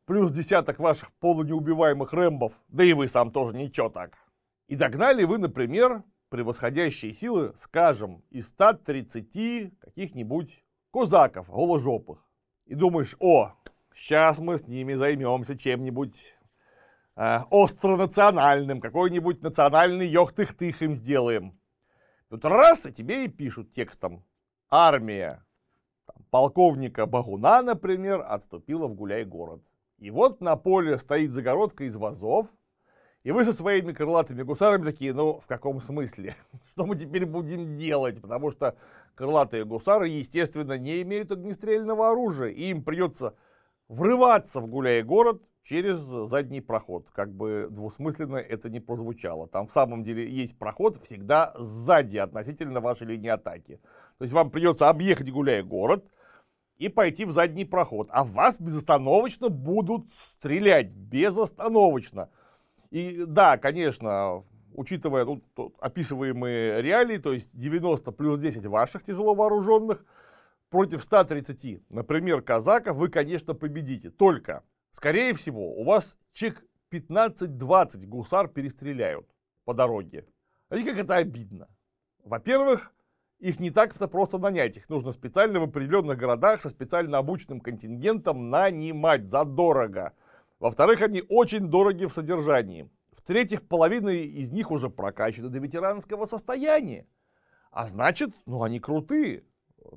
плюс 0.06 0.32
десяток 0.32 0.80
ваших 0.80 1.12
полунеубиваемых 1.14 2.14
рэмбов, 2.14 2.54
да 2.68 2.84
и 2.84 2.94
вы 2.94 3.08
сам 3.08 3.32
тоже 3.32 3.56
ничего 3.56 3.90
так. 3.90 4.14
И 4.68 4.76
догнали 4.76 5.24
вы, 5.24 5.38
например, 5.38 6.04
превосходящие 6.36 7.14
силы, 7.14 7.54
скажем, 7.62 8.22
из 8.30 8.50
130 8.50 9.80
каких-нибудь 9.80 10.66
козаков 10.92 11.50
голожопых. 11.50 12.20
И 12.66 12.76
думаешь, 12.76 13.16
о, 13.22 13.54
сейчас 13.96 14.40
мы 14.40 14.58
с 14.58 14.68
ними 14.68 14.96
займемся 14.96 15.58
чем-нибудь 15.58 16.36
э, 17.16 17.40
остронациональным, 17.50 18.82
какой-нибудь 18.82 19.44
национальный 19.44 20.10
ёх-тых-тых 20.10 20.82
им 20.82 20.96
сделаем. 20.96 21.58
Тут 22.28 22.44
раз, 22.44 22.86
и 22.86 22.92
тебе 22.92 23.26
и 23.26 23.28
пишут 23.30 23.72
текстом. 23.72 24.26
Армия 24.70 25.42
там, 26.06 26.18
полковника 26.32 27.06
Багуна, 27.06 27.62
например, 27.62 28.26
отступила 28.28 28.88
в 28.88 28.96
Гуляй-город. 28.96 29.62
И 30.00 30.12
вот 30.12 30.42
на 30.42 30.58
поле 30.58 30.98
стоит 30.98 31.32
загородка 31.32 31.86
из 31.86 31.96
вазов, 31.96 32.48
и 33.26 33.32
вы 33.32 33.44
со 33.44 33.54
своими 33.54 33.92
крылатыми 33.92 34.44
гусарами 34.44 34.86
такие, 34.86 35.12
ну, 35.12 35.40
в 35.40 35.48
каком 35.48 35.82
смысле? 35.82 36.36
Что 36.72 36.86
мы 36.86 36.96
теперь 36.96 37.26
будем 37.26 37.76
делать? 37.76 38.22
Потому 38.22 38.52
что 38.52 38.78
крылатые 39.16 39.66
гусары, 39.66 40.08
естественно, 40.08 40.78
не 40.78 41.02
имеют 41.02 41.32
огнестрельного 41.32 42.12
оружия, 42.12 42.50
и 42.50 42.66
им 42.66 42.84
придется 42.84 43.36
врываться 43.88 44.62
в 44.62 44.68
гуляй-город 44.68 45.42
через 45.64 46.02
задний 46.02 46.62
проход. 46.62 47.10
Как 47.14 47.34
бы 47.34 47.68
двусмысленно 47.72 48.38
это 48.38 48.70
не 48.70 48.80
прозвучало. 48.80 49.48
Там 49.48 49.66
в 49.66 49.74
самом 49.74 50.04
деле 50.04 50.30
есть 50.30 50.60
проход 50.60 51.04
всегда 51.04 51.52
сзади 51.56 52.18
относительно 52.18 52.80
вашей 52.80 53.08
линии 53.08 53.30
атаки. 53.30 53.82
То 54.20 54.24
есть 54.24 54.34
вам 54.34 54.52
придется 54.52 54.88
объехать 54.88 55.32
гуляй-город, 55.32 56.06
и 56.78 56.90
пойти 56.90 57.26
в 57.26 57.32
задний 57.32 57.66
проход. 57.66 58.08
А 58.12 58.24
вас 58.24 58.62
безостановочно 58.62 59.50
будут 59.50 60.10
стрелять. 60.14 60.92
Безостановочно. 60.92 62.30
И 62.96 63.26
да, 63.26 63.58
конечно, 63.58 64.46
учитывая 64.74 65.26
ну, 65.26 65.44
описываемые 65.82 66.82
реалии, 66.82 67.18
то 67.18 67.34
есть 67.34 67.50
90 67.52 68.10
плюс 68.14 68.40
10 68.40 68.66
ваших 68.68 69.04
тяжело 69.04 69.36
вооруженных 69.36 70.06
против 70.70 71.04
130, 71.04 71.82
например, 71.90 72.42
казаков, 72.42 72.96
вы, 72.96 73.10
конечно, 73.10 73.54
победите. 73.54 74.12
Только, 74.12 74.64
скорее 74.92 75.34
всего, 75.34 75.74
у 75.78 75.84
вас 75.84 76.18
чек 76.32 76.64
15-20 76.90 78.08
гусар 78.08 78.48
перестреляют 78.48 79.28
по 79.66 79.74
дороге. 79.74 80.26
Видите, 80.70 80.92
как 80.92 81.04
это 81.04 81.16
обидно. 81.18 81.68
Во-первых, 82.24 82.94
их 83.40 83.60
не 83.60 83.72
так-то 83.72 84.08
просто 84.08 84.38
нанять. 84.38 84.78
Их 84.78 84.88
нужно 84.88 85.12
специально 85.12 85.60
в 85.60 85.64
определенных 85.64 86.18
городах 86.18 86.62
со 86.62 86.70
специально 86.70 87.18
обученным 87.18 87.60
контингентом 87.60 88.50
нанимать 88.50 89.28
задорого. 89.28 90.14
Во-вторых, 90.60 91.02
они 91.02 91.24
очень 91.28 91.68
дороги 91.68 92.06
в 92.06 92.14
содержании. 92.14 92.90
В-третьих, 93.12 93.68
половина 93.68 94.10
из 94.10 94.52
них 94.52 94.72
уже 94.72 94.90
прокачаны 94.90 95.50
до 95.50 95.60
ветеранского 95.60 96.26
состояния. 96.26 97.08
А 97.72 97.86
значит, 97.86 98.32
ну 98.46 98.64
они 98.64 98.80
крутые. 98.80 99.44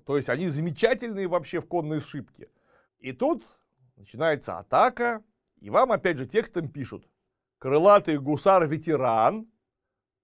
То 0.04 0.16
есть 0.16 0.28
они 0.28 0.48
замечательные 0.48 1.28
вообще 1.28 1.60
в 1.60 1.66
конной 1.66 2.00
сшибке. 2.00 2.50
И 2.98 3.12
тут 3.12 3.44
начинается 3.96 4.58
атака, 4.58 5.22
и 5.60 5.70
вам 5.70 5.92
опять 5.92 6.18
же 6.18 6.26
текстом 6.26 6.68
пишут. 6.68 7.08
Крылатый 7.58 8.18
гусар-ветеран 8.18 9.48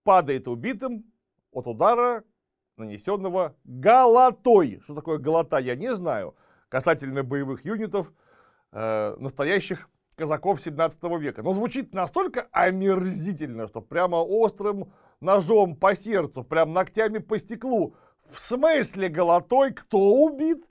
падает 0.03 0.49
убитым 0.49 1.05
от 1.51 1.67
удара, 1.67 2.25
нанесенного 2.77 3.57
галатой. 3.65 4.81
Что 4.85 4.95
такое 4.95 5.19
галата, 5.19 5.59
я 5.59 5.77
не 5.77 5.95
знаю. 5.95 6.37
Касательно 6.69 7.23
боевых 7.23 7.65
юнитов, 7.65 8.13
э, 8.73 9.17
настоящих 9.19 9.89
казаков 10.17 10.61
17 10.61 11.03
века. 11.19 11.43
Но 11.43 11.53
звучит 11.53 11.95
настолько 11.95 12.49
омерзительно, 12.53 13.69
что 13.69 13.81
прямо 13.81 14.17
острым 14.17 14.93
ножом 15.21 15.77
по 15.77 15.95
сердцу, 15.95 16.45
прям 16.45 16.73
ногтями 16.73 17.19
по 17.19 17.39
стеклу. 17.39 17.97
В 18.29 18.41
смысле 18.41 19.09
голотой? 19.09 19.73
Кто 19.73 19.99
убит? 19.99 20.65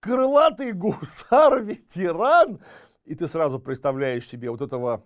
Крылатый 0.00 0.72
гусар-ветеран? 0.72 2.60
И 3.04 3.14
ты 3.14 3.28
сразу 3.28 3.58
представляешь 3.60 4.28
себе 4.28 4.50
вот 4.50 4.60
этого 4.60 5.04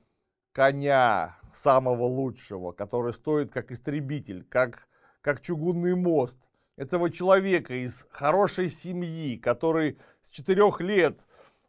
коня 0.52 1.36
самого 1.52 2.04
лучшего, 2.04 2.72
который 2.72 3.12
стоит 3.12 3.52
как 3.52 3.72
истребитель, 3.72 4.44
как, 4.44 4.88
как 5.20 5.40
чугунный 5.40 5.94
мост. 5.94 6.38
Этого 6.76 7.10
человека 7.10 7.74
из 7.74 8.06
хорошей 8.10 8.68
семьи, 8.68 9.38
который 9.38 9.98
с 10.22 10.30
четырех 10.30 10.80
лет 10.80 11.25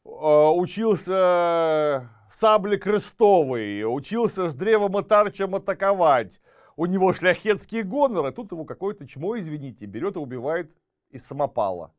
учился 0.07 2.09
сабле 2.31 2.77
крестовой, 2.77 3.83
учился 3.83 4.49
с 4.49 4.55
древом 4.55 4.97
и 4.99 5.03
тарчем 5.03 5.55
атаковать. 5.55 6.41
У 6.75 6.85
него 6.85 7.11
шляхетские 7.11 7.83
гоноры, 7.83 8.31
тут 8.31 8.51
его 8.51 8.65
какое-то 8.65 9.07
чмо, 9.07 9.37
извините, 9.37 9.85
берет 9.85 10.15
и 10.15 10.19
убивает 10.19 10.75
из 11.09 11.25
самопала. 11.25 11.93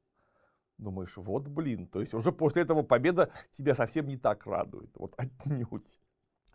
Думаешь, 0.78 1.16
вот 1.16 1.48
блин, 1.48 1.88
то 1.88 2.00
есть 2.00 2.14
уже 2.14 2.30
после 2.30 2.62
этого 2.62 2.82
победа 2.82 3.30
тебя 3.56 3.74
совсем 3.74 4.06
не 4.06 4.16
так 4.16 4.46
радует, 4.46 4.90
вот 4.94 5.14
отнюдь. 5.16 5.98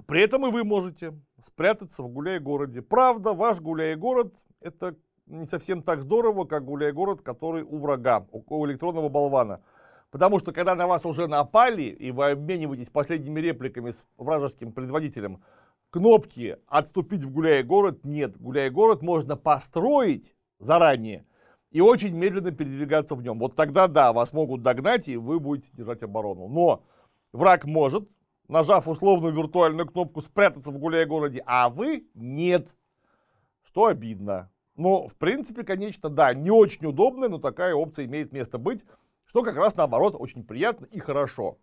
При 0.06 0.22
этом 0.22 0.48
и 0.48 0.52
вы 0.52 0.64
можете 0.64 1.14
спрятаться 1.42 2.04
в 2.04 2.08
гуляй-городе. 2.08 2.82
Правда, 2.82 3.34
ваш 3.34 3.60
гуляй-город 3.60 4.34
это 4.62 4.96
не 5.26 5.46
совсем 5.46 5.84
так 5.84 6.02
здорово, 6.02 6.46
как 6.46 6.66
гуляй-город, 6.66 7.22
который 7.22 7.64
у 7.64 7.80
врага, 7.80 8.26
у 8.32 8.66
электронного 8.66 9.10
болвана. 9.10 9.62
Потому 10.14 10.38
что 10.38 10.52
когда 10.52 10.76
на 10.76 10.86
вас 10.86 11.08
уже 11.08 11.26
напали, 11.26 11.86
и 11.86 12.12
вы 12.12 12.30
обмениваетесь 12.30 12.92
последними 12.92 13.40
репликами 13.40 13.90
с 13.90 14.06
вражеским 14.16 14.72
предводителем, 14.72 15.42
кнопки 15.90 16.60
«Отступить 16.68 17.24
в 17.24 17.32
гуляй-город» 17.32 18.06
нет. 18.06 18.38
Гуляй-город 18.38 19.02
можно 19.02 19.36
построить 19.36 20.36
заранее 20.60 21.26
и 21.72 21.82
очень 21.82 22.16
медленно 22.16 22.52
передвигаться 22.52 23.16
в 23.16 23.24
нем. 23.24 23.40
Вот 23.40 23.56
тогда, 23.56 23.88
да, 23.88 24.14
вас 24.14 24.34
могут 24.34 24.62
догнать, 24.62 25.08
и 25.08 25.18
вы 25.18 25.40
будете 25.40 25.70
держать 25.74 26.04
оборону. 26.04 26.48
Но 26.48 26.84
враг 27.32 27.66
может 27.66 28.08
нажав 28.48 28.88
условную 28.88 29.34
виртуальную 29.34 29.88
кнопку 29.88 30.22
«Спрятаться 30.22 30.70
в 30.70 30.78
гуляй-городе», 30.78 31.42
а 31.48 31.70
вы 31.70 32.08
нет. 32.14 32.68
Что 33.64 33.88
обидно. 33.88 34.52
Но, 34.76 35.08
в 35.08 35.16
принципе, 35.16 35.64
конечно, 35.64 36.10
да, 36.10 36.36
не 36.36 36.52
очень 36.52 36.86
удобно, 36.86 37.30
но 37.30 37.40
такая 37.40 37.74
опция 37.74 38.06
имеет 38.06 38.32
место 38.32 38.60
быть, 38.60 38.86
что 39.34 39.42
как 39.42 39.56
раз 39.56 39.76
наоборот 39.76 40.16
очень 40.16 40.44
приятно 40.44 40.86
и 40.86 41.00
хорошо. 41.00 41.58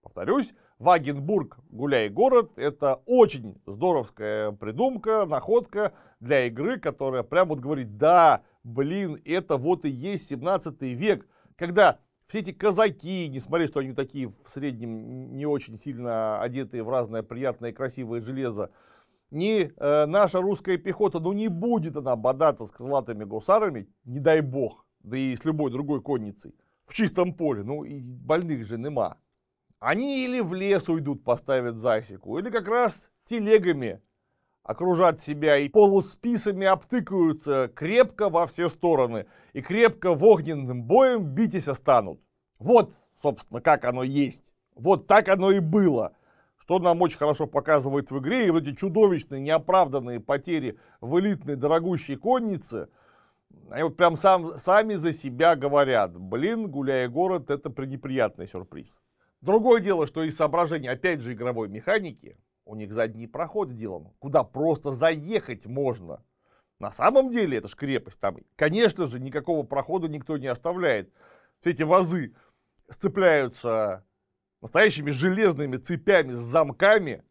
Повторюсь, 0.00 0.54
Вагенбург 0.78 1.58
гуляй-город– 1.70 2.52
это 2.56 3.02
очень 3.04 3.60
здоровская 3.66 4.52
придумка, 4.52 5.26
находка 5.26 5.92
для 6.20 6.46
игры, 6.46 6.78
которая 6.78 7.24
прям 7.24 7.48
вот 7.48 7.58
говорит, 7.58 7.96
да, 7.96 8.44
блин, 8.62 9.20
это 9.24 9.56
вот 9.56 9.84
и 9.86 9.88
есть 9.88 10.28
17 10.28 10.80
век, 10.82 11.26
когда 11.56 11.98
все 12.28 12.38
эти 12.38 12.52
казаки, 12.52 13.26
несмотря 13.28 13.66
что 13.66 13.80
они 13.80 13.92
такие 13.92 14.28
в 14.28 14.48
среднем 14.48 15.36
не 15.36 15.46
очень 15.46 15.76
сильно 15.78 16.40
одетые 16.40 16.84
в 16.84 16.88
разное 16.88 17.24
приятное 17.24 17.70
и 17.70 17.74
красивое 17.74 18.20
железо, 18.20 18.70
не 19.32 19.72
э, 19.76 20.06
наша 20.06 20.40
русская 20.40 20.78
пехота, 20.78 21.18
ну 21.18 21.32
не 21.32 21.48
будет 21.48 21.96
она 21.96 22.14
бодаться 22.14 22.66
с 22.66 22.70
крылатыми 22.70 23.24
гусарами, 23.24 23.88
не 24.04 24.20
дай 24.20 24.42
бог, 24.42 24.86
да 25.00 25.18
и 25.18 25.34
с 25.34 25.44
любой 25.44 25.72
другой 25.72 26.00
конницей, 26.00 26.54
в 26.86 26.94
чистом 26.94 27.34
поле, 27.34 27.62
ну 27.62 27.84
и 27.84 28.00
больных 28.00 28.66
же 28.66 28.78
нема. 28.78 29.18
Они 29.78 30.24
или 30.24 30.40
в 30.40 30.54
лес 30.54 30.88
уйдут, 30.88 31.24
поставят 31.24 31.76
засеку, 31.76 32.38
или 32.38 32.50
как 32.50 32.66
раз 32.68 33.10
телегами 33.24 34.00
окружат 34.66 35.20
себя 35.20 35.58
и 35.58 35.68
полусписами 35.68 36.66
обтыкаются 36.66 37.70
крепко 37.74 38.28
во 38.28 38.46
все 38.46 38.68
стороны 38.68 39.26
и 39.52 39.60
крепко 39.60 40.12
в 40.12 40.24
огненным 40.24 40.82
боем 40.82 41.24
битесь 41.24 41.72
станут. 41.72 42.20
Вот, 42.58 42.94
собственно, 43.22 43.60
как 43.60 43.84
оно 43.84 44.02
есть. 44.02 44.52
Вот 44.74 45.06
так 45.06 45.28
оно 45.28 45.52
и 45.52 45.60
было. 45.60 46.16
Что 46.58 46.80
нам 46.80 47.00
очень 47.00 47.18
хорошо 47.18 47.46
показывает 47.46 48.10
в 48.10 48.18
игре, 48.18 48.48
и 48.48 48.50
вот 48.50 48.66
эти 48.66 48.74
чудовищные, 48.74 49.40
неоправданные 49.40 50.18
потери 50.18 50.78
в 51.00 51.20
элитной 51.20 51.54
дорогущей 51.54 52.16
коннице, 52.16 52.88
они 53.70 53.82
вот 53.82 53.96
прям 53.96 54.16
сам, 54.16 54.58
сами 54.58 54.94
за 54.94 55.12
себя 55.12 55.56
говорят. 55.56 56.16
Блин, 56.16 56.70
гуляя 56.70 57.08
город, 57.08 57.50
это 57.50 57.70
пренеприятный 57.70 58.46
сюрприз. 58.46 59.00
Другое 59.40 59.80
дело, 59.80 60.06
что 60.06 60.22
из 60.22 60.36
соображений, 60.36 60.88
опять 60.88 61.20
же, 61.20 61.32
игровой 61.32 61.68
механики, 61.68 62.38
у 62.64 62.74
них 62.74 62.92
задний 62.92 63.26
проход 63.26 63.70
сделан, 63.70 64.12
куда 64.18 64.44
просто 64.44 64.92
заехать 64.92 65.66
можно. 65.66 66.22
На 66.78 66.90
самом 66.90 67.30
деле, 67.30 67.58
это 67.58 67.68
ж 67.68 67.74
крепость 67.74 68.20
там. 68.20 68.38
Конечно 68.56 69.06
же, 69.06 69.20
никакого 69.20 69.64
прохода 69.64 70.08
никто 70.08 70.36
не 70.36 70.46
оставляет. 70.46 71.12
Все 71.60 71.70
эти 71.70 71.82
вазы 71.82 72.34
сцепляются 72.88 74.04
настоящими 74.60 75.10
железными 75.10 75.76
цепями 75.76 76.32
с 76.32 76.40
замками. 76.40 77.22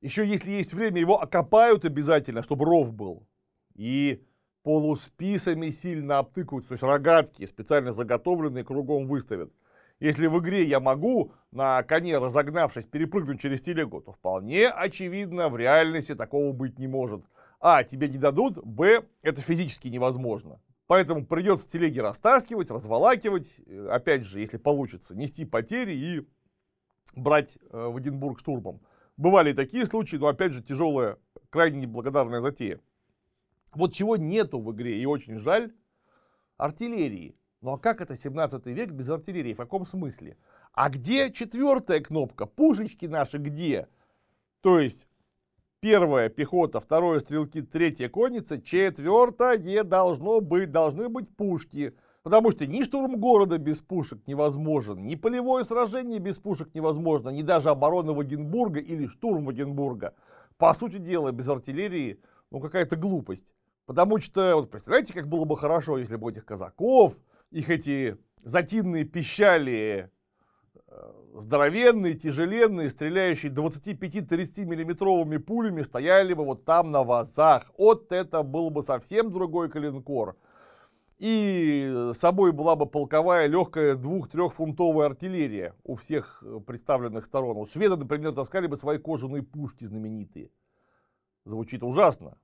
Еще 0.00 0.26
если 0.26 0.52
есть 0.52 0.72
время, 0.72 1.00
его 1.00 1.20
окопают 1.20 1.84
обязательно, 1.84 2.42
чтобы 2.42 2.64
ров 2.64 2.92
был. 2.92 3.26
И 3.74 4.24
полусписами 4.66 5.70
сильно 5.70 6.18
обтыкаются, 6.18 6.70
то 6.70 6.72
есть 6.72 6.82
рогатки 6.82 7.46
специально 7.46 7.92
заготовленные 7.92 8.64
кругом 8.64 9.06
выставят. 9.06 9.52
Если 10.00 10.26
в 10.26 10.40
игре 10.40 10.64
я 10.64 10.80
могу 10.80 11.30
на 11.52 11.84
коне, 11.84 12.18
разогнавшись, 12.18 12.84
перепрыгнуть 12.84 13.40
через 13.40 13.60
телегу, 13.60 14.00
то 14.00 14.10
вполне 14.10 14.68
очевидно, 14.68 15.50
в 15.50 15.56
реальности 15.56 16.16
такого 16.16 16.50
быть 16.52 16.80
не 16.80 16.88
может. 16.88 17.24
А, 17.60 17.84
тебе 17.84 18.08
не 18.08 18.18
дадут, 18.18 18.58
б, 18.64 19.04
это 19.22 19.40
физически 19.40 19.86
невозможно. 19.86 20.60
Поэтому 20.88 21.24
придется 21.24 21.70
телеги 21.70 22.00
растаскивать, 22.00 22.72
разволакивать, 22.72 23.60
э, 23.66 23.86
опять 23.88 24.24
же, 24.24 24.40
если 24.40 24.56
получится, 24.56 25.14
нести 25.14 25.44
потери 25.44 25.92
и 25.92 26.28
брать 27.14 27.56
э, 27.70 27.86
в 27.86 28.00
Эдинбург 28.00 28.40
штурмом. 28.40 28.80
Бывали 29.16 29.52
и 29.52 29.54
такие 29.54 29.86
случаи, 29.86 30.16
но 30.16 30.26
опять 30.26 30.54
же 30.54 30.60
тяжелая, 30.60 31.18
крайне 31.50 31.82
неблагодарная 31.82 32.40
затея. 32.40 32.80
Вот 33.76 33.92
чего 33.92 34.16
нету 34.16 34.58
в 34.58 34.72
игре, 34.72 35.00
и 35.00 35.06
очень 35.06 35.38
жаль, 35.38 35.72
артиллерии. 36.56 37.36
Ну 37.60 37.72
а 37.72 37.78
как 37.78 38.00
это 38.00 38.16
17 38.16 38.64
век 38.66 38.90
без 38.90 39.10
артиллерии? 39.10 39.52
В 39.52 39.58
каком 39.58 39.84
смысле? 39.84 40.38
А 40.72 40.88
где 40.88 41.30
четвертая 41.30 42.00
кнопка? 42.00 42.46
Пушечки 42.46 43.06
наши 43.06 43.36
где? 43.36 43.88
То 44.62 44.78
есть 44.78 45.06
первая 45.80 46.30
пехота, 46.30 46.80
второе 46.80 47.20
стрелки, 47.20 47.60
третья 47.60 48.08
конница, 48.08 48.60
четвертое 48.60 49.84
должно 49.84 50.40
быть, 50.40 50.72
должны 50.72 51.10
быть 51.10 51.28
пушки. 51.36 51.94
Потому 52.22 52.50
что 52.50 52.66
ни 52.66 52.82
штурм 52.82 53.20
города 53.20 53.58
без 53.58 53.82
пушек 53.82 54.26
невозможен, 54.26 55.06
ни 55.06 55.14
полевое 55.14 55.64
сражение 55.64 56.18
без 56.18 56.38
пушек 56.38 56.70
невозможно, 56.74 57.28
ни 57.28 57.42
даже 57.42 57.68
оборона 57.68 58.14
Вагенбурга 58.14 58.80
или 58.80 59.06
штурм 59.06 59.44
Вагенбурга. 59.44 60.14
По 60.56 60.72
сути 60.72 60.96
дела, 60.96 61.30
без 61.30 61.46
артиллерии, 61.48 62.20
ну 62.50 62.60
какая-то 62.60 62.96
глупость. 62.96 63.52
Потому 63.86 64.18
что, 64.18 64.56
вот 64.56 64.70
представляете, 64.70 65.14
как 65.14 65.28
было 65.28 65.44
бы 65.44 65.56
хорошо, 65.56 65.96
если 65.96 66.16
бы 66.16 66.30
этих 66.30 66.44
казаков, 66.44 67.14
их 67.52 67.70
эти 67.70 68.18
затинные 68.42 69.04
пищали, 69.04 70.10
э, 70.88 71.12
здоровенные, 71.34 72.14
тяжеленные, 72.14 72.90
стреляющие 72.90 73.50
25-30 73.52 74.64
миллиметровыми 74.64 75.36
пулями, 75.36 75.82
стояли 75.82 76.34
бы 76.34 76.44
вот 76.44 76.64
там 76.64 76.90
на 76.90 77.04
вазах. 77.04 77.70
Вот 77.78 78.10
это 78.12 78.42
был 78.42 78.70
бы 78.70 78.82
совсем 78.82 79.30
другой 79.30 79.70
калинкор. 79.70 80.36
И 81.18 82.10
с 82.12 82.18
собой 82.18 82.52
была 82.52 82.74
бы 82.74 82.86
полковая 82.86 83.46
легкая 83.46 83.94
двух-трехфунтовая 83.94 85.06
артиллерия 85.06 85.74
у 85.84 85.94
всех 85.94 86.42
э, 86.44 86.58
представленных 86.58 87.24
сторон. 87.24 87.56
У 87.56 87.66
шведы, 87.66 87.96
например, 87.96 88.32
таскали 88.32 88.66
бы 88.66 88.76
свои 88.76 88.98
кожаные 88.98 89.44
пушки 89.44 89.84
знаменитые. 89.84 90.50
Звучит 91.44 91.84
ужасно. 91.84 92.36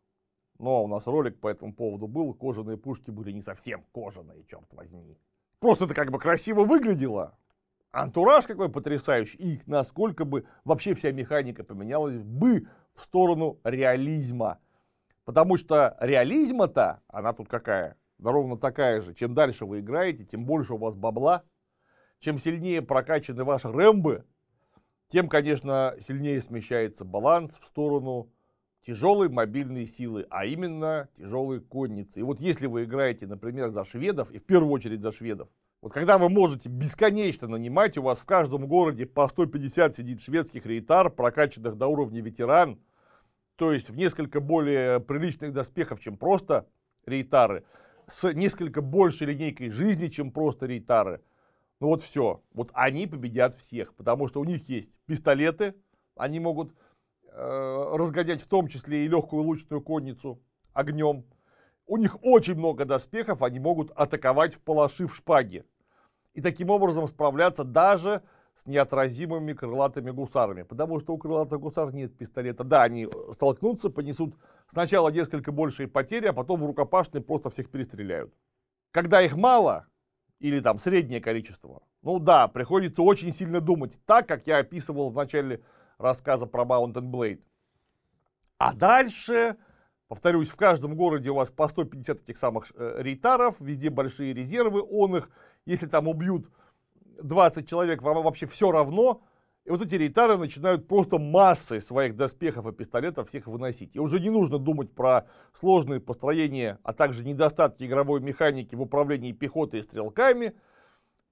Но 0.62 0.84
у 0.84 0.86
нас 0.86 1.08
ролик 1.08 1.40
по 1.40 1.48
этому 1.48 1.74
поводу 1.74 2.06
был, 2.06 2.32
кожаные 2.34 2.76
пушки 2.76 3.10
были 3.10 3.32
не 3.32 3.42
совсем 3.42 3.84
кожаные, 3.92 4.44
черт 4.44 4.72
возьми. 4.74 5.18
Просто 5.58 5.86
это 5.86 5.94
как 5.94 6.12
бы 6.12 6.20
красиво 6.20 6.62
выглядело. 6.64 7.36
Антураж 7.90 8.46
какой 8.46 8.70
потрясающий. 8.70 9.38
И 9.38 9.60
насколько 9.66 10.24
бы 10.24 10.46
вообще 10.64 10.94
вся 10.94 11.10
механика 11.10 11.64
поменялась 11.64 12.22
бы 12.22 12.68
в 12.94 13.02
сторону 13.02 13.58
реализма. 13.64 14.60
Потому 15.24 15.56
что 15.56 15.96
реализма-то, 15.98 17.02
она 17.08 17.32
тут 17.32 17.48
какая? 17.48 17.96
Да 18.18 18.30
ровно 18.30 18.56
такая 18.56 19.00
же. 19.00 19.14
Чем 19.14 19.34
дальше 19.34 19.66
вы 19.66 19.80
играете, 19.80 20.24
тем 20.24 20.46
больше 20.46 20.74
у 20.74 20.78
вас 20.78 20.94
бабла. 20.94 21.42
Чем 22.20 22.38
сильнее 22.38 22.82
прокачаны 22.82 23.42
ваши 23.42 23.66
рэмбы, 23.66 24.24
тем, 25.08 25.28
конечно, 25.28 25.96
сильнее 25.98 26.40
смещается 26.40 27.04
баланс 27.04 27.58
в 27.58 27.66
сторону 27.66 28.30
тяжелой 28.86 29.28
мобильной 29.28 29.86
силы, 29.86 30.26
а 30.30 30.44
именно 30.44 31.08
тяжелой 31.16 31.60
конницы. 31.60 32.20
И 32.20 32.22
вот 32.22 32.40
если 32.40 32.66
вы 32.66 32.84
играете, 32.84 33.26
например, 33.26 33.70
за 33.70 33.84
шведов, 33.84 34.30
и 34.30 34.38
в 34.38 34.44
первую 34.44 34.72
очередь 34.72 35.02
за 35.02 35.12
шведов, 35.12 35.48
вот 35.80 35.92
когда 35.92 36.18
вы 36.18 36.28
можете 36.28 36.68
бесконечно 36.68 37.48
нанимать, 37.48 37.98
у 37.98 38.02
вас 38.02 38.20
в 38.20 38.24
каждом 38.24 38.66
городе 38.66 39.06
по 39.06 39.26
150 39.26 39.96
сидит 39.96 40.20
шведских 40.20 40.66
рейтар, 40.66 41.10
прокачанных 41.10 41.76
до 41.76 41.88
уровня 41.88 42.20
ветеран, 42.20 42.78
то 43.56 43.72
есть 43.72 43.90
в 43.90 43.96
несколько 43.96 44.40
более 44.40 45.00
приличных 45.00 45.52
доспехов, 45.52 46.00
чем 46.00 46.16
просто 46.16 46.66
рейтары, 47.04 47.64
с 48.08 48.32
несколько 48.32 48.80
большей 48.80 49.28
линейкой 49.28 49.70
жизни, 49.70 50.08
чем 50.08 50.32
просто 50.32 50.66
рейтары. 50.66 51.20
Ну 51.80 51.88
вот 51.88 52.00
все, 52.00 52.42
вот 52.52 52.70
они 52.74 53.06
победят 53.08 53.56
всех, 53.56 53.94
потому 53.94 54.28
что 54.28 54.40
у 54.40 54.44
них 54.44 54.68
есть 54.68 54.96
пистолеты, 55.06 55.74
они 56.16 56.38
могут 56.38 56.72
разгонять 57.34 58.42
в 58.42 58.46
том 58.46 58.68
числе 58.68 59.04
и 59.04 59.08
легкую 59.08 59.42
лучную 59.42 59.80
конницу 59.80 60.40
огнем. 60.72 61.24
У 61.86 61.96
них 61.96 62.16
очень 62.22 62.54
много 62.54 62.84
доспехов, 62.84 63.42
они 63.42 63.58
могут 63.58 63.90
атаковать 63.92 64.54
в 64.54 64.60
палаши 64.60 65.06
в 65.06 65.14
шпаге. 65.14 65.64
И 66.34 66.40
таким 66.40 66.70
образом 66.70 67.06
справляться 67.06 67.64
даже 67.64 68.22
с 68.56 68.66
неотразимыми 68.66 69.52
крылатыми 69.52 70.10
гусарами. 70.10 70.62
Потому 70.62 71.00
что 71.00 71.12
у 71.12 71.18
крылатых 71.18 71.60
гусар 71.60 71.92
нет 71.92 72.16
пистолета. 72.16 72.64
Да, 72.64 72.82
они 72.82 73.08
столкнутся, 73.32 73.90
понесут 73.90 74.34
сначала 74.68 75.08
несколько 75.10 75.52
большие 75.52 75.88
потери, 75.88 76.26
а 76.26 76.32
потом 76.32 76.60
в 76.60 76.66
рукопашной 76.66 77.20
просто 77.20 77.50
всех 77.50 77.70
перестреляют. 77.70 78.32
Когда 78.90 79.20
их 79.22 79.36
мало, 79.36 79.86
или 80.38 80.60
там 80.60 80.78
среднее 80.78 81.20
количество, 81.20 81.82
ну 82.02 82.18
да, 82.18 82.48
приходится 82.48 83.02
очень 83.02 83.32
сильно 83.32 83.60
думать. 83.60 84.00
Так, 84.06 84.26
как 84.28 84.46
я 84.46 84.58
описывал 84.58 85.10
в 85.10 85.16
начале 85.16 85.62
рассказа 86.02 86.46
про 86.46 86.64
Mountain 86.64 87.10
Blade. 87.10 87.40
А 88.58 88.74
дальше, 88.74 89.56
повторюсь, 90.08 90.48
в 90.48 90.56
каждом 90.56 90.94
городе 90.94 91.30
у 91.30 91.34
вас 91.34 91.50
по 91.50 91.68
150 91.68 92.20
этих 92.20 92.36
самых 92.36 92.70
э, 92.74 93.02
рейтаров, 93.02 93.56
везде 93.60 93.90
большие 93.90 94.34
резервы, 94.34 94.82
он 94.82 95.16
их, 95.16 95.30
если 95.66 95.86
там 95.86 96.08
убьют 96.08 96.48
20 97.22 97.68
человек, 97.68 98.02
вам 98.02 98.22
вообще 98.22 98.46
все 98.46 98.70
равно. 98.70 99.22
И 99.64 99.70
вот 99.70 99.80
эти 99.80 99.94
рейтары 99.94 100.36
начинают 100.36 100.88
просто 100.88 101.18
массой 101.18 101.80
своих 101.80 102.16
доспехов 102.16 102.66
и 102.66 102.72
пистолетов 102.72 103.28
всех 103.28 103.46
выносить. 103.46 103.94
И 103.94 104.00
уже 104.00 104.18
не 104.18 104.28
нужно 104.28 104.58
думать 104.58 104.92
про 104.92 105.28
сложные 105.54 106.00
построения, 106.00 106.78
а 106.82 106.92
также 106.92 107.24
недостатки 107.24 107.84
игровой 107.84 108.20
механики 108.20 108.74
в 108.74 108.82
управлении 108.82 109.30
пехотой 109.30 109.80
и 109.80 109.82
стрелками. 109.84 110.54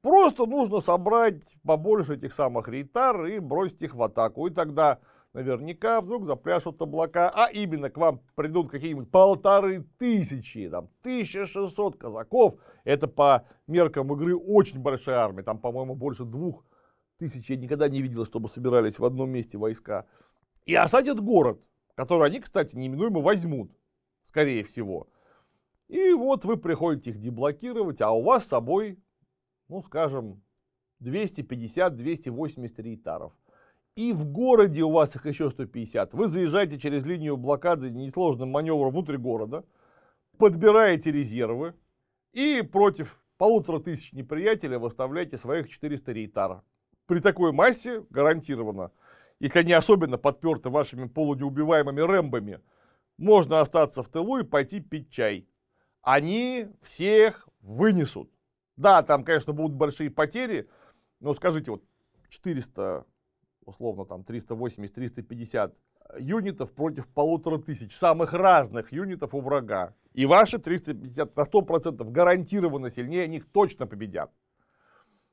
Просто 0.02 0.46
нужно 0.46 0.80
собрать 0.80 1.56
побольше 1.62 2.14
этих 2.14 2.32
самых 2.32 2.68
рейтар 2.68 3.26
и 3.26 3.38
бросить 3.38 3.82
их 3.82 3.94
в 3.94 4.02
атаку. 4.02 4.46
И 4.46 4.50
тогда 4.50 4.98
наверняка 5.34 6.00
вдруг 6.00 6.26
запляшут 6.26 6.80
облака, 6.80 7.30
а 7.34 7.50
именно 7.50 7.90
к 7.90 7.98
вам 7.98 8.22
придут 8.34 8.70
какие-нибудь 8.70 9.10
полторы 9.10 9.86
тысячи, 9.98 10.68
там, 10.70 10.88
1600 11.02 11.96
казаков. 11.96 12.54
Это 12.84 13.08
по 13.08 13.46
меркам 13.66 14.12
игры 14.14 14.36
очень 14.36 14.80
большая 14.80 15.18
армия, 15.18 15.42
там, 15.42 15.58
по-моему, 15.58 15.94
больше 15.94 16.24
двух 16.24 16.64
тысяч 17.18 17.50
я 17.50 17.56
никогда 17.56 17.88
не 17.88 18.00
видел, 18.00 18.24
чтобы 18.24 18.48
собирались 18.48 18.98
в 18.98 19.04
одном 19.04 19.30
месте 19.30 19.58
войска. 19.58 20.06
И 20.64 20.74
осадят 20.74 21.20
город, 21.20 21.62
который 21.94 22.26
они, 22.26 22.40
кстати, 22.40 22.74
неминуемо 22.76 23.20
возьмут, 23.20 23.70
скорее 24.24 24.64
всего. 24.64 25.08
И 25.88 26.14
вот 26.14 26.44
вы 26.44 26.56
приходите 26.56 27.10
их 27.10 27.18
деблокировать, 27.18 28.00
а 28.00 28.12
у 28.12 28.22
вас 28.22 28.44
с 28.44 28.48
собой, 28.48 28.98
ну, 29.70 29.80
скажем, 29.82 30.42
250-280 31.02 32.82
рейтаров 32.82 33.32
и 33.96 34.12
в 34.12 34.24
городе 34.24 34.82
у 34.82 34.90
вас 34.90 35.16
их 35.16 35.26
еще 35.26 35.50
150. 35.50 36.14
Вы 36.14 36.26
заезжаете 36.28 36.78
через 36.78 37.04
линию 37.04 37.36
блокады 37.36 37.90
несложным 37.90 38.50
маневром 38.50 38.92
внутрь 38.92 39.16
города, 39.16 39.64
подбираете 40.38 41.10
резервы 41.10 41.74
и 42.32 42.62
против 42.62 43.22
полутора 43.36 43.80
тысяч 43.80 44.12
неприятеля 44.12 44.78
выставляете 44.78 45.36
своих 45.36 45.68
400 45.68 46.12
рейтара. 46.12 46.64
При 47.06 47.20
такой 47.20 47.52
массе 47.52 48.04
гарантированно, 48.10 48.92
если 49.40 49.60
они 49.60 49.72
особенно 49.72 50.18
подперты 50.18 50.70
вашими 50.70 51.06
полунеубиваемыми 51.06 52.00
рэмбами, 52.00 52.60
можно 53.18 53.60
остаться 53.60 54.02
в 54.02 54.08
тылу 54.08 54.38
и 54.38 54.44
пойти 54.44 54.80
пить 54.80 55.10
чай. 55.10 55.48
Они 56.02 56.68
всех 56.80 57.48
вынесут. 57.60 58.30
Да, 58.80 59.02
там, 59.02 59.24
конечно, 59.24 59.52
будут 59.52 59.76
большие 59.76 60.10
потери, 60.10 60.66
но 61.20 61.34
скажите, 61.34 61.70
вот 61.70 61.84
400 62.30 63.04
условно 63.66 64.06
там 64.06 64.22
380-350 64.22 65.74
юнитов 66.18 66.72
против 66.72 67.06
полутора 67.08 67.58
тысяч 67.58 67.94
самых 67.94 68.32
разных 68.32 68.90
юнитов 68.90 69.34
у 69.34 69.42
врага. 69.42 69.94
И 70.14 70.24
ваши 70.24 70.58
350 70.58 71.36
на 71.36 71.42
100% 71.42 72.10
гарантированно 72.10 72.88
сильнее 72.90 73.28
них 73.28 73.46
точно 73.52 73.86
победят. 73.86 74.32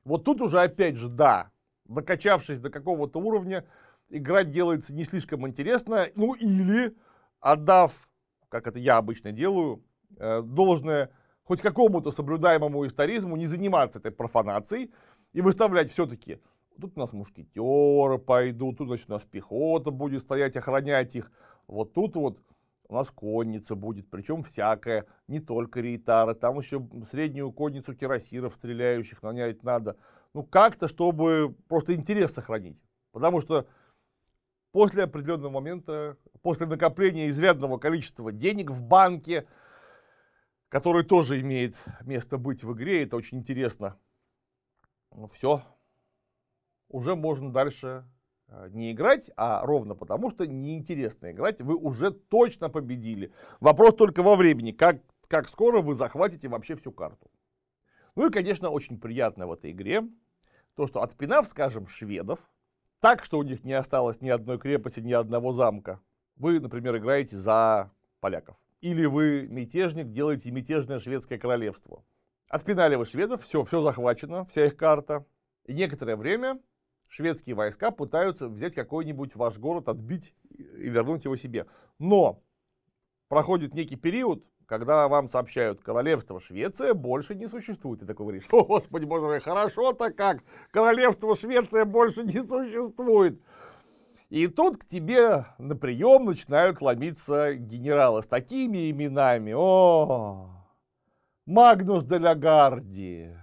Вот 0.04 0.26
тут 0.26 0.42
уже 0.42 0.60
опять 0.60 0.98
же, 0.98 1.08
да, 1.08 1.52
докачавшись 1.86 2.60
до 2.60 2.70
какого-то 2.70 3.20
уровня, 3.20 3.66
играть 4.10 4.52
делается 4.52 4.94
не 4.94 5.06
слишком 5.06 5.48
интересно, 5.48 6.08
ну 6.16 6.34
или 6.34 6.98
отдав, 7.40 8.10
как 8.50 8.68
это 8.68 8.78
я 8.78 8.98
обычно 8.98 9.32
делаю, 9.32 9.86
э, 10.18 10.42
должное 10.42 11.12
хоть 11.48 11.62
какому-то 11.62 12.12
соблюдаемому 12.12 12.86
историзму 12.86 13.38
не 13.38 13.46
заниматься 13.46 14.00
этой 14.00 14.12
профанацией 14.12 14.92
и 15.34 15.42
выставлять 15.42 15.92
все-таки 15.92 16.40
Тут 16.80 16.94
у 16.96 17.00
нас 17.00 17.12
мушкетеры 17.12 18.20
пойдут, 18.20 18.78
тут, 18.78 18.88
значит, 18.88 19.10
у 19.10 19.14
нас 19.14 19.24
пехота 19.24 19.90
будет 19.90 20.22
стоять, 20.22 20.56
охранять 20.56 21.16
их. 21.16 21.32
Вот 21.68 21.94
тут 21.94 22.16
вот 22.16 22.40
у 22.88 22.94
нас 22.94 23.10
конница 23.10 23.76
будет, 23.76 24.10
причем 24.10 24.44
всякая, 24.44 25.06
не 25.28 25.40
только 25.40 25.82
рейтары, 25.82 26.36
там 26.36 26.60
еще 26.60 26.88
среднюю 27.10 27.52
конницу 27.52 27.96
кирасиров 27.96 28.54
стреляющих 28.54 29.24
нанять 29.24 29.64
надо. 29.64 29.98
Ну, 30.34 30.44
как-то, 30.44 30.88
чтобы 30.88 31.56
просто 31.68 31.96
интерес 31.96 32.34
сохранить. 32.34 32.80
Потому 33.12 33.42
что 33.42 33.66
после 34.72 35.04
определенного 35.04 35.50
момента, 35.50 36.18
после 36.44 36.68
накопления 36.68 37.30
изрядного 37.30 37.80
количества 37.80 38.32
денег 38.32 38.70
в 38.70 38.84
банке, 38.84 39.48
который 40.70 41.04
тоже 41.04 41.40
имеет 41.42 41.76
место 42.02 42.38
быть 42.38 42.64
в 42.64 42.74
игре, 42.74 43.04
это 43.04 43.16
очень 43.16 43.40
интересно, 43.40 43.98
ну, 45.12 45.28
все, 45.28 45.64
уже 46.90 47.16
можно 47.16 47.52
дальше 47.52 48.06
э, 48.48 48.70
не 48.72 48.92
играть, 48.92 49.32
а 49.36 49.66
ровно 49.66 49.96
потому, 49.96 50.30
что 50.30 50.46
неинтересно 50.46 51.32
играть, 51.32 51.62
вы 51.62 51.76
уже 51.76 52.12
точно 52.12 52.70
победили. 52.70 53.32
Вопрос 53.60 53.96
только 53.96 54.24
во 54.24 54.36
времени, 54.36 54.72
как, 54.72 55.02
как 55.28 55.50
скоро 55.50 55.82
вы 55.82 55.96
захватите 55.96 56.48
вообще 56.48 56.76
всю 56.76 56.92
карту. 56.92 57.32
Ну 58.16 58.28
и, 58.28 58.32
конечно, 58.32 58.70
очень 58.70 59.00
приятно 59.00 59.48
в 59.48 59.54
этой 59.54 59.72
игре 59.72 60.04
то, 60.76 60.86
что 60.86 61.02
отпинав, 61.02 61.48
скажем, 61.48 61.88
шведов, 61.88 62.40
так, 63.00 63.24
что 63.24 63.40
у 63.40 63.44
них 63.44 63.64
не 63.64 63.74
осталось 63.74 64.22
ни 64.22 64.30
одной 64.30 64.60
крепости, 64.60 65.00
ни 65.00 65.12
одного 65.12 65.54
замка, 65.54 66.02
вы, 66.36 66.60
например, 66.60 66.98
играете 66.98 67.38
за 67.38 67.92
поляков. 68.20 68.58
Или 68.82 69.06
вы, 69.06 69.48
мятежник, 69.50 70.12
делаете 70.12 70.52
мятежное 70.52 71.00
шведское 71.00 71.40
королевство. 71.40 72.04
Отпинали 72.48 72.96
вы 72.96 73.06
шведов, 73.06 73.44
все, 73.44 73.64
все 73.64 73.82
захвачено, 73.82 74.46
вся 74.46 74.66
их 74.66 74.78
карта. 74.78 75.26
И 75.66 75.74
некоторое 75.74 76.16
время 76.16 76.60
шведские 77.08 77.56
войска 77.56 77.92
пытаются 77.92 78.48
взять 78.48 78.76
какой-нибудь 78.76 79.36
ваш 79.36 79.58
город, 79.58 79.90
отбить 79.90 80.34
и 80.50 80.90
вернуть 80.90 81.26
его 81.26 81.36
себе. 81.36 81.66
Но 82.00 82.44
проходит 83.28 83.74
некий 83.74 83.96
период, 83.96 84.46
когда 84.68 85.08
вам 85.08 85.28
сообщают, 85.28 85.82
королевство 85.82 86.40
Швеция 86.40 86.94
больше 86.94 87.36
не 87.36 87.48
существует. 87.48 88.04
И 88.04 88.06
такой 88.06 88.26
говоришь, 88.26 88.48
о, 88.52 88.64
господи, 88.64 89.06
боже 89.06 89.26
мой, 89.26 89.40
хорошо-то 89.40 90.12
как, 90.12 90.44
королевство 90.72 91.36
Швеция 91.36 91.86
больше 91.86 92.24
не 92.24 92.42
существует. 92.42 93.42
И 94.30 94.48
тут 94.48 94.78
к 94.78 94.86
тебе 94.86 95.46
на 95.58 95.76
прием 95.76 96.26
начинают 96.26 96.82
ломиться 96.82 97.54
генералы 97.54 98.24
с 98.24 98.28
такими 98.28 98.92
именами. 98.92 99.54
О, 99.56 100.50
Магнус 101.46 102.04
де 102.04 102.20
Лагарди, 102.20 103.38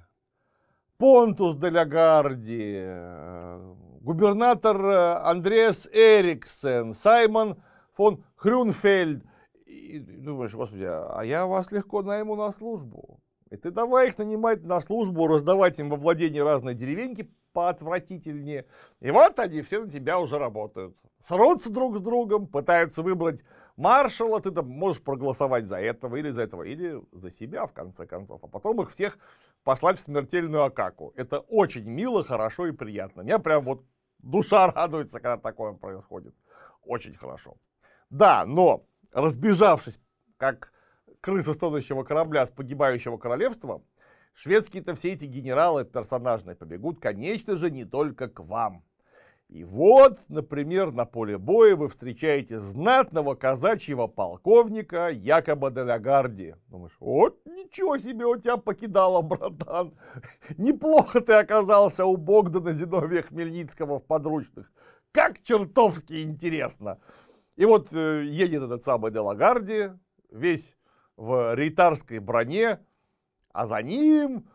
Понтус 0.99 1.57
де 1.57 1.71
Лагарди, 1.71 2.75
э, 2.77 3.75
губернатор 4.03 4.77
Андреас 5.25 5.89
Эриксен, 5.91 6.93
Саймон 6.93 7.57
фон 7.95 8.23
Хрюнфельд. 8.37 9.25
И 9.65 9.99
думаешь, 9.99 10.53
господи, 10.53 10.85
а 10.85 11.23
я 11.23 11.47
вас 11.47 11.73
легко 11.73 12.03
найму 12.03 12.37
на 12.37 12.53
службу. 12.53 13.24
И 13.51 13.57
ты 13.57 13.71
давай 13.71 14.09
их 14.09 14.19
нанимать 14.19 14.63
на 14.65 14.81
службу, 14.81 15.27
раздавать 15.27 15.79
им 15.79 15.91
во 15.91 15.97
владении 15.97 16.41
разные 16.41 16.75
деревеньки 16.75 17.31
поотвратительнее. 17.53 18.67
И 19.01 19.11
вот 19.11 19.39
они 19.39 19.63
все 19.63 19.85
на 19.85 19.91
тебя 19.91 20.19
уже 20.19 20.39
работают. 20.39 20.97
Срутся 21.27 21.73
друг 21.73 21.99
с 21.99 22.01
другом, 22.01 22.47
пытаются 22.47 23.03
выбрать 23.03 23.41
маршала, 23.77 24.41
ты 24.41 24.51
там 24.51 24.69
можешь 24.69 25.03
проголосовать 25.03 25.67
за 25.67 25.81
этого 25.81 26.17
или 26.17 26.31
за 26.31 26.43
этого, 26.43 26.63
или 26.63 27.03
за 27.13 27.31
себя, 27.31 27.67
в 27.67 27.73
конце 27.73 28.07
концов. 28.07 28.43
А 28.43 28.47
потом 28.47 28.81
их 28.83 28.91
всех 28.91 29.19
послать 29.63 29.99
в 29.99 30.03
смертельную 30.03 30.65
акаку. 30.65 31.13
Это 31.17 31.41
очень 31.41 31.85
мило, 31.85 32.23
хорошо 32.25 32.67
и 32.67 32.73
приятно. 32.73 33.23
Меня 33.23 33.39
прям 33.39 33.65
вот 33.65 33.85
душа 34.19 34.67
радуется, 34.75 35.21
когда 35.21 35.37
такое 35.37 35.73
происходит. 35.73 36.35
Очень 36.83 37.15
хорошо. 37.15 37.57
Да, 38.11 38.45
но 38.45 38.85
разбежавшись, 39.13 39.99
как 40.37 40.73
крыса 41.25 41.55
стонущего 41.55 42.03
корабля 42.03 42.45
с 42.45 42.51
погибающего 42.51 43.17
королевства, 43.17 43.83
шведские-то 44.35 44.95
все 44.95 45.15
эти 45.15 45.25
генералы 45.25 45.87
персонажные 45.87 46.55
побегут, 46.55 47.01
конечно 47.01 47.57
же, 47.57 47.71
не 47.71 47.87
только 47.87 48.29
к 48.29 48.41
вам. 48.41 48.85
И 49.49 49.65
вот, 49.65 50.21
например, 50.29 50.93
на 50.93 51.07
поле 51.07 51.39
боя 51.39 51.77
вы 51.77 51.89
встречаете 51.89 52.61
знатного 52.61 53.37
казачьего 53.37 54.07
полковника 54.07 55.09
Якоба 55.09 55.71
де 55.71 55.81
Лагарди. 55.81 56.57
Думаешь, 56.69 56.97
вот 57.01 57.41
ничего 57.47 57.97
себе 57.97 58.27
у 58.27 58.37
тебя 58.37 58.59
покидало, 58.59 59.23
братан. 59.23 59.95
Неплохо 60.59 61.23
ты 61.23 61.33
оказался 61.35 62.05
у 62.05 62.19
Богдана 62.19 62.73
Зиновия 62.73 63.23
Хмельницкого 63.23 63.99
в 63.99 64.05
подручных. 64.05 64.71
Как 65.11 65.43
чертовски 65.43 66.23
интересно. 66.23 66.99
И 67.57 67.65
вот 67.65 67.89
э, 67.93 68.25
едет 68.27 68.63
этот 68.63 68.85
самый 68.85 69.11
де 69.11 69.21
Лагарди, 69.21 69.93
весь 70.31 70.77
в 71.17 71.55
рейтарской 71.55 72.19
броне, 72.19 72.81
а 73.53 73.67
за 73.67 73.83
ним 73.83 74.49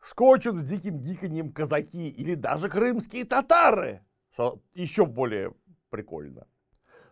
скочут 0.00 0.56
с 0.56 0.64
диким 0.64 0.98
гиканьем 0.98 1.52
казаки 1.52 2.08
или 2.08 2.34
даже 2.34 2.68
крымские 2.68 3.24
татары 3.24 4.02
что 4.38 4.60
еще 4.74 5.04
более 5.04 5.52
прикольно. 5.90 6.46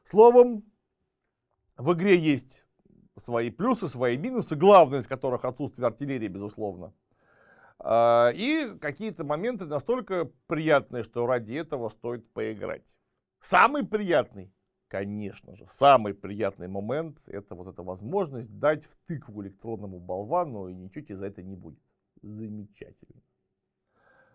Словом, 0.04 0.62
в 1.76 1.92
игре 1.94 2.16
есть 2.16 2.64
свои 3.16 3.50
плюсы, 3.50 3.88
свои 3.88 4.16
минусы, 4.16 4.54
главное 4.54 5.00
из 5.00 5.08
которых 5.08 5.44
отсутствие 5.44 5.88
артиллерии, 5.88 6.28
безусловно. 6.28 6.94
А, 7.80 8.30
и 8.32 8.78
какие-то 8.78 9.24
моменты 9.24 9.66
настолько 9.66 10.30
приятные, 10.46 11.02
что 11.02 11.26
ради 11.26 11.54
этого 11.54 11.88
стоит 11.88 12.32
поиграть. 12.32 12.84
Самый 13.40 13.84
приятный, 13.84 14.54
конечно 14.88 15.54
же, 15.56 15.66
самый 15.70 16.14
приятный 16.14 16.68
момент, 16.68 17.18
это 17.26 17.54
вот 17.54 17.68
эта 17.68 17.82
возможность 17.82 18.58
дать 18.58 18.84
в 18.84 18.96
тыкву 19.06 19.42
электронному 19.42 19.98
болвану, 20.00 20.68
и 20.68 20.74
ничего 20.74 21.04
тебе 21.04 21.16
за 21.16 21.26
это 21.26 21.42
не 21.42 21.56
будет. 21.56 21.80
Замечательно. 22.22 23.22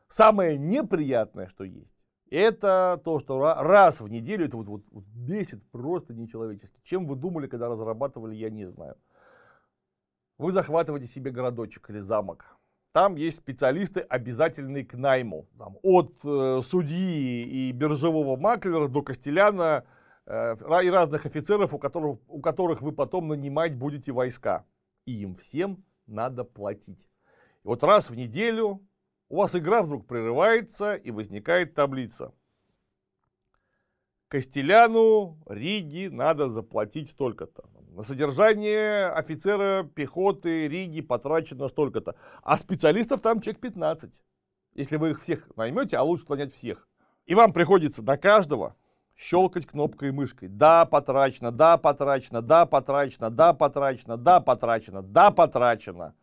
Самое 0.07 0.57
неприятное, 0.57 1.47
что 1.47 1.63
есть, 1.63 2.01
это 2.31 2.99
то, 3.03 3.19
что 3.19 3.39
раз 3.39 3.99
в 3.99 4.07
неделю, 4.07 4.45
это 4.45 4.55
вот, 4.55 4.67
вот, 4.67 4.83
вот 4.89 5.03
бесит 5.05 5.61
просто 5.71 6.13
нечеловечески. 6.13 6.79
Чем 6.83 7.05
вы 7.05 7.15
думали, 7.15 7.47
когда 7.47 7.67
разрабатывали, 7.67 8.35
я 8.35 8.49
не 8.49 8.65
знаю. 8.69 8.95
Вы 10.37 10.53
захватываете 10.53 11.07
себе 11.07 11.31
городочек 11.31 11.89
или 11.89 11.99
замок. 11.99 12.57
там 12.93 13.15
есть 13.15 13.37
специалисты, 13.37 13.99
обязательные 13.99 14.85
к 14.85 14.95
найму. 14.95 15.47
Там, 15.57 15.77
от 15.83 16.19
э, 16.23 16.61
судьи 16.63 17.43
и 17.43 17.71
биржевого 17.73 18.37
маклера 18.37 18.87
до 18.87 19.01
Костеляна 19.01 19.85
и 20.31 20.89
разных 20.89 21.25
офицеров, 21.25 21.73
у 21.73 21.79
которых, 21.79 22.19
у 22.27 22.39
которых 22.39 22.81
вы 22.81 22.91
потом 22.91 23.27
нанимать 23.27 23.75
будете 23.75 24.11
войска. 24.11 24.65
И 25.05 25.21
им 25.21 25.35
всем 25.35 25.83
надо 26.07 26.43
платить. 26.43 27.09
И 27.63 27.67
вот 27.67 27.83
раз 27.83 28.09
в 28.09 28.15
неделю 28.15 28.81
у 29.29 29.37
вас 29.37 29.55
игра 29.55 29.83
вдруг 29.83 30.07
прерывается 30.07 30.95
и 30.95 31.11
возникает 31.11 31.73
таблица. 31.73 32.33
Костеляну, 34.29 35.37
Риге 35.47 36.09
надо 36.09 36.49
заплатить 36.49 37.09
столько-то. 37.09 37.65
На 37.89 38.03
содержание 38.03 39.07
офицера 39.07 39.83
пехоты 39.83 40.69
Риги 40.69 41.01
потрачено 41.01 41.67
столько-то. 41.67 42.15
А 42.41 42.55
специалистов 42.55 43.19
там 43.19 43.41
человек 43.41 43.59
15. 43.59 44.13
Если 44.75 44.95
вы 44.95 45.09
их 45.09 45.21
всех 45.21 45.53
наймете, 45.57 45.97
а 45.97 46.03
лучше 46.03 46.25
нанять 46.29 46.53
всех. 46.53 46.87
И 47.25 47.35
вам 47.35 47.51
приходится 47.51 48.01
на 48.01 48.17
каждого 48.17 48.77
щелкать 49.21 49.67
кнопкой 49.67 50.11
мышкой. 50.11 50.47
Да, 50.49 50.85
потрачено, 50.85 51.51
да, 51.51 51.77
потрачено, 51.77 52.41
да, 52.41 52.65
потрачено, 52.65 53.29
да, 53.29 53.53
потрачено, 53.53 54.17
да, 54.17 54.39
потрачено, 54.41 55.01
да, 55.03 55.29
потрачено. 55.31 56.15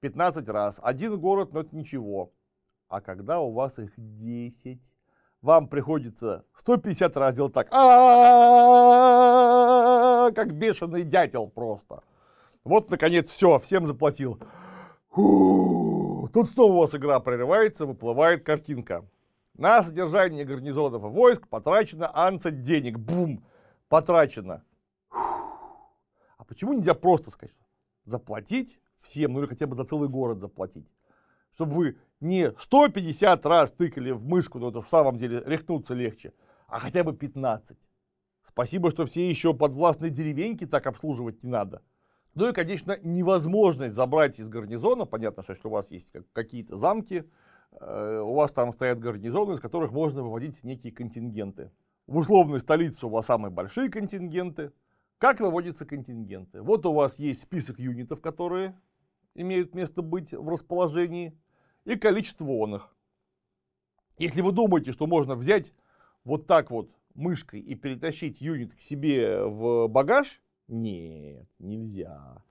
15 0.00 0.48
раз. 0.48 0.80
Один 0.82 1.18
город, 1.20 1.52
но 1.52 1.60
это 1.60 1.76
ничего. 1.76 2.32
А 2.88 3.00
когда 3.00 3.40
у 3.40 3.52
вас 3.52 3.78
их 3.78 3.92
10, 3.96 4.80
вам 5.42 5.68
приходится 5.68 6.44
150 6.56 7.16
раз 7.16 7.34
делать 7.36 7.52
так. 7.52 7.68
Как 10.34 10.52
бешеный 10.54 11.02
дятел 11.04 11.48
просто. 11.48 12.02
Вот, 12.64 12.90
наконец, 12.90 13.30
все, 13.30 13.58
всем 13.58 13.86
заплатил. 13.86 14.38
Тут 15.14 16.48
снова 16.50 16.72
у 16.72 16.78
вас 16.80 16.94
игра 16.94 17.20
прерывается, 17.20 17.86
выплывает 17.86 18.44
картинка. 18.44 19.04
На 19.58 19.82
содержание 19.82 20.44
гарнизонов 20.44 21.02
и 21.02 21.06
войск 21.06 21.48
потрачено 21.48 22.10
анцать 22.14 22.60
денег. 22.60 22.98
Бум! 22.98 23.42
Потрачено. 23.88 24.62
А 25.10 26.44
почему 26.46 26.74
нельзя 26.74 26.94
просто 26.94 27.30
сказать, 27.30 27.56
заплатить 28.04 28.78
всем, 28.96 29.32
ну 29.32 29.40
или 29.40 29.46
хотя 29.46 29.66
бы 29.66 29.74
за 29.74 29.84
целый 29.84 30.10
город 30.10 30.40
заплатить? 30.40 30.86
Чтобы 31.54 31.74
вы 31.74 31.98
не 32.20 32.52
150 32.58 33.46
раз 33.46 33.72
тыкали 33.72 34.10
в 34.10 34.26
мышку, 34.26 34.58
но 34.58 34.68
это 34.68 34.82
в 34.82 34.88
самом 34.88 35.16
деле 35.16 35.42
рехнуться 35.46 35.94
легче, 35.94 36.34
а 36.66 36.78
хотя 36.78 37.02
бы 37.02 37.14
15. 37.14 37.78
Спасибо, 38.42 38.90
что 38.90 39.06
все 39.06 39.26
еще 39.28 39.54
подвластные 39.54 40.10
деревеньки 40.10 40.66
так 40.66 40.86
обслуживать 40.86 41.42
не 41.42 41.48
надо. 41.48 41.82
Ну 42.34 42.50
и, 42.50 42.52
конечно, 42.52 42.98
невозможность 43.02 43.94
забрать 43.94 44.38
из 44.38 44.50
гарнизона. 44.50 45.06
Понятно, 45.06 45.42
что 45.42 45.54
если 45.54 45.68
у 45.68 45.70
вас 45.70 45.90
есть 45.90 46.12
какие-то 46.34 46.76
замки, 46.76 47.24
у 47.70 48.34
вас 48.34 48.52
там 48.52 48.72
стоят 48.72 48.98
гарнизоны, 48.98 49.54
из 49.54 49.60
которых 49.60 49.92
можно 49.92 50.22
выводить 50.22 50.64
некие 50.64 50.92
контингенты. 50.92 51.70
В 52.06 52.16
условной 52.16 52.60
столице 52.60 53.06
у 53.06 53.10
вас 53.10 53.26
самые 53.26 53.50
большие 53.50 53.90
контингенты. 53.90 54.72
Как 55.18 55.40
выводятся 55.40 55.84
контингенты? 55.84 56.62
Вот 56.62 56.86
у 56.86 56.92
вас 56.92 57.18
есть 57.18 57.40
список 57.40 57.78
юнитов, 57.78 58.20
которые 58.20 58.78
имеют 59.34 59.74
место 59.74 60.02
быть 60.02 60.32
в 60.32 60.48
расположении 60.48 61.38
и 61.84 61.96
количество 61.96 62.46
оных. 62.46 62.94
Если 64.18 64.40
вы 64.40 64.52
думаете, 64.52 64.92
что 64.92 65.06
можно 65.06 65.34
взять 65.34 65.74
вот 66.24 66.46
так 66.46 66.70
вот 66.70 66.90
мышкой 67.14 67.60
и 67.60 67.74
перетащить 67.74 68.40
юнит 68.40 68.74
к 68.74 68.80
себе 68.80 69.44
в 69.44 69.88
багаж, 69.88 70.42
нет, 70.68 71.46
нельзя. 71.58 72.42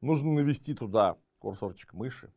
Нужно 0.00 0.32
навести 0.32 0.74
туда 0.74 1.16
курсорчик 1.38 1.94
мыши 1.94 2.32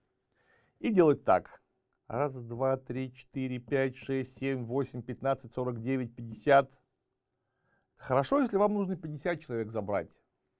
и 0.80 0.92
делать 0.92 1.24
так. 1.24 1.62
Раз, 2.10 2.34
два, 2.34 2.76
три, 2.76 3.14
четыре, 3.14 3.60
пять, 3.60 3.96
шесть, 3.96 4.36
семь, 4.40 4.66
восемь, 4.66 5.04
пятнадцать, 5.04 5.54
сорок 5.54 5.80
девять, 5.80 6.16
пятьдесят. 6.16 6.72
Хорошо, 7.98 8.40
если 8.40 8.58
вам 8.58 8.74
нужно 8.74 8.96
50 8.96 9.40
человек 9.42 9.72
забрать. 9.72 10.10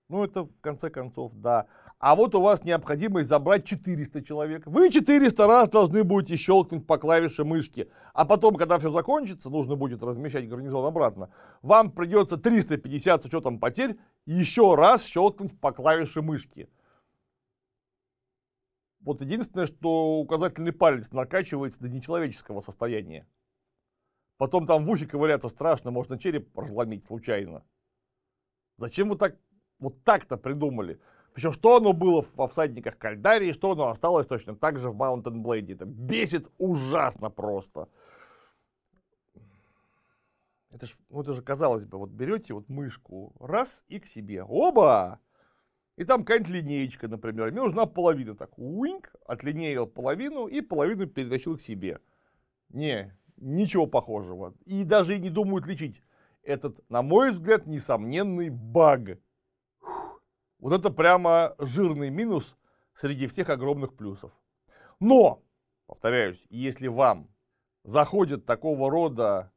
Ну, 0.10 0.24
это 0.24 0.44
в 0.44 0.62
конце 0.62 0.92
концов, 0.92 1.32
да 1.34 1.66
а 2.00 2.16
вот 2.16 2.34
у 2.34 2.42
вас 2.42 2.64
необходимость 2.64 3.28
забрать 3.28 3.66
400 3.66 4.24
человек. 4.24 4.66
Вы 4.66 4.90
400 4.90 5.48
раз 5.48 5.70
должны 5.70 6.06
будете 6.06 6.38
щелкнуть 6.38 6.88
по 6.88 6.98
клавише 6.98 7.44
мышки. 7.44 7.92
А 8.14 8.24
потом, 8.24 8.56
когда 8.56 8.80
все 8.80 8.90
закончится, 8.90 9.50
нужно 9.50 9.76
будет 9.76 10.02
размещать 10.02 10.48
гарнизон 10.48 10.86
обратно. 10.86 11.30
Вам 11.62 11.92
придется 11.92 12.38
350 12.38 13.22
с 13.22 13.26
учетом 13.26 13.60
потерь 13.60 13.98
еще 14.26 14.76
раз 14.76 15.06
щелкнуть 15.06 15.60
по 15.60 15.74
клавише 15.74 16.22
мышки. 16.22 16.70
Вот 19.10 19.22
единственное, 19.22 19.66
что 19.66 20.20
указательный 20.20 20.72
палец 20.72 21.12
накачивается 21.12 21.80
до 21.80 21.90
нечеловеческого 21.90 22.62
состояния. 22.62 23.28
Потом 24.38 24.68
там 24.68 24.86
в 24.86 24.90
ухе 24.92 25.08
ковыряться 25.08 25.50
страшно, 25.50 25.90
можно 25.90 26.20
череп 26.20 26.56
разломить 26.56 27.06
случайно. 27.06 27.64
Зачем 28.78 29.10
вы 29.10 29.18
так 29.18 29.36
вот 29.80 30.04
так-то 30.04 30.38
придумали? 30.38 31.02
Причем, 31.34 31.54
что 31.54 31.78
оно 31.78 31.94
было 31.94 32.24
во 32.36 32.48
всадниках 32.48 33.00
Кальдарии, 33.00 33.52
что 33.52 33.72
оно 33.72 33.88
осталось 33.88 34.28
точно 34.28 34.56
так 34.56 34.78
же 34.78 34.92
в 34.92 34.96
Mountain 34.96 35.42
Blade. 35.42 35.74
Это 35.74 35.86
бесит 35.86 36.48
ужасно 36.60 37.32
просто. 37.32 37.90
Это 40.70 40.86
ну 41.10 41.24
же 41.24 41.42
казалось 41.42 41.86
бы, 41.86 41.98
вот 41.98 42.12
берете 42.12 42.54
вот 42.54 42.70
мышку, 42.70 43.36
раз 43.40 43.84
и 43.88 44.00
к 44.00 44.06
себе. 44.06 44.44
Оба! 44.44 45.20
И 46.00 46.06
там 46.06 46.22
какая-нибудь 46.22 46.54
линеечка, 46.54 47.10
например. 47.10 47.52
Мне 47.52 47.60
нужна 47.60 47.86
половина. 47.86 48.34
Так, 48.34 48.58
уинк, 48.58 49.14
отлинеял 49.26 49.86
половину 49.86 50.48
и 50.48 50.62
половину 50.62 51.08
перетащил 51.08 51.58
к 51.58 51.62
себе. 51.62 52.00
Не, 52.70 53.14
ничего 53.36 53.86
похожего. 53.86 54.56
И 54.64 54.86
даже 54.86 55.18
и 55.18 55.20
не 55.20 55.30
думают 55.30 55.68
лечить. 55.68 56.02
Этот, 56.42 56.80
на 56.90 57.02
мой 57.02 57.32
взгляд, 57.32 57.68
несомненный 57.68 58.50
баг. 58.50 59.20
Вот 60.60 60.72
это 60.72 60.90
прямо 60.90 61.54
жирный 61.60 62.10
минус 62.10 62.56
среди 62.94 63.28
всех 63.28 63.50
огромных 63.50 63.98
плюсов. 63.98 64.32
Но, 65.02 65.44
повторяюсь, 65.86 66.42
если 66.50 66.88
вам 66.88 67.28
заходят 67.84 68.46
такого 68.46 68.90
рода 68.90 69.52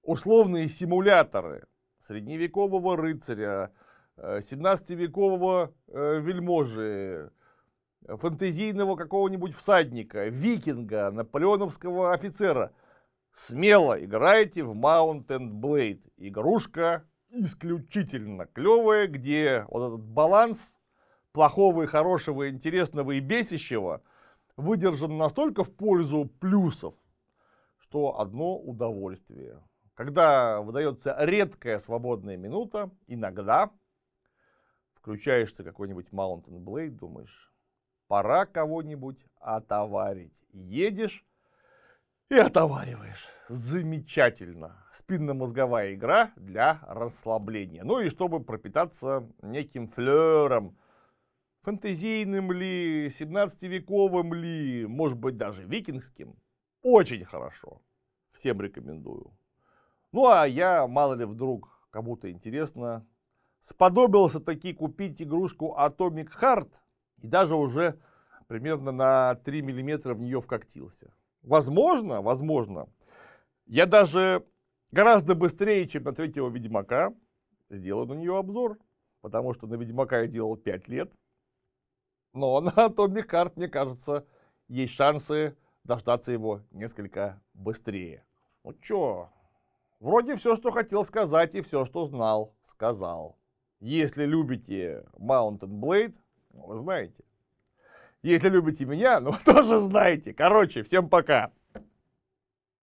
условные 0.00 0.70
симуляторы 0.70 1.66
средневекового 2.00 2.96
рыцаря, 2.96 3.74
17-векового 4.18 5.72
э, 5.88 5.92
э, 5.92 6.20
вельможи, 6.20 7.30
фантазийного 8.06 8.96
какого-нибудь 8.96 9.54
всадника, 9.54 10.28
викинга, 10.28 11.10
наполеоновского 11.10 12.12
офицера, 12.12 12.72
смело 13.34 14.02
играйте 14.02 14.64
в 14.64 14.72
Mountain 14.72 15.50
Blade. 15.60 16.02
Игрушка 16.16 17.04
исключительно 17.30 18.46
клевое, 18.46 19.06
где 19.06 19.66
вот 19.68 19.88
этот 19.88 20.04
баланс 20.04 20.76
плохого 21.32 21.82
и 21.82 21.86
хорошего, 21.86 22.48
интересного 22.48 23.12
и 23.12 23.20
бесящего 23.20 24.02
выдержан 24.56 25.16
настолько 25.16 25.62
в 25.62 25.72
пользу 25.72 26.30
плюсов, 26.40 26.94
что 27.78 28.18
одно 28.18 28.56
удовольствие. 28.56 29.62
Когда 29.94 30.60
выдается 30.60 31.14
редкая 31.18 31.78
свободная 31.78 32.36
минута, 32.36 32.90
иногда 33.06 33.70
включаешь 34.98 35.52
ты 35.52 35.64
какой-нибудь 35.64 36.08
Mountain 36.10 36.58
Blade, 36.58 36.90
думаешь, 36.90 37.52
пора 38.08 38.46
кого-нибудь 38.46 39.24
отоварить. 39.36 40.34
Едешь 40.52 41.24
и 42.30 42.34
отовариваешь. 42.34 43.26
Замечательно. 43.48 44.84
Спинномозговая 44.92 45.94
игра 45.94 46.32
для 46.36 46.80
расслабления. 46.86 47.84
Ну 47.84 48.00
и 48.00 48.10
чтобы 48.10 48.42
пропитаться 48.44 49.26
неким 49.40 49.88
флером. 49.88 50.76
Фэнтезийным 51.62 52.52
ли, 52.52 53.08
17-вековым 53.08 54.34
ли, 54.34 54.86
может 54.86 55.18
быть 55.18 55.36
даже 55.36 55.64
викингским. 55.64 56.36
Очень 56.82 57.24
хорошо. 57.24 57.82
Всем 58.32 58.60
рекомендую. 58.60 59.36
Ну 60.12 60.26
а 60.26 60.46
я, 60.46 60.86
мало 60.86 61.14
ли 61.14 61.24
вдруг 61.24 61.86
кому-то 61.90 62.30
интересно, 62.30 63.06
сподобился 63.60 64.40
таки 64.40 64.72
купить 64.72 65.20
игрушку 65.22 65.76
Atomic 65.78 66.28
Heart 66.40 66.70
и 67.22 67.26
даже 67.26 67.54
уже 67.54 67.98
примерно 68.46 68.92
на 68.92 69.34
3 69.36 69.62
миллиметра 69.62 70.14
в 70.14 70.20
нее 70.20 70.40
вкоктился. 70.40 71.12
Возможно, 71.42 72.22
возможно, 72.22 72.88
я 73.66 73.86
даже 73.86 74.44
гораздо 74.90 75.34
быстрее, 75.34 75.86
чем 75.86 76.04
на 76.04 76.12
третьего 76.12 76.48
Ведьмака, 76.48 77.14
сделаю 77.70 78.06
на 78.06 78.14
нее 78.14 78.36
обзор. 78.38 78.78
Потому 79.20 79.52
что 79.52 79.66
на 79.66 79.74
Ведьмака 79.74 80.20
я 80.20 80.26
делал 80.26 80.56
5 80.56 80.88
лет. 80.88 81.12
Но 82.32 82.60
на 82.60 82.70
Atomic 82.70 83.28
Heart, 83.28 83.52
мне 83.56 83.68
кажется, 83.68 84.26
есть 84.68 84.94
шансы 84.94 85.56
дождаться 85.84 86.32
его 86.32 86.62
несколько 86.70 87.42
быстрее. 87.54 88.24
Ну 88.64 88.74
чё, 88.74 89.30
вроде 90.00 90.36
все, 90.36 90.56
что 90.56 90.70
хотел 90.70 91.04
сказать 91.04 91.54
и 91.54 91.62
все, 91.62 91.84
что 91.84 92.06
знал, 92.06 92.54
сказал. 92.66 93.37
Если 93.80 94.24
любите 94.24 95.04
Mountain 95.18 95.80
Blade, 95.80 96.14
вы 96.50 96.76
знаете. 96.76 97.24
Если 98.22 98.48
любите 98.48 98.84
меня, 98.84 99.20
ну, 99.20 99.34
тоже 99.44 99.78
знаете. 99.78 100.32
Короче, 100.32 100.82
всем 100.82 101.08
пока. 101.08 101.52